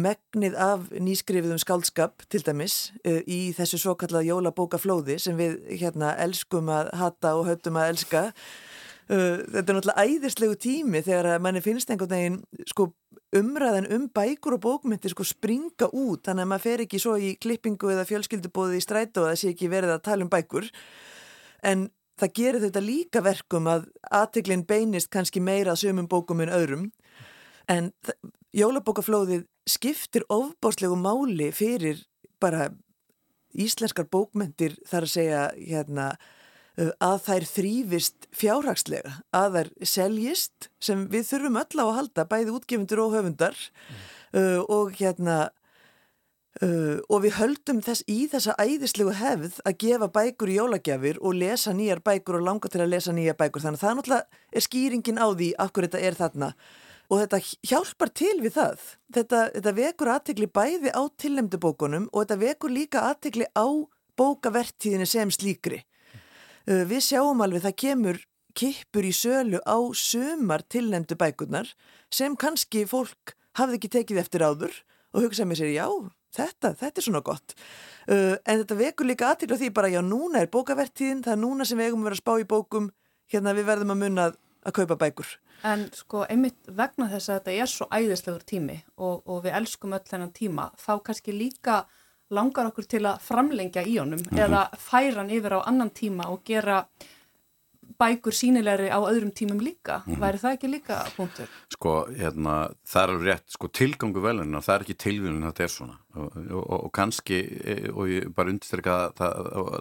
megnið 0.00 0.56
af 0.60 0.88
nýskrifiðum 0.92 1.60
skaldskap 1.62 2.24
til 2.32 2.42
dæmis 2.46 2.92
uh, 3.06 3.20
í 3.26 3.52
þessu 3.56 3.80
svo 3.82 3.96
kallað 3.98 4.28
jólabókaflóði 4.30 5.18
sem 5.22 5.38
við 5.38 5.58
hérna 5.80 6.14
elskum 6.22 6.70
að 6.72 6.92
hata 7.00 7.36
og 7.38 7.48
höftum 7.50 7.78
að 7.80 7.92
elska. 7.94 8.22
Uh, 9.06 9.42
þetta 9.54 9.64
er 9.64 9.78
náttúrulega 9.78 10.06
æðislegu 10.06 10.60
tími 10.62 11.02
þegar 11.06 11.32
að 11.34 11.42
manni 11.46 11.62
finnst 11.64 11.90
einhvern 11.90 12.14
veginn 12.16 12.40
sko 12.66 12.90
umræðan 13.36 13.88
um 13.94 14.06
bækur 14.14 14.56
og 14.56 14.62
bókmyndir 14.64 15.12
sko 15.14 15.26
springa 15.26 15.90
út. 15.90 16.24
Þannig 16.26 16.46
að 16.46 16.50
maður 16.52 16.64
fer 16.66 16.84
ekki 16.86 17.02
svo 17.02 17.16
í 17.18 17.34
klippingu 17.42 17.92
eða 17.92 18.06
fjölskyldubóði 18.08 18.80
í 18.80 18.84
strætu 18.84 19.22
og 19.22 19.30
það 19.30 19.40
sé 19.42 19.52
ekki 19.52 19.70
verið 19.72 19.96
að 19.96 20.04
tala 20.08 20.26
um 20.26 20.32
bækur. 20.32 20.70
En 21.66 21.88
það 22.20 22.32
gerir 22.38 22.64
þetta 22.64 22.84
líka 22.84 23.22
verkum 23.24 23.68
að 23.70 23.88
aðteglinn 24.14 24.64
beinist 24.68 25.10
kannski 25.12 25.42
meira 25.42 25.76
sömum 25.76 26.08
bókum 26.08 26.40
en 26.44 26.54
öðrum. 26.54 26.86
En 27.68 27.90
jólabókaflóðið 28.56 29.44
skiptir 29.66 30.24
ofbáslegu 30.32 30.96
máli 30.98 31.50
fyrir 31.54 32.04
bara 32.40 32.70
íslenskar 33.56 34.08
bókmentir 34.12 34.76
þar 34.86 35.06
að 35.06 35.12
segja 35.12 35.42
hérna, 35.56 36.06
uh, 36.78 36.92
að 37.00 37.18
þær 37.26 37.48
þrýfist 37.52 38.28
fjárhagslega, 38.36 39.18
að 39.34 39.58
þær 39.58 39.70
seljist 39.94 40.70
sem 40.82 41.06
við 41.12 41.30
þurfum 41.30 41.60
öll 41.62 41.82
á 41.82 41.84
að 41.86 41.96
halda 42.00 42.26
bæði 42.30 42.56
útgefundur 42.58 43.04
og 43.06 43.14
höfundar 43.16 43.56
mm. 43.56 44.02
uh, 44.40 44.60
og 44.78 44.92
hérna 45.00 45.38
uh, 46.62 46.96
og 47.08 47.24
við 47.24 47.36
höldum 47.40 47.82
þess 47.84 48.04
í 48.10 48.26
þessa 48.32 48.56
æðislegu 48.60 49.14
hefð 49.18 49.60
að 49.66 49.78
gefa 49.82 50.10
bækur 50.12 50.52
í 50.52 50.58
jólagjafir 50.60 51.20
og 51.20 51.38
lesa 51.40 51.74
nýjar 51.76 52.02
bækur 52.04 52.40
og 52.40 52.48
langa 52.48 52.72
til 52.72 52.84
að 52.84 52.92
lesa 52.94 53.14
nýjar 53.16 53.38
bækur 53.38 53.64
þannig 53.64 53.80
að 53.80 53.86
það 53.86 53.96
náttúrulega 54.00 54.42
er 54.52 54.66
skýringin 54.68 55.22
á 55.22 55.26
því 55.32 55.52
af 55.58 55.72
hverju 55.72 55.90
þetta 55.90 56.04
er 56.06 56.20
þarna 56.20 56.50
og 57.10 57.22
þetta 57.22 57.40
hjálpar 57.70 58.12
til 58.14 58.36
við 58.42 58.56
það. 58.56 58.86
Þetta, 59.16 59.42
þetta 59.56 59.74
vekur 59.76 60.12
aðtegli 60.14 60.48
bæði 60.50 60.92
á 60.92 61.02
tilnemdu 61.20 61.60
bókunum 61.62 62.08
og 62.12 62.24
þetta 62.24 62.40
vekur 62.42 62.74
líka 62.74 63.04
aðtegli 63.10 63.46
á 63.54 63.66
bókavertíðinu 64.16 65.06
sem 65.08 65.30
slíkri. 65.34 65.82
Uh, 66.66 66.82
við 66.88 67.04
sjáum 67.10 67.42
alveg 67.44 67.64
það 67.66 67.78
kemur 67.82 68.20
kippur 68.56 69.06
í 69.06 69.12
sölu 69.14 69.60
á 69.62 69.78
sömar 69.94 70.64
tilnemdu 70.72 71.16
bækunar 71.18 71.68
sem 72.10 72.36
kannski 72.38 72.86
fólk 72.88 73.36
hafði 73.58 73.80
ekki 73.80 73.92
tekið 73.98 74.22
eftir 74.22 74.44
áður 74.46 74.72
og 75.12 75.26
hugsaði 75.26 75.50
með 75.50 75.60
sér 75.60 75.74
já, 75.74 75.86
þetta, 76.36 76.72
þetta 76.80 77.00
er 77.00 77.06
svona 77.06 77.24
gott. 77.24 77.56
Uh, 78.06 78.34
en 78.44 78.62
þetta 78.62 78.80
vekur 78.80 79.08
líka 79.08 79.30
aðtegli 79.30 79.56
á 79.56 79.60
því 79.62 79.72
bara 79.76 79.92
já, 79.92 80.00
núna 80.04 80.42
er 80.42 80.52
bókavertíðin, 80.52 81.22
það 81.24 81.36
er 81.36 81.42
núna 81.44 81.68
sem 81.68 81.78
við 81.78 81.90
eigum 81.90 82.02
að 82.02 82.10
vera 82.10 82.18
að 82.18 82.24
spá 82.24 82.34
í 82.40 82.48
bókum, 82.50 82.90
hérna 83.32 83.54
við 83.56 83.68
verðum 83.70 83.94
að 83.94 84.02
munna 84.02 84.26
að 84.66 84.76
kaupa 84.80 84.98
bækur. 85.00 85.30
En 85.64 85.88
sko 85.94 86.24
einmitt 86.28 86.58
vegna 86.68 87.08
þess 87.08 87.30
að 87.30 87.38
þetta 87.38 87.52
er 87.52 87.66
svo 87.66 87.86
æðislegur 87.90 88.44
tími 88.46 88.80
og, 88.96 89.22
og 89.26 89.44
við 89.44 89.56
elskum 89.60 89.96
öll 89.96 90.04
þennan 90.04 90.32
tíma, 90.36 90.70
þá 90.76 91.02
kannski 91.02 91.32
líka 91.32 91.84
langar 92.30 92.70
okkur 92.70 92.86
til 92.90 93.04
að 93.06 93.20
framlengja 93.22 93.84
í 93.86 93.98
honum 93.98 94.20
mm 94.20 94.30
-hmm. 94.30 94.44
eða 94.44 94.68
færa 94.78 95.20
hann 95.20 95.30
yfir 95.30 95.58
á 95.58 95.60
annan 95.66 95.90
tíma 95.90 96.28
og 96.28 96.44
gera 96.44 96.86
bækur 97.98 98.34
sínilegri 98.34 98.88
á 98.90 98.98
öðrum 98.98 99.32
tímum 99.32 99.60
líka. 99.60 100.02
Mm 100.06 100.14
-hmm. 100.14 100.20
Væri 100.20 100.38
það 100.38 100.52
ekki 100.52 100.68
líka 100.68 100.96
punktur? 101.16 101.48
Sko, 101.72 102.06
hérna, 102.10 102.70
það 102.84 103.02
er 103.02 103.18
rétt, 103.26 103.48
sko, 103.48 103.68
tilgangu 103.68 104.20
velunina, 104.20 104.60
það 104.60 104.74
er 104.74 104.80
ekki 104.80 104.94
tilvílun 104.94 105.46
þetta 105.46 105.62
er 105.62 105.68
svona 105.68 105.96
og, 106.14 106.36
og, 106.50 106.84
og 106.84 106.92
kannski, 106.92 107.38
e, 107.64 107.90
og 107.90 108.08
ég 108.08 108.34
bara 108.34 108.48
undirstryka 108.48 109.12
það, 109.16 109.32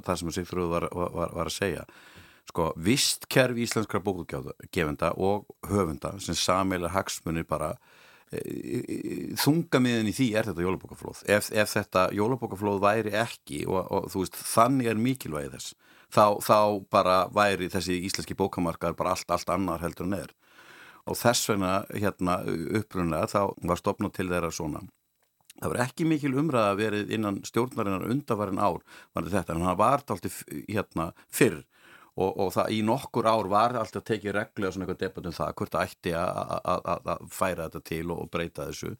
það 0.05 0.15
sem 0.15 0.31
Sigfrúð 0.31 0.69
var, 0.69 0.89
var, 0.91 1.29
var 1.33 1.45
að 1.45 1.51
segja 1.51 1.85
sko 2.49 2.71
vistkerfi 2.77 3.65
íslenskra 3.65 4.01
bókugefenda 4.05 5.13
og 5.17 5.47
höfunda 5.69 6.15
sem 6.23 6.37
samilar 6.37 6.93
hagsmunir 6.95 7.47
bara 7.49 7.73
e, 8.31 8.39
e, 8.39 8.99
þungamiðin 9.41 10.11
í 10.11 10.15
því 10.15 10.29
er 10.35 10.49
þetta 10.49 10.67
jólabókaflóð? 10.67 11.23
Ef, 11.37 11.49
ef 11.51 11.73
þetta 11.73 12.09
jólabókaflóð 12.15 12.83
væri 12.83 13.15
ekki 13.17 13.65
og, 13.65 13.81
og 13.89 14.07
þú 14.13 14.23
veist 14.25 14.39
þannig 14.41 14.91
er 14.91 15.01
mikilvægi 15.01 15.53
þess 15.57 15.75
þá, 16.15 16.25
þá 16.43 16.57
bara 16.91 17.17
væri 17.33 17.69
þessi 17.71 17.99
íslenski 18.07 18.37
bókamarkar 18.37 18.95
bara 18.97 19.15
allt, 19.15 19.29
allt 19.31 19.51
annar 19.51 19.83
heldur 19.83 20.07
en 20.09 20.19
er. 20.19 20.33
Og 21.05 21.17
þess 21.19 21.49
vegna 21.51 21.73
hérna 21.93 22.39
upprunlega 22.79 23.29
þá 23.29 23.41
var 23.69 23.81
stopnað 23.81 24.15
til 24.17 24.29
þeirra 24.31 24.51
svona. 24.53 24.85
Það 25.55 25.71
var 25.71 25.81
ekki 25.85 26.07
mikil 26.09 26.33
umræða 26.35 26.71
að 26.73 26.81
verið 26.81 27.13
innan 27.15 27.37
stjórnarinnar 27.47 28.09
undarvarin 28.11 28.59
ár 28.59 28.81
var 29.15 29.29
þetta 29.31 29.55
en 29.55 29.67
það 29.69 29.77
var 29.79 30.01
alltaf 30.03 30.41
hérna 30.67 31.11
fyrr 31.31 31.61
og, 32.15 32.29
og 32.31 32.51
það 32.55 32.75
í 32.75 32.81
nokkur 32.87 33.27
ár 33.27 33.49
var 33.51 33.77
alltaf 33.79 34.05
tekið 34.07 34.37
reglu 34.37 34.67
og 34.67 34.75
svona 34.75 34.85
eitthvað 34.87 35.01
debatt 35.03 35.29
um 35.29 35.35
það 35.35 35.55
hvort 35.59 35.73
það 35.75 35.89
ætti 35.89 36.13
að 36.19 37.25
færa 37.31 37.65
þetta 37.67 37.81
til 37.89 38.05
og 38.15 38.29
breyta 38.31 38.69
þessu. 38.69 38.93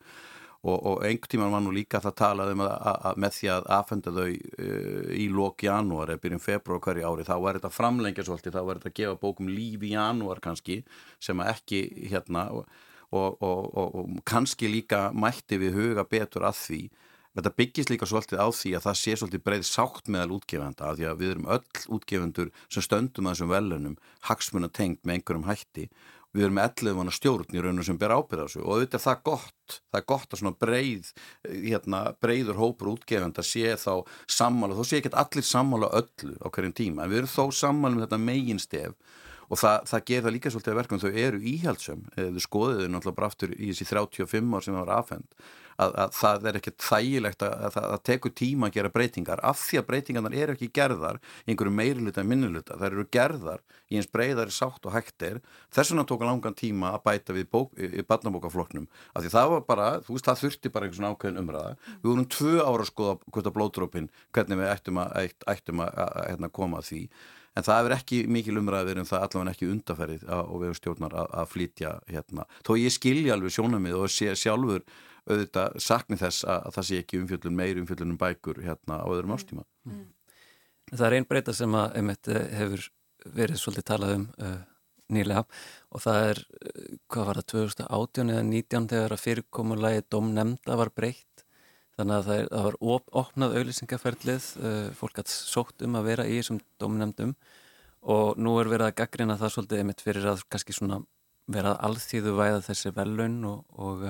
Og, 0.66 0.80
og 0.89 1.03
einhvern 1.05 1.30
tíman 1.30 1.51
var 1.53 1.61
nú 1.61 1.72
líka 1.76 1.99
það 2.01 2.16
talað 2.18 2.51
um 2.55 2.63
að 2.66 3.20
með 3.22 3.36
því 3.36 3.49
að 3.53 3.68
aðfenda 3.76 4.13
þau 4.16 4.24
uh, 4.26 5.11
í 5.13 5.28
lók 5.30 5.66
janúar 5.68 6.09
eða 6.09 6.24
byrjum 6.24 6.41
februar 6.41 6.82
hverju 6.82 7.05
ári 7.05 7.28
þá 7.28 7.36
var 7.43 7.59
þetta 7.59 7.72
framlengja 7.76 8.26
svolítið, 8.26 8.55
þá 8.57 8.66
var 8.66 8.80
þetta 8.80 8.91
að 8.91 8.97
gefa 8.99 9.20
bókum 9.22 9.51
líf 9.53 9.86
í 9.86 9.93
janúar 9.93 10.41
kannski 10.41 10.80
sem 11.22 11.43
að 11.43 11.51
ekki 11.53 11.84
hérna 12.09 12.47
og, 12.49 12.74
og 13.13 14.18
kannski 14.26 14.72
líka 14.74 15.11
mætti 15.13 15.61
við 15.61 15.78
huga 15.78 16.07
betur 16.09 16.49
að 16.49 16.57
því 16.63 16.82
Þetta 17.36 17.52
byggist 17.60 17.90
líka 17.92 18.08
svolítið 18.08 18.40
á 18.40 18.48
því 18.48 18.70
að 18.78 18.84
það 18.86 18.98
sé 19.02 19.14
svolítið 19.20 19.42
breið 19.44 19.64
sátt 19.68 20.06
meðal 20.08 20.38
útgefenda 20.38 20.86
að 20.88 21.00
því 21.02 21.08
að 21.10 21.18
við 21.20 21.32
erum 21.34 21.48
öll 21.52 21.96
útgefendur 21.98 22.52
sem 22.72 22.86
stöndum 22.86 23.28
að 23.28 23.34
þessum 23.36 23.50
velunum 23.52 23.98
hagsmuna 24.30 24.70
tengt 24.72 25.02
með 25.04 25.18
einhverjum 25.18 25.50
hætti. 25.50 25.90
Við 26.36 26.46
erum 26.48 26.62
ellið 26.64 26.96
vana 26.96 27.16
stjórn 27.16 27.56
í 27.56 27.64
raunum 27.64 27.88
sem 27.88 28.00
ber 28.00 28.14
ábyrða 28.16 28.48
þessu 28.48 28.62
og 28.64 28.72
auðvitað 28.72 28.98
er 29.00 29.04
það 29.04 29.20
gott. 29.28 29.76
Það 29.92 30.00
er 30.00 30.08
gott 30.14 30.32
að 30.32 30.42
svona 30.42 30.60
breið 30.64 31.12
hérna, 31.52 32.00
breiður 32.24 32.62
hópur 32.62 32.92
útgefenda 32.94 33.44
sé 33.44 33.76
þá 33.84 33.92
sammála, 34.38 34.80
þó 34.80 34.88
sé 34.88 35.02
ekki 35.02 35.12
allir 35.12 35.48
sammála 35.48 35.92
öllu 36.00 36.36
á 36.40 36.48
hverjum 36.48 36.76
tíma, 36.76 37.04
en 37.04 37.12
við 37.12 37.24
erum 37.24 37.34
þó 37.36 37.46
sammála 37.56 38.00
um 38.00 38.04
þetta 38.06 38.22
meginstef 38.24 38.96
og 39.46 39.60
það, 39.62 39.84
það 39.92 40.06
ger 40.10 40.24
það 40.26 40.36
líka 40.36 40.52
svolítið 40.52 40.74
að 40.74 40.80
verkum 40.82 41.02
þau 41.04 41.20
eru 41.22 41.42
íhjaldsum, 41.52 42.08
þau 42.16 42.44
skoðiðu 42.48 42.88
náttúrulega 42.90 43.20
bara 43.20 43.30
aftur 43.32 43.56
í 43.56 43.70
þessi 43.70 43.88
35 43.92 44.56
ár 44.56 44.66
sem 44.66 44.76
það 44.76 44.82
var 44.82 44.94
afhend 44.98 45.46
að, 45.82 45.96
að 46.06 46.14
það 46.16 46.48
er 46.50 46.60
ekkert 46.60 46.86
þægilegt 46.86 47.46
að, 47.46 47.56
að 47.68 47.76
það 47.76 48.02
tekur 48.10 48.34
tíma 48.42 48.70
að 48.70 48.78
gera 48.78 48.92
breytingar. 48.96 49.44
Af 49.46 49.62
því 49.66 49.80
að 49.82 49.88
breytingarnar 49.90 50.38
eru 50.42 50.56
ekki 50.56 50.72
gerðar 50.76 51.20
í 51.46 51.54
einhverju 51.54 51.76
meiriluta 51.76 52.24
en 52.24 52.32
minniluta, 52.32 52.80
það 52.80 52.88
eru 52.90 53.08
gerðar 53.16 53.64
í 53.92 54.00
eins 54.00 54.10
breyðari 54.12 54.56
sátt 54.56 54.88
og 54.88 54.96
hættir 54.96 55.42
þess 55.76 55.94
vegna 55.94 56.08
tók 56.10 56.26
langan 56.26 56.58
tíma 56.58 56.96
að 56.96 57.06
bæta 57.06 57.36
við 57.36 57.48
bók, 57.54 57.78
barnabókafloknum, 58.10 58.90
af 59.14 59.24
því 59.24 59.34
það 59.36 59.54
var 59.54 59.66
bara 59.70 59.88
þú 60.06 60.18
veist 60.18 60.30
það 60.30 60.44
þurfti 60.44 60.74
bara 60.74 60.88
einhvern 60.90 61.02
svona 61.02 61.14
ákveðin 61.14 61.42
umræða. 61.44 61.78
Við 62.02 62.12
vorum 62.12 62.30
tvö 62.36 62.58
ára 62.64 62.86
að 62.86 62.92
skoða 62.92 63.18
hvort 63.30 63.50
að 63.50 63.58
blótrópin 63.60 64.12
hvernig 64.36 64.62
við 64.62 64.72
ættum 64.72 65.02
að, 65.04 65.34
ættum 65.52 65.84
að, 65.86 66.06
hérna, 66.30 66.54
koma 66.54 66.82
að 66.82 66.92
því. 66.92 67.02
En 67.56 67.64
það 67.64 67.88
er 67.88 67.96
ekki 67.96 68.18
mikil 68.28 68.58
umræðir 68.60 69.00
en 69.00 69.08
það 69.08 69.26
allavega 69.26 69.54
ekki 69.54 69.70
undaferðið 69.72 70.24
og 70.36 70.56
við 70.60 70.74
stjórnar 70.76 71.14
að 71.24 71.52
flytja 71.54 71.94
hérna. 72.12 72.44
Þó 72.68 72.74
ég 72.82 72.92
skilja 72.92 73.36
alveg 73.38 73.56
sjónamið 73.56 73.96
og 74.02 74.12
sé 74.12 74.34
sjálfur 74.36 74.84
auðvitað 75.26 75.80
sakni 75.82 76.18
þess 76.20 76.46
að, 76.46 76.60
að 76.68 76.76
það 76.78 76.88
sé 76.90 77.00
ekki 77.02 77.22
umfjöldun 77.22 77.58
meir 77.58 77.80
umfjöldun 77.82 78.14
um 78.14 78.22
bækur 78.22 78.62
hérna 78.66 79.02
á 79.02 79.06
öðrum 79.08 79.34
mm. 79.34 79.38
ástíma. 79.40 79.66
Mm. 79.90 80.06
Það 80.92 81.08
er 81.08 81.18
einn 81.18 81.28
breyta 81.30 81.56
sem 81.58 81.76
að 81.78 81.98
einmitt 82.00 82.30
eh, 82.30 82.48
hefur 82.60 82.88
verið 83.36 83.62
svolítið 83.62 83.88
talað 83.90 84.16
um 84.20 84.26
uh, 84.38 84.58
nýlega 85.16 85.46
og 85.90 86.04
það 86.04 86.28
er, 86.30 86.42
uh, 86.62 86.84
hvað 87.10 87.30
var 87.30 87.40
það, 87.40 87.48
2018 87.54 88.34
eða 88.36 88.46
19 88.52 88.90
þegar 88.92 89.16
að 89.16 89.24
fyrirkomulagi 89.24 90.06
domnemnda 90.14 90.78
var 90.78 90.94
breytt 90.94 91.46
þannig 91.98 92.16
að 92.20 92.30
það, 92.30 92.40
er, 92.44 92.48
það 92.52 92.68
var 92.68 92.78
op, 92.94 93.12
opnað 93.24 93.58
auðlýsingaferlið, 93.60 94.50
uh, 94.62 94.88
fólk 95.00 95.22
hatt 95.22 95.34
sótt 95.34 95.86
um 95.88 95.98
að 95.98 96.10
vera 96.12 96.28
í 96.30 96.38
þessum 96.38 96.62
domnemndum 96.82 97.36
og 98.06 98.38
nú 98.38 98.54
er 98.62 98.70
verið 98.70 98.92
að 98.92 98.98
gaggrina 99.02 99.40
það 99.42 99.56
svolítið 99.56 99.82
einmitt 99.82 100.06
fyrir 100.06 100.30
að 100.30 100.46
kannski 100.54 100.76
svona 100.78 101.02
vera 101.50 101.74
alþýðu 101.86 102.36
væða 102.38 102.62
þessi 102.66 102.92
velun 102.94 103.40
og, 103.50 103.64
og 103.82 104.06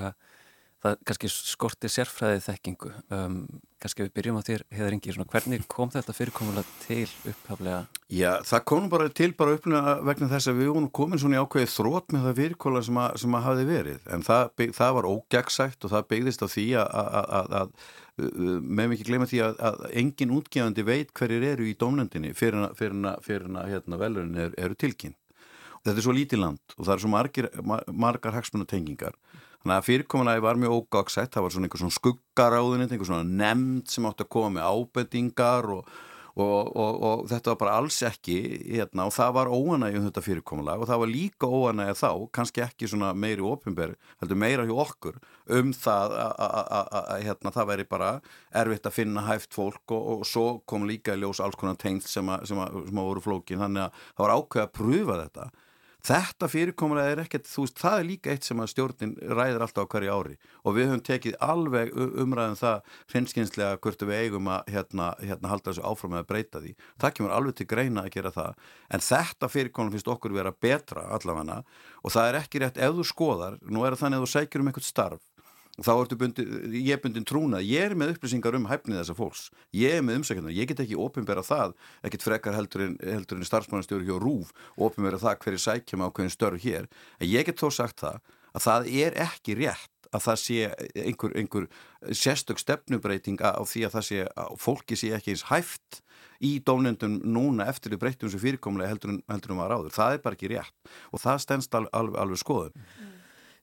það 0.85 0.99
kannski 1.09 1.31
skorti 1.31 1.89
sérfræði 1.91 2.43
þekkingu 2.45 2.91
um, 3.15 3.39
kannski 3.81 4.05
við 4.05 4.13
byrjum 4.17 4.37
á 4.39 4.47
þér 4.47 4.63
heðar 4.73 4.95
yngi, 4.95 5.15
hvernig 5.31 5.65
kom 5.71 5.91
þetta 5.93 6.15
fyrirkomulega 6.15 6.77
til 6.85 7.09
upphaflega? 7.31 7.81
Já, 8.13 8.31
það 8.45 8.63
kom 8.71 8.87
bara 8.91 9.09
til 9.09 9.31
bara 9.37 9.57
upplega 9.57 9.97
vegna 10.05 10.29
þess 10.31 10.49
að 10.51 10.61
við 10.61 10.71
vorum 10.71 10.87
komin 10.99 11.21
svona 11.21 11.37
í 11.37 11.43
ákveði 11.43 11.71
þrótt 11.73 12.15
með 12.15 12.25
það 12.27 12.39
fyrirkomulega 12.39 12.87
sem, 12.87 13.01
sem 13.23 13.37
að 13.37 13.45
hafi 13.49 13.67
verið. 13.69 14.07
En 14.15 14.25
það, 14.25 14.65
það 14.79 14.95
var 14.99 15.09
ógjagsætt 15.11 15.85
og 15.85 15.93
það 15.93 16.09
byggðist 16.13 16.45
á 16.45 16.47
því 16.55 16.65
að 16.79 17.75
meðum 18.15 18.95
ekki 18.95 19.07
gleyma 19.09 19.27
því 19.27 19.43
að, 19.43 19.61
að 19.69 19.85
engin 20.01 20.33
útgefandi 20.37 20.87
veit 20.87 21.13
hverjir 21.17 21.47
eru 21.51 21.67
í 21.67 21.75
domnendinni 21.77 22.31
fyrir 22.37 22.63
að 22.71 23.71
hérna, 23.73 23.99
velurinn 23.99 24.43
eru, 24.47 24.55
eru 24.57 24.77
tilkynnt. 24.79 25.19
Þetta 25.85 25.99
er 25.99 26.05
svo 26.07 26.15
lítið 26.15 26.41
land 26.41 26.77
og 26.79 26.85
það 26.87 26.93
er 26.95 27.01
svo 27.03 27.09
margir, 27.13 27.47
margar 27.93 28.33
hagsmunatengingar 28.33 29.17
þannig 29.65 29.79
að 29.81 29.85
fyrirkomulega 29.89 30.41
var 30.45 30.59
mjög 30.61 30.73
ógagsætt, 30.77 31.31
það 31.33 31.45
var 31.45 31.53
svona 31.53 31.65
einhver 31.65 31.81
svona 31.81 31.95
skuggaráðunit, 31.95 32.91
einhver 32.93 33.07
svona 33.09 33.37
nefnd 33.39 33.87
sem 33.89 34.05
átti 34.05 34.21
að 34.21 34.35
koma 34.35 34.51
með 34.53 34.67
ábendingar 34.69 35.67
og, 35.73 35.89
og, 36.35 36.69
og, 36.69 36.99
og 37.09 37.23
þetta 37.31 37.49
var 37.49 37.57
bara 37.63 37.73
alls 37.79 37.97
ekki 38.05 38.35
hérna, 38.75 39.07
og 39.07 39.15
það 39.15 39.33
var 39.39 39.49
óanægi 39.49 39.97
um 39.97 40.05
þetta 40.05 40.25
fyrirkomulega 40.27 40.85
og 40.85 40.91
það 40.91 41.01
var 41.01 41.11
líka 41.15 41.49
óanægi 41.49 41.97
þá, 42.03 42.09
kannski 42.37 42.65
ekki 42.67 42.91
svona 42.93 43.11
meiri 43.17 43.49
ofinberi, 43.49 43.97
heldur 44.21 44.41
meira 44.45 44.69
hjá 44.69 44.77
okkur 44.85 45.19
um 45.57 45.73
það 45.73 46.17
að 46.21 47.25
hérna, 47.25 47.57
það 47.57 47.69
væri 47.73 47.89
bara 47.97 48.13
erfitt 48.61 48.85
að 48.85 48.97
finna 49.01 49.25
hæft 49.31 49.57
fólk 49.57 49.97
og 49.97 50.25
svo 50.29 50.59
kom 50.69 50.85
líka 50.85 51.17
í 51.17 51.25
ljós 51.25 51.41
alls 51.41 51.57
konar 51.57 51.81
tengst 51.81 52.13
sem 52.13 52.29
að, 52.29 52.45
sem 52.51 52.61
að, 52.61 52.83
sem 52.85 53.01
að 53.01 53.13
voru 53.15 53.29
flókin, 53.31 53.65
þannig 53.65 53.87
að 53.87 54.01
það 54.11 54.27
var 54.27 54.37
ákveð 54.37 54.67
að 54.67 54.75
pröfa 54.77 55.23
þetta 55.25 55.53
Þetta 56.05 56.47
fyrirkomulega 56.51 57.13
er 57.15 57.19
ekkert, 57.23 57.47
þú 57.49 57.63
veist, 57.63 57.79
það 57.81 57.95
er 57.97 58.05
líka 58.05 58.33
eitt 58.33 58.45
sem 58.45 58.59
að 58.61 58.69
stjórnin 58.75 59.13
ræðir 59.25 59.63
alltaf 59.65 59.87
á 59.87 59.91
hverju 59.95 60.13
ári 60.13 60.35
og 60.61 60.75
við 60.75 60.89
höfum 60.91 61.03
tekið 61.07 61.37
alveg 61.41 61.93
umræðum 61.95 62.53
um 62.53 62.59
það 62.59 62.91
hrenskinslega 63.13 63.79
hvort 63.81 64.05
við 64.05 64.21
eigum 64.21 64.51
að 64.53 64.69
hérna, 64.75 65.07
hérna 65.23 65.53
halda 65.53 65.71
þessu 65.71 65.85
áfram 65.89 66.13
með 66.13 66.21
að 66.21 66.29
breyta 66.29 66.61
því. 66.61 66.75
Það 67.01 67.15
kemur 67.17 67.35
alveg 67.39 67.57
til 67.57 67.69
greina 67.73 68.05
að 68.05 68.13
gera 68.19 68.33
það 68.35 68.67
en 68.93 69.05
þetta 69.07 69.51
fyrirkomulega 69.55 69.97
finnst 69.97 70.13
okkur 70.13 70.37
vera 70.37 70.53
betra 70.67 71.07
allavega 71.17 71.61
og 72.03 72.13
það 72.13 72.29
er 72.29 72.39
ekki 72.43 72.61
rétt 72.61 72.77
ef 72.77 72.99
þú 72.99 73.07
skoðar, 73.09 73.57
nú 73.65 73.81
er 73.81 73.95
það 73.95 74.05
þannig 74.05 74.21
að 74.21 74.27
þú 74.27 74.33
sækjur 74.35 74.61
um 74.61 74.69
eitthvað 74.69 74.91
starf 74.91 75.25
þá 75.83 75.91
ertu 75.95 76.17
bundin, 76.19 76.51
ég 76.71 76.93
er 76.95 77.01
bundin 77.03 77.25
trúnað. 77.27 77.65
Ég 77.67 77.89
er 77.89 77.95
með 77.99 78.13
upplýsingar 78.15 78.55
um 78.55 78.67
hæfnið 78.69 79.01
þessa 79.01 79.17
fólks. 79.17 79.49
Ég 79.75 79.97
er 79.97 80.05
með 80.05 80.21
umsækjandar, 80.21 80.55
ég 80.55 80.69
get 80.71 80.83
ekki 80.85 80.99
ofinbera 80.99 81.43
það 81.43 81.75
ekkit 82.07 82.23
frekar 82.23 82.55
heldur 82.55 82.85
en, 82.85 82.95
heldur 83.03 83.41
en 83.41 83.49
starfsmannastjóri 83.49 84.07
hjá 84.07 84.15
Rúf, 84.21 84.53
ofinbera 84.79 85.19
það 85.19 85.41
hverju 85.43 85.63
sækjum 85.65 86.05
á 86.05 86.09
hverju 86.09 86.35
störf 86.35 86.63
hér, 86.63 86.87
en 87.19 87.27
ég 87.27 87.49
get 87.49 87.59
þó 87.59 87.67
sagt 87.73 88.05
það 88.05 88.23
að 88.55 88.65
það 88.69 88.89
er 89.03 89.19
ekki 89.25 89.57
rétt 89.59 89.91
að 90.15 90.23
það 90.23 90.39
sé 90.39 90.57
einhver, 91.01 91.33
einhver 91.35 91.67
sérstök 92.15 92.61
stefnubreiting 92.61 93.41
á 93.43 93.59
því 93.67 93.85
að 93.87 93.97
það 93.97 94.05
sé 94.07 94.19
að 94.31 94.59
fólki 94.61 94.97
sé 94.99 95.11
ekki 95.17 95.33
eins 95.33 95.47
hæft 95.49 95.99
í 96.43 96.59
dónendun 96.63 97.19
núna 97.23 97.67
eftir 97.71 97.91
því 97.91 97.99
breytum 97.99 98.31
sem 98.31 98.39
fyrirkomlega 98.39 98.91
heldur 98.91 99.15
en, 99.15 99.19
heldur 99.31 99.55
en 99.55 99.61
var 99.63 99.75
áður, 99.75 99.95
það 99.95 100.15
er 100.15 100.23
bara 100.23 100.37
ekki 100.37 100.51
rétt. 100.51 100.93
Og 101.11 101.23
það 101.23 101.41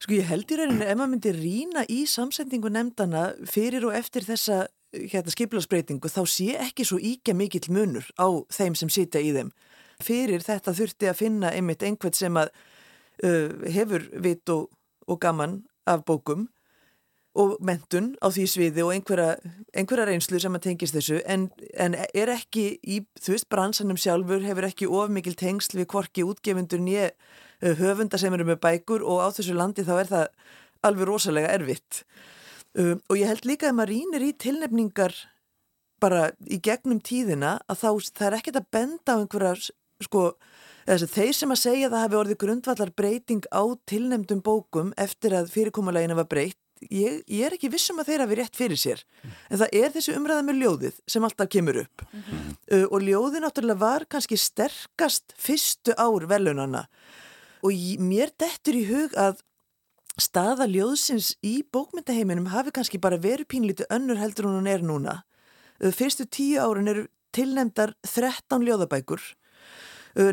Sko 0.03 0.17
ég 0.17 0.27
held 0.27 0.51
í 0.51 0.57
rauninu 0.59 0.83
ef 0.83 0.97
maður 0.99 1.11
myndi 1.13 1.33
rína 1.37 1.83
í 1.87 2.01
samsendingu 2.11 2.71
nefndana 2.75 3.29
fyrir 3.47 3.85
og 3.87 3.95
eftir 3.95 4.25
þessa 4.27 4.65
hérna, 4.93 5.31
skipilagsbreytingu 5.31 6.11
þá 6.11 6.23
sé 6.27 6.57
ekki 6.59 6.87
svo 6.89 6.99
íkja 6.99 7.37
mikill 7.39 7.69
munur 7.71 8.09
á 8.19 8.27
þeim 8.51 8.75
sem 8.79 8.91
sitja 8.91 9.23
í 9.23 9.31
þeim. 9.37 9.53
Fyrir 10.03 10.43
þetta 10.43 10.75
þurfti 10.75 11.07
að 11.07 11.21
finna 11.21 11.53
einmitt 11.55 11.85
einhvert 11.87 12.19
sem 12.19 12.35
að 12.41 12.51
uh, 13.23 13.55
hefur 13.71 14.09
vit 14.25 14.51
og, 14.51 14.73
og 15.07 15.21
gaman 15.23 15.61
af 15.87 16.03
bókum 16.09 16.49
og 17.39 17.55
mentun 17.65 18.13
á 18.19 18.27
því 18.29 18.49
sviði 18.51 18.83
og 18.83 18.91
einhverja, 18.97 19.39
einhverja 19.71 20.09
reynslu 20.11 20.43
sem 20.43 20.59
að 20.59 20.67
tengist 20.67 20.99
þessu 20.99 21.23
en, 21.31 21.47
en 21.79 21.95
er 22.03 22.35
ekki 22.35 22.67
í, 22.83 22.99
þú 23.23 23.37
veist, 23.37 23.49
bransanum 23.55 23.97
sjálfur 24.01 24.43
hefur 24.45 24.67
ekki 24.67 24.91
of 24.91 25.15
mikil 25.15 25.39
tengsl 25.39 25.79
við 25.79 25.89
hvorki 25.95 26.27
útgefundur 26.27 26.83
nýja 26.83 27.13
höfunda 27.63 28.19
sem 28.19 28.35
eru 28.35 28.47
með 28.49 28.61
bækur 28.65 29.05
og 29.07 29.23
á 29.23 29.29
þessu 29.35 29.55
landi 29.57 29.85
þá 29.87 29.95
er 29.99 30.11
það 30.11 30.27
alveg 30.83 31.09
rosalega 31.09 31.53
erfitt. 31.55 32.03
Um, 32.73 32.99
og 33.09 33.21
ég 33.21 33.29
held 33.29 33.47
líka 33.47 33.69
að 33.69 33.77
maður 33.79 33.93
rínir 33.93 34.25
í 34.27 34.33
tilnefningar 34.41 35.15
bara 36.03 36.31
í 36.49 36.59
gegnum 36.59 37.03
tíðina 37.05 37.59
að 37.71 37.85
þá 37.85 37.89
það 38.09 38.27
er 38.27 38.37
ekkert 38.39 38.59
að 38.59 38.71
benda 38.75 39.15
á 39.15 39.21
einhverjar 39.21 39.63
sko 40.03 40.25
þeir 40.89 41.37
sem 41.37 41.53
að 41.55 41.61
segja 41.61 41.87
að 41.87 41.95
það 41.95 42.05
hafi 42.05 42.19
orðið 42.19 42.41
grundvallar 42.43 42.91
breyting 42.99 43.45
á 43.55 43.63
tilnefndum 43.87 44.43
bókum 44.43 44.91
eftir 44.99 45.37
að 45.39 45.53
fyrirkomulegina 45.55 46.17
var 46.19 46.27
breytt 46.31 46.59
ég, 46.91 47.23
ég 47.29 47.47
er 47.47 47.55
ekki 47.55 47.71
vissum 47.71 48.01
að 48.03 48.11
þeir 48.11 48.25
hafi 48.25 48.39
rétt 48.41 48.59
fyrir 48.59 48.81
sér. 48.81 49.03
En 49.51 49.61
það 49.61 49.77
er 49.79 49.93
þessi 49.95 50.17
umræða 50.19 50.47
með 50.47 50.61
ljóðið 50.63 51.01
sem 51.15 51.27
alltaf 51.27 51.51
kemur 51.53 51.83
upp. 51.85 52.05
Mm 52.09 52.23
-hmm. 52.23 52.55
uh, 52.75 52.87
og 52.91 53.07
ljóðið 53.07 53.45
náttúrulega 53.45 53.85
var 53.85 54.07
kannski 54.09 54.37
sterkast 54.37 55.35
fyrstu 55.37 55.95
ár 55.97 56.27
velunana 56.27 56.87
og 57.63 57.99
mér 58.03 58.33
dettur 58.39 58.77
í 58.77 58.85
hug 58.89 59.15
að 59.19 59.43
staða 60.21 60.67
ljóðsins 60.69 61.37
í 61.47 61.63
bókmyndaheiminum 61.73 62.51
hafi 62.53 62.73
kannski 62.75 63.01
bara 63.01 63.21
verið 63.21 63.49
pínlítið 63.55 63.89
önnur 63.95 64.21
heldur 64.21 64.51
hún 64.51 64.69
er 64.69 64.83
núna. 64.85 65.23
Fyrstu 65.81 66.27
tíu 66.29 66.61
árun 66.61 66.91
eru 66.91 67.07
tilnemdar 67.33 67.95
13 68.05 68.67
ljóðabækur, 68.67 69.23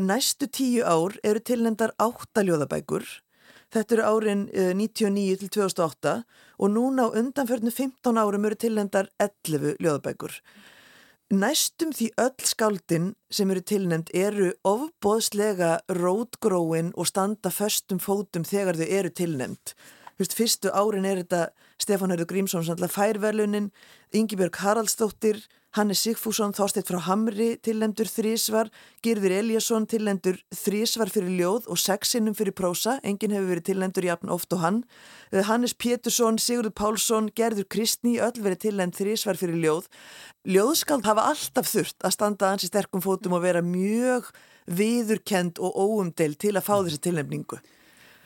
næstu 0.04 0.50
tíu 0.52 0.84
ár 0.84 1.16
eru 1.24 1.40
tilnemdar 1.40 1.94
8 1.98 2.44
ljóðabækur, 2.44 3.06
þetta 3.72 3.96
eru 3.96 4.04
árin 4.10 4.44
99 4.76 5.40
til 5.40 5.54
2008 5.56 6.16
og 6.60 6.74
núna 6.74 7.08
á 7.08 7.16
undanförnu 7.16 7.72
15 7.72 8.20
árum 8.20 8.46
eru 8.50 8.60
tilnemdar 8.60 9.08
11 9.18 9.80
ljóðabækur. 9.80 10.42
Næstum 11.30 11.92
því 11.94 12.08
öll 12.18 12.42
skáldin 12.42 13.04
sem 13.30 13.52
eru 13.54 13.62
tilnæmt 13.62 14.08
eru 14.18 14.48
ofbóðslega 14.66 15.76
rótgróin 15.94 16.90
og 16.98 17.06
standa 17.06 17.52
föstum 17.54 18.00
fótum 18.02 18.42
þegar 18.42 18.80
þau 18.80 18.88
eru 18.98 19.12
tilnæmt. 19.14 19.76
Fyrstu 20.18 20.74
árin 20.74 21.06
er 21.06 21.22
þetta 21.22 21.52
Stefán 21.78 22.10
Hörður 22.10 22.32
Grímsson 22.32 22.66
færverlunin, 22.66 23.70
Yngibjörg 24.10 24.58
Haraldsdóttir, 24.58 25.46
Hannes 25.78 26.00
Sigfússon 26.02 26.50
þásteitt 26.58 26.88
frá 26.90 26.98
Hamri 27.06 27.52
tillendur 27.62 28.10
þrísvar, 28.10 28.72
Girðir 29.06 29.36
Eliasson 29.38 29.86
tillendur 29.86 30.40
þrísvar 30.50 31.12
fyrir 31.14 31.36
ljóð 31.38 31.68
og 31.70 31.78
sexinnum 31.78 32.34
fyrir 32.34 32.56
prósa, 32.58 32.96
enginn 33.06 33.36
hefur 33.36 33.52
verið 33.52 33.68
tillendur 33.68 34.08
jafn 34.08 34.34
oft 34.34 34.56
og 34.58 34.64
hann. 34.64 34.80
Eh, 35.30 35.44
Hannes 35.46 35.76
Pétursson, 35.78 36.42
Sigurður 36.42 36.74
Pálsson, 36.74 37.30
Gerður 37.38 37.70
Kristni, 37.70 38.18
öll 38.18 38.42
verið 38.42 38.64
tillend 38.66 38.98
þrísvar 38.98 39.38
fyrir 39.38 39.62
ljóð. 39.62 39.90
Ljóðskald 40.50 41.06
hafa 41.06 41.30
alltaf 41.36 41.70
þurft 41.70 42.02
að 42.02 42.16
standa 42.18 42.50
ansi 42.50 42.72
sterkum 42.72 43.06
fótum 43.06 43.38
og 43.38 43.46
vera 43.46 43.62
mjög 43.62 44.34
viðurkend 44.66 45.62
og 45.62 45.78
óumdel 45.78 46.34
til 46.34 46.58
að 46.58 46.66
fá 46.66 46.80
þessi 46.82 47.04
tilnefningu. 47.06 47.62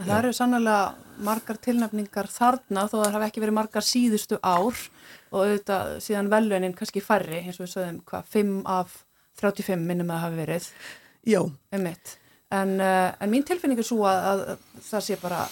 Það 0.04 0.18
eru 0.18 0.32
sannlega 0.36 0.78
margar 1.24 1.60
tilnefningar 1.64 2.28
þarna 2.32 2.86
þó 2.90 2.98
að 2.98 3.04
það 3.06 3.16
hafi 3.16 3.28
ekki 3.30 3.44
verið 3.44 3.56
margar 3.58 3.86
síðustu 3.88 4.40
ár 4.44 4.80
og 5.34 5.40
auðvitað 5.40 5.92
síðan 6.04 6.32
velunin 6.34 6.76
kannski 6.78 7.04
færri 7.04 7.40
eins 7.44 7.60
og 7.60 7.66
við 7.66 7.74
sögum 7.76 8.00
hvað 8.10 8.32
5 8.34 8.54
af 8.74 8.98
35 9.42 9.86
minnum 9.88 10.12
að 10.14 10.24
hafi 10.26 10.40
verið. 10.42 10.70
Já. 11.24 11.40
Um 11.44 11.88
en, 11.88 12.74
uh, 12.78 13.14
en 13.18 13.32
mín 13.32 13.46
tilfinning 13.48 13.80
er 13.82 13.88
svo 13.88 14.04
að, 14.06 14.28
að 14.30 14.66
það 14.90 15.06
sé 15.08 15.18
bara 15.22 15.46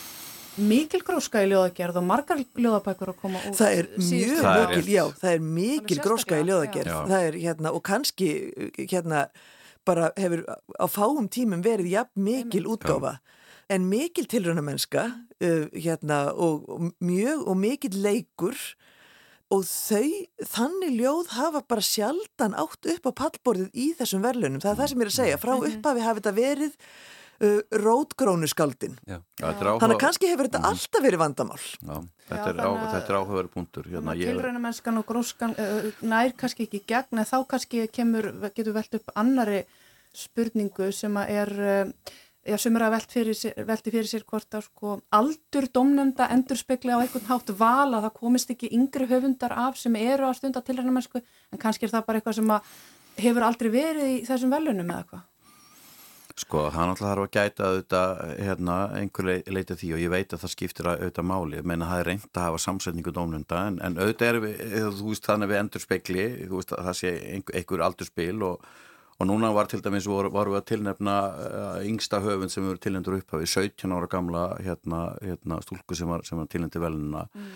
mikil 0.62 1.02
gróska 1.08 1.42
í 1.42 1.50
ljóðagerð 1.50 2.02
og 2.02 2.06
margar 2.06 2.44
ljóðabækur 2.44 3.14
að 3.14 3.20
koma 3.24 3.42
út 3.48 3.58
Það 3.58 3.78
er 3.80 3.90
mjög 3.96 4.46
mikil, 4.60 4.86
já, 4.92 5.04
það 5.22 5.32
er 5.32 5.46
mikil 5.56 6.00
gróska 6.04 6.42
í 6.42 6.48
ljóðagerð. 6.50 6.96
Það 7.14 7.28
er 7.30 7.40
hérna 7.46 7.74
og 7.74 7.84
kannski 7.88 8.32
hérna 8.84 9.26
bara 9.88 10.12
hefur 10.20 10.44
á 10.52 10.86
fáum 10.92 11.32
tímum 11.32 11.64
verið 11.66 11.96
jafn 11.96 12.26
mikil 12.28 12.68
útgáfa. 12.70 13.16
já 13.18 13.41
en 13.72 13.88
mikil 13.90 14.28
tilrönamennska 14.30 15.08
uh, 15.12 15.68
hérna, 15.74 16.24
og, 16.34 16.68
og 16.70 16.92
mjög 17.04 17.46
og 17.48 17.60
mikil 17.62 17.98
leikur. 18.04 18.58
Og 19.52 19.66
þau, 19.68 20.08
þannig 20.48 20.94
ljóð 21.02 21.34
hafa 21.36 21.60
bara 21.68 21.84
sjaldan 21.84 22.54
átt 22.56 22.88
upp 22.88 23.10
á 23.10 23.12
pallborðið 23.20 23.74
í 23.76 23.90
þessum 24.00 24.22
verðlunum, 24.24 24.62
það 24.64 24.72
er 24.72 24.78
það 24.80 24.92
sem 24.92 25.02
ég 25.02 25.04
er 25.04 25.12
að 25.12 25.18
segja. 25.18 25.42
Frá 25.42 25.52
mhm. 25.58 25.66
upphafi 25.74 26.06
hafi 26.06 26.22
þetta 26.22 26.34
verið 26.38 26.78
uh, 27.42 27.60
rótgrónu 27.84 28.50
skaldin 28.50 28.98
þannig 29.42 29.86
að 29.90 30.00
kannski 30.06 30.32
hefur 30.32 30.48
þetta 30.48 30.62
mm. 30.62 30.70
alltaf 30.72 31.06
verið 31.06 31.22
vandamál. 31.22 31.60
Já, 31.60 31.94
þetta 32.30 32.50
er, 32.54 32.64
á, 32.64 32.70
er 33.02 33.20
áhugaverið 33.20 33.54
punktur. 33.56 33.92
Hérna, 33.92 34.16
Tilrönamennskan 34.20 35.00
og 35.02 35.08
gróskan 35.10 35.56
uh, 35.60 35.88
nær 36.06 36.36
kannski 36.40 36.68
ekki 36.68 36.84
gegn 36.94 37.22
en 37.22 37.30
þá 37.30 37.38
kannski 37.54 37.86
kemur, 37.94 38.32
getur 38.56 38.76
velt 38.78 39.00
upp 39.00 39.16
annari 39.20 39.64
spurningu 40.16 40.92
sem 40.96 41.16
að 41.20 41.36
er 41.42 41.54
uh, 41.60 42.16
já, 42.48 42.58
sem 42.58 42.78
er 42.78 42.86
að 42.88 42.96
velti 42.96 43.94
fyrir 43.94 44.08
sér, 44.10 44.26
hvort 44.28 44.58
að 44.58 44.68
sko 44.68 45.00
aldur 45.14 45.68
domnenda 45.74 46.30
endur 46.34 46.60
spekla 46.60 46.98
á 46.98 47.02
einhvern 47.04 47.28
hátt 47.30 47.52
val 47.58 47.90
að 47.94 48.08
það 48.08 48.16
komist 48.18 48.54
ekki 48.54 48.72
yngri 48.78 49.10
höfundar 49.12 49.54
af 49.54 49.78
sem 49.80 49.96
eru 50.00 50.30
á 50.30 50.34
stunda 50.38 50.64
til 50.66 50.78
hérna 50.80 50.96
mennsku 50.96 51.22
en 51.22 51.62
kannski 51.62 51.88
er 51.88 51.94
það 51.96 52.08
bara 52.08 52.22
eitthvað 52.22 52.40
sem 52.40 52.56
að 52.56 52.72
hefur 53.22 53.46
aldrei 53.46 53.70
verið 53.74 54.16
í 54.16 54.24
þessum 54.26 54.56
velunum 54.56 54.90
eða 54.90 55.04
eitthvað? 55.04 55.28
Sko, 56.42 56.62
hann 56.74 56.90
alltaf 56.90 57.10
þarf 57.10 57.26
að 57.26 57.34
gæta 57.36 57.66
auðvitað 57.68 58.22
hérna, 58.40 58.76
einhver 58.98 59.28
leita 59.52 59.76
því 59.78 59.90
og 59.94 60.00
ég 60.02 60.12
veit 60.14 60.32
að 60.32 60.42
það 60.42 60.54
skiptir 60.54 60.88
auðvitað 60.88 61.28
máli, 61.28 61.58
ég 61.60 61.68
meina 61.68 61.90
það 61.90 62.02
er 62.02 62.08
reynd 62.08 62.30
að 62.32 62.46
hafa 62.48 62.62
samsetningu 62.64 63.14
dómlunda 63.14 63.66
en, 63.68 63.80
en 63.84 64.00
auðvitað 64.00 64.30
er 64.30 64.40
við, 64.46 64.62
þú 64.98 65.10
veist 65.12 65.28
þannig 65.28 65.52
við 65.52 65.60
endur 65.60 65.84
spekli, 65.84 66.26
þú 66.48 66.56
veist 66.56 66.72
að 66.78 66.88
það 66.88 66.98
sé 67.02 67.12
einhver 67.52 67.84
aldurspil 67.86 68.38
og, 68.48 68.72
og 69.22 69.28
núna 69.30 69.52
var 69.54 69.70
til 69.70 69.84
dæmis, 69.86 70.08
voru, 70.10 70.32
voru 70.34 70.56
við 70.56 70.62
að 70.62 70.70
tilnefna 70.72 71.18
uh, 71.30 71.84
yngsta 71.86 72.22
höfund 72.24 72.54
sem 72.54 72.66
vorum 72.66 72.82
tilnefndur 72.82 73.20
upp 73.20 73.36
við 73.38 73.52
17 73.52 73.94
ára 73.94 74.10
gamla 74.10 74.48
hérna, 74.66 75.04
hérna, 75.22 75.60
stúlku 75.62 75.98
sem 75.98 76.10
var, 76.10 76.26
var 76.26 76.50
tilnefndi 76.50 76.82
velina 76.82 77.28
mm. 77.30 77.54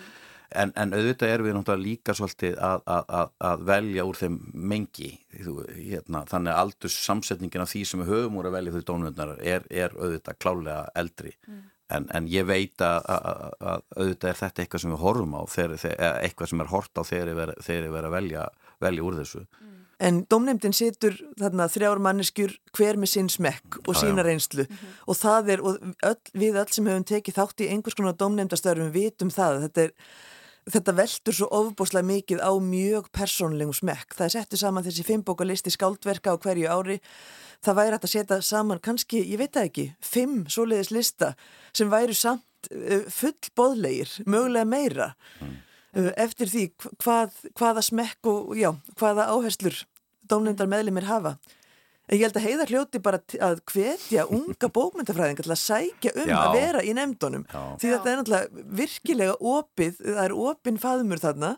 En, 0.56 0.70
en 0.78 0.94
auðvitað 0.94 1.32
er 1.34 1.42
við 1.42 1.56
náttúrulega 1.58 1.82
líka 1.82 2.14
svolítið 2.16 2.60
að, 2.64 2.84
að, 2.94 3.32
að 3.50 3.64
velja 3.66 4.04
úr 4.08 4.20
þeim 4.20 4.36
mengi 4.54 5.10
hérna, 5.34 6.22
þannig 6.30 6.54
að 6.54 6.60
aldurs 6.62 6.98
samsetningin 7.02 7.64
af 7.64 7.72
því 7.72 7.82
sem 7.90 8.04
við 8.04 8.12
höfum 8.14 8.38
úr 8.40 8.50
að 8.52 8.58
velja 8.60 8.76
þau 8.76 8.86
dónvöndar 8.92 9.34
er, 9.42 9.66
er 9.74 9.96
auðvitað 9.98 10.40
klálega 10.46 10.78
eldri 11.02 11.34
mm. 11.50 11.64
en, 11.98 12.08
en 12.20 12.30
ég 12.32 12.48
veit 12.48 12.86
að, 12.86 13.10
að 13.10 13.84
auðvitað 13.98 14.32
er 14.32 14.42
þetta 14.44 14.64
eitthvað 14.64 14.86
sem 14.86 14.94
við 14.94 15.04
horfum 15.04 15.36
á 15.36 15.42
þegar, 15.58 15.82
þegar, 15.82 16.20
eitthvað 16.30 16.54
sem 16.54 16.64
er 16.64 16.74
hort 16.76 17.02
á 17.02 17.04
þegar 17.10 17.34
við 17.34 17.42
verðum 17.42 18.00
að 18.04 18.18
velja, 18.20 18.48
velja 18.86 19.10
úr 19.10 19.20
þessu 19.24 19.44
mm. 19.44 19.75
En 20.04 20.26
dómnefndin 20.28 20.76
setur 20.76 21.16
þarna 21.40 21.70
þrjár 21.72 22.02
manneskjur 22.04 22.58
hver 22.76 23.00
með 23.00 23.14
sinn 23.14 23.30
smekk 23.32 23.80
og 23.86 23.96
sína 23.96 24.26
reynslu 24.26 24.66
mm 24.66 24.76
-hmm. 24.76 24.96
og 25.08 25.16
það 25.16 25.50
er, 25.54 25.62
og 25.62 25.78
öll, 26.04 26.22
við 26.34 26.60
öll 26.60 26.72
sem 26.72 26.88
hefum 26.88 27.04
tekið 27.04 27.38
þátt 27.38 27.62
í 27.64 27.70
einhvers 27.72 27.96
konar 27.96 28.18
dómnefndastöðurum 28.20 28.92
vitum 28.92 29.32
það, 29.32 29.62
þetta 29.62 29.82
er 29.82 29.94
þetta 30.72 30.96
veldur 30.98 31.36
svo 31.36 31.48
ofbúslega 31.54 32.08
mikið 32.08 32.42
á 32.42 32.52
mjög 32.58 33.10
persónlegum 33.14 33.76
smekk. 33.76 34.16
Það 34.18 34.26
er 34.26 34.34
settu 34.34 34.58
saman 34.58 34.86
þessi 34.86 35.06
fimmbókalisti 35.06 35.74
skáldverka 35.74 36.34
á 36.34 36.42
hverju 36.42 36.72
ári. 36.72 36.98
Það 37.66 37.78
væri 37.80 37.96
hægt 37.96 38.08
að 38.08 38.14
setja 38.16 38.40
saman 38.42 38.82
kannski, 38.84 39.22
ég 39.22 39.42
veit 39.42 39.54
það 39.54 39.70
ekki, 39.70 39.86
fimm 40.02 40.46
svoleiðis 40.50 40.92
lista 40.94 41.36
sem 41.76 41.92
væri 41.92 42.18
samt 42.18 42.70
uh, 42.72 43.06
full 43.14 43.52
boðlegir, 43.58 44.12
mögulega 44.26 44.66
meira 44.66 45.08
mm. 45.42 45.54
Uh, 45.96 46.12
eftir 46.22 46.52
því 46.52 46.66
hvað, 47.04 47.36
hvaða 47.58 47.84
smekk 47.86 48.32
og 48.32 48.56
já, 48.60 48.72
hvaða 49.00 49.30
áherslur 49.34 49.84
dónendar 50.30 50.70
meðlumir 50.70 51.08
hafa. 51.10 51.36
En 52.06 52.20
ég 52.20 52.28
held 52.28 52.38
að 52.38 52.46
heiða 52.46 52.66
hljóti 52.70 53.02
bara 53.02 53.20
að 53.42 53.62
hvetja 53.72 54.28
unga 54.30 54.70
bókmyndafræðinga 54.78 55.46
til 55.46 55.54
að 55.56 55.62
sækja 55.64 56.14
um 56.22 56.30
Já. 56.30 56.38
að 56.38 56.58
vera 56.60 56.84
í 56.86 56.94
nefndunum. 56.98 57.46
Já. 57.50 57.62
Því 57.82 57.94
þetta 57.96 58.12
er 58.12 58.20
náttúrulega 58.20 58.66
virkilega 58.82 59.38
opið, 59.56 60.02
það 60.04 60.24
er 60.28 60.36
opin 60.46 60.82
faðmur 60.82 61.24
þarna 61.24 61.54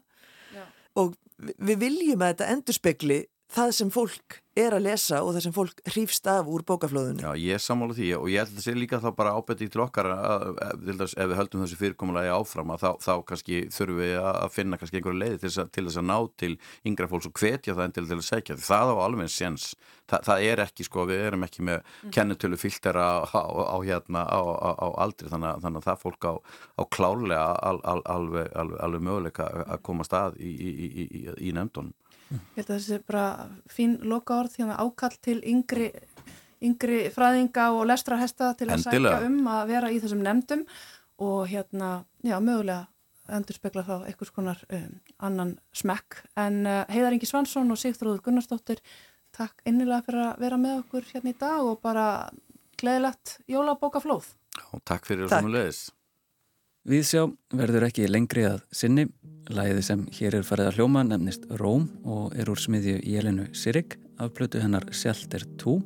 Já. 0.55 0.63
og 1.03 1.17
við 1.37 1.81
viljum 1.83 2.23
að 2.23 2.33
þetta 2.33 2.51
endurspegli 2.55 3.19
það 3.57 3.73
sem 3.81 3.91
fólk 3.93 4.39
er 4.57 4.75
að 4.77 4.85
lesa 4.87 5.21
og 5.23 5.33
það 5.35 5.45
sem 5.45 5.55
fólk 5.55 5.81
hrýfst 5.91 6.29
af 6.31 6.49
úr 6.51 6.63
bókaflóðunni. 6.67 7.25
Já, 7.25 7.31
ég 7.41 7.63
sammála 7.63 7.97
því 7.97 8.09
og 8.17 8.29
ég 8.31 8.43
held 8.43 8.53
að 8.53 8.59
það 8.59 8.65
sé 8.67 8.75
líka 8.77 9.01
þá 9.03 9.09
bara 9.17 9.35
ábætti 9.37 9.69
til 9.73 9.83
okkar 9.85 10.11
að, 10.13 10.47
ef 11.07 11.13
við 11.17 11.35
höldum 11.39 11.65
þessu 11.65 11.79
fyrirkomulagi 11.81 12.33
áfram 12.33 12.73
að 12.75 12.85
þá, 12.85 12.89
þá 13.05 13.13
kannski 13.31 13.61
þurfum 13.73 14.01
við 14.01 14.15
að 14.23 14.49
finna 14.55 14.81
kannski 14.81 15.01
einhverju 15.01 15.21
leiði 15.21 15.41
til, 15.43 15.53
til 15.77 15.85
þess 15.87 16.01
að 16.01 16.09
ná 16.09 16.17
til 16.41 16.53
yngra 16.89 17.11
fólks 17.11 17.29
og 17.29 17.37
hvetja 17.37 17.77
það 17.77 17.85
en 17.87 17.97
til, 17.97 18.07
til 18.09 18.19
að 18.19 18.27
segja 18.31 18.57
því 18.57 18.67
það 18.67 18.93
á 18.93 18.95
alveg 19.07 19.31
séns, 19.33 19.71
Þa, 20.07 20.21
það 20.23 20.45
er 20.47 20.61
ekki 20.63 20.85
sko, 20.87 21.03
við 21.09 21.21
erum 21.27 21.43
ekki 21.43 21.63
með 21.67 21.81
mm. 21.81 22.11
kennetölu 22.15 22.59
fylgtera 22.59 23.03
á, 23.27 23.27
á, 23.27 23.43
á 23.43 23.77
hérna 23.83 24.23
á, 24.23 24.39
á 24.39 24.87
aldri 25.03 25.27
þannig, 25.27 25.59
þannig 25.65 25.81
að 25.81 25.87
það 25.89 26.03
fólk 26.05 26.27
á 26.31 26.83
klálega 26.95 27.47
al, 27.59 27.81
al, 27.83 27.99
alveg, 28.07 28.47
alveg, 28.55 28.79
alveg 28.87 29.03
möguleika 29.03 29.49
að 29.65 29.81
koma 29.83 30.07
stað 30.07 30.39
í, 30.39 30.53
í, 30.55 30.87
í, 31.03 31.25
í 31.49 31.51
nefndunum. 31.57 31.91
Ég 32.31 32.59
held 32.59 32.69
að 32.69 32.75
þessi 32.75 32.99
bara 33.07 33.25
fín 33.71 33.97
loka 34.03 34.35
orð 34.41 34.57
því 34.57 34.67
að 34.67 34.83
ákall 34.83 35.17
til 35.23 35.37
yngri, 35.47 35.87
yngri 36.65 36.99
fræðinga 37.15 37.69
og 37.77 37.87
lestrarhesta 37.87 38.51
til 38.59 38.67
að 38.69 38.81
Endilega. 38.81 39.17
sækja 39.21 39.31
um 39.31 39.49
að 39.53 39.65
vera 39.71 39.91
í 39.93 39.99
þessum 40.03 40.23
nefndum 40.25 40.63
og 41.23 41.47
hérna, 41.49 41.91
já, 42.25 42.37
mögulega 42.43 42.85
endur 43.33 43.57
spekla 43.57 43.83
þá 43.83 43.95
einhvers 44.07 44.31
konar 44.31 44.59
um, 44.71 44.97
annan 45.23 45.53
smekk. 45.75 46.21
En 46.39 46.61
uh, 46.67 46.83
Heiðar 46.91 47.17
Ingi 47.17 47.27
Svansson 47.29 47.71
og 47.73 47.79
Sigþróður 47.81 48.23
Gunnarsdóttir, 48.27 48.81
takk 49.35 49.63
innilega 49.67 50.05
fyrir 50.07 50.23
að 50.29 50.43
vera 50.45 50.59
með 50.61 50.81
okkur 50.83 51.09
hérna 51.11 51.33
í 51.33 51.39
dag 51.39 51.65
og 51.67 51.81
bara 51.83 52.07
gleðilegt 52.79 53.37
jólabókaflóð. 53.51 54.29
Já, 54.57 54.65
takk 54.87 55.09
fyrir 55.09 55.27
það 55.27 55.43
sem 55.43 55.49
við 55.49 55.57
leiðis. 55.57 55.81
Viðsjá 56.87 57.25
verður 57.51 57.83
ekki 57.89 58.05
lengri 58.07 58.45
að 58.47 58.61
sinni. 58.71 59.07
Læði 59.51 59.81
sem 59.83 60.05
hér 60.15 60.37
er 60.39 60.45
farið 60.47 60.69
að 60.69 60.77
hljóma 60.79 61.01
nefnist 61.07 61.43
Róm 61.59 61.87
og 62.07 62.35
er 62.35 62.47
úr 62.51 62.59
smiðju 62.59 62.97
Jelinu 63.07 63.47
Sirik 63.55 63.95
af 64.19 64.33
plötu 64.35 64.59
hennar 64.63 64.87
Shelter 64.91 65.43
2 65.59 65.77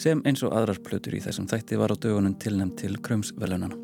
sem 0.00 0.22
eins 0.26 0.42
og 0.46 0.54
aðrar 0.56 0.80
plötur 0.86 1.14
í 1.18 1.22
þessum 1.22 1.46
þætti 1.50 1.78
var 1.78 1.94
á 1.94 1.96
dögunum 1.98 2.34
tilnæmt 2.40 2.78
til 2.82 2.94
Krömsvelunana. 2.98 3.76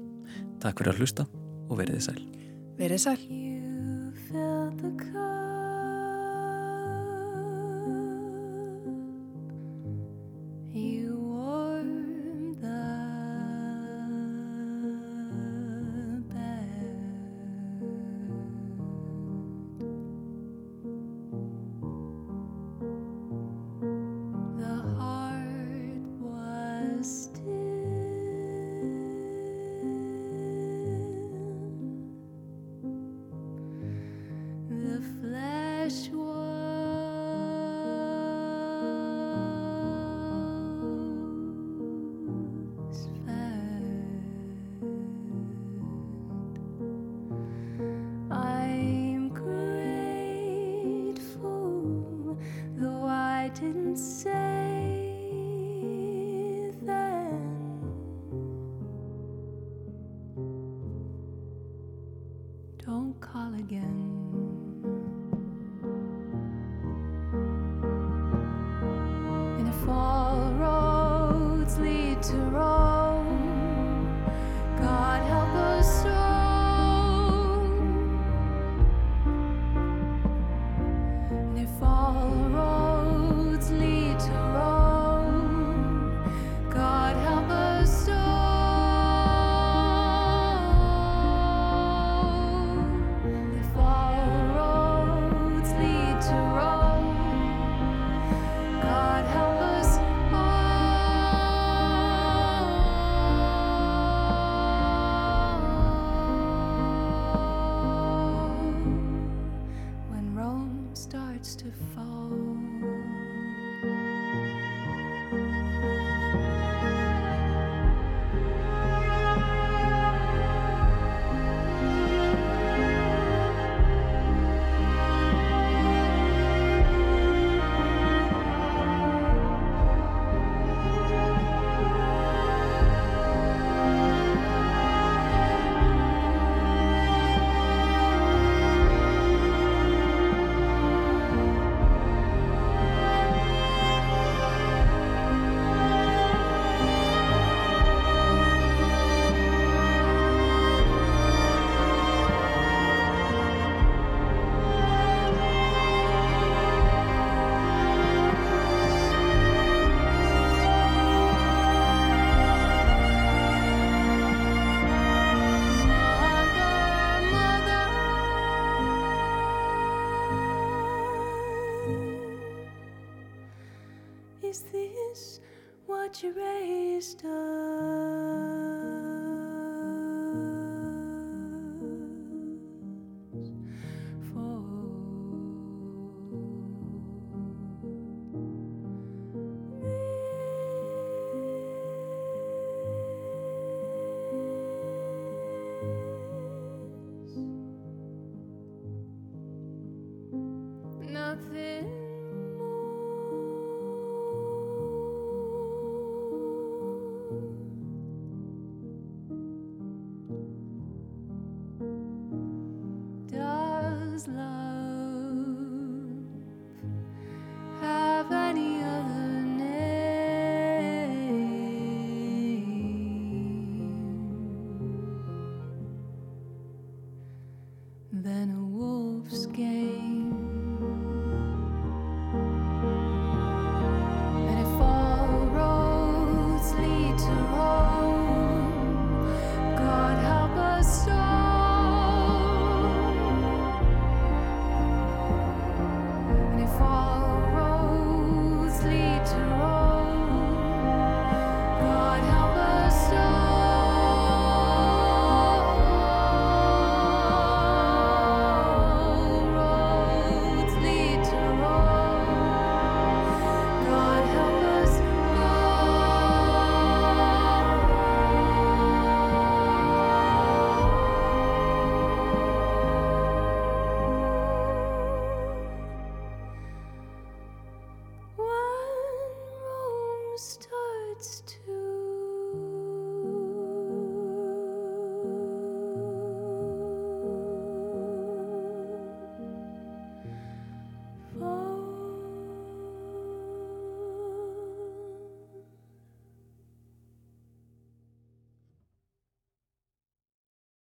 Takk 0.63 0.81
fyrir 0.81 0.95
að 0.95 1.03
hlusta 1.03 1.27
og 1.67 1.75
veriði 1.83 2.03
sæl. 2.09 2.23
Veriði 2.79 3.03
sæl. 3.07 3.21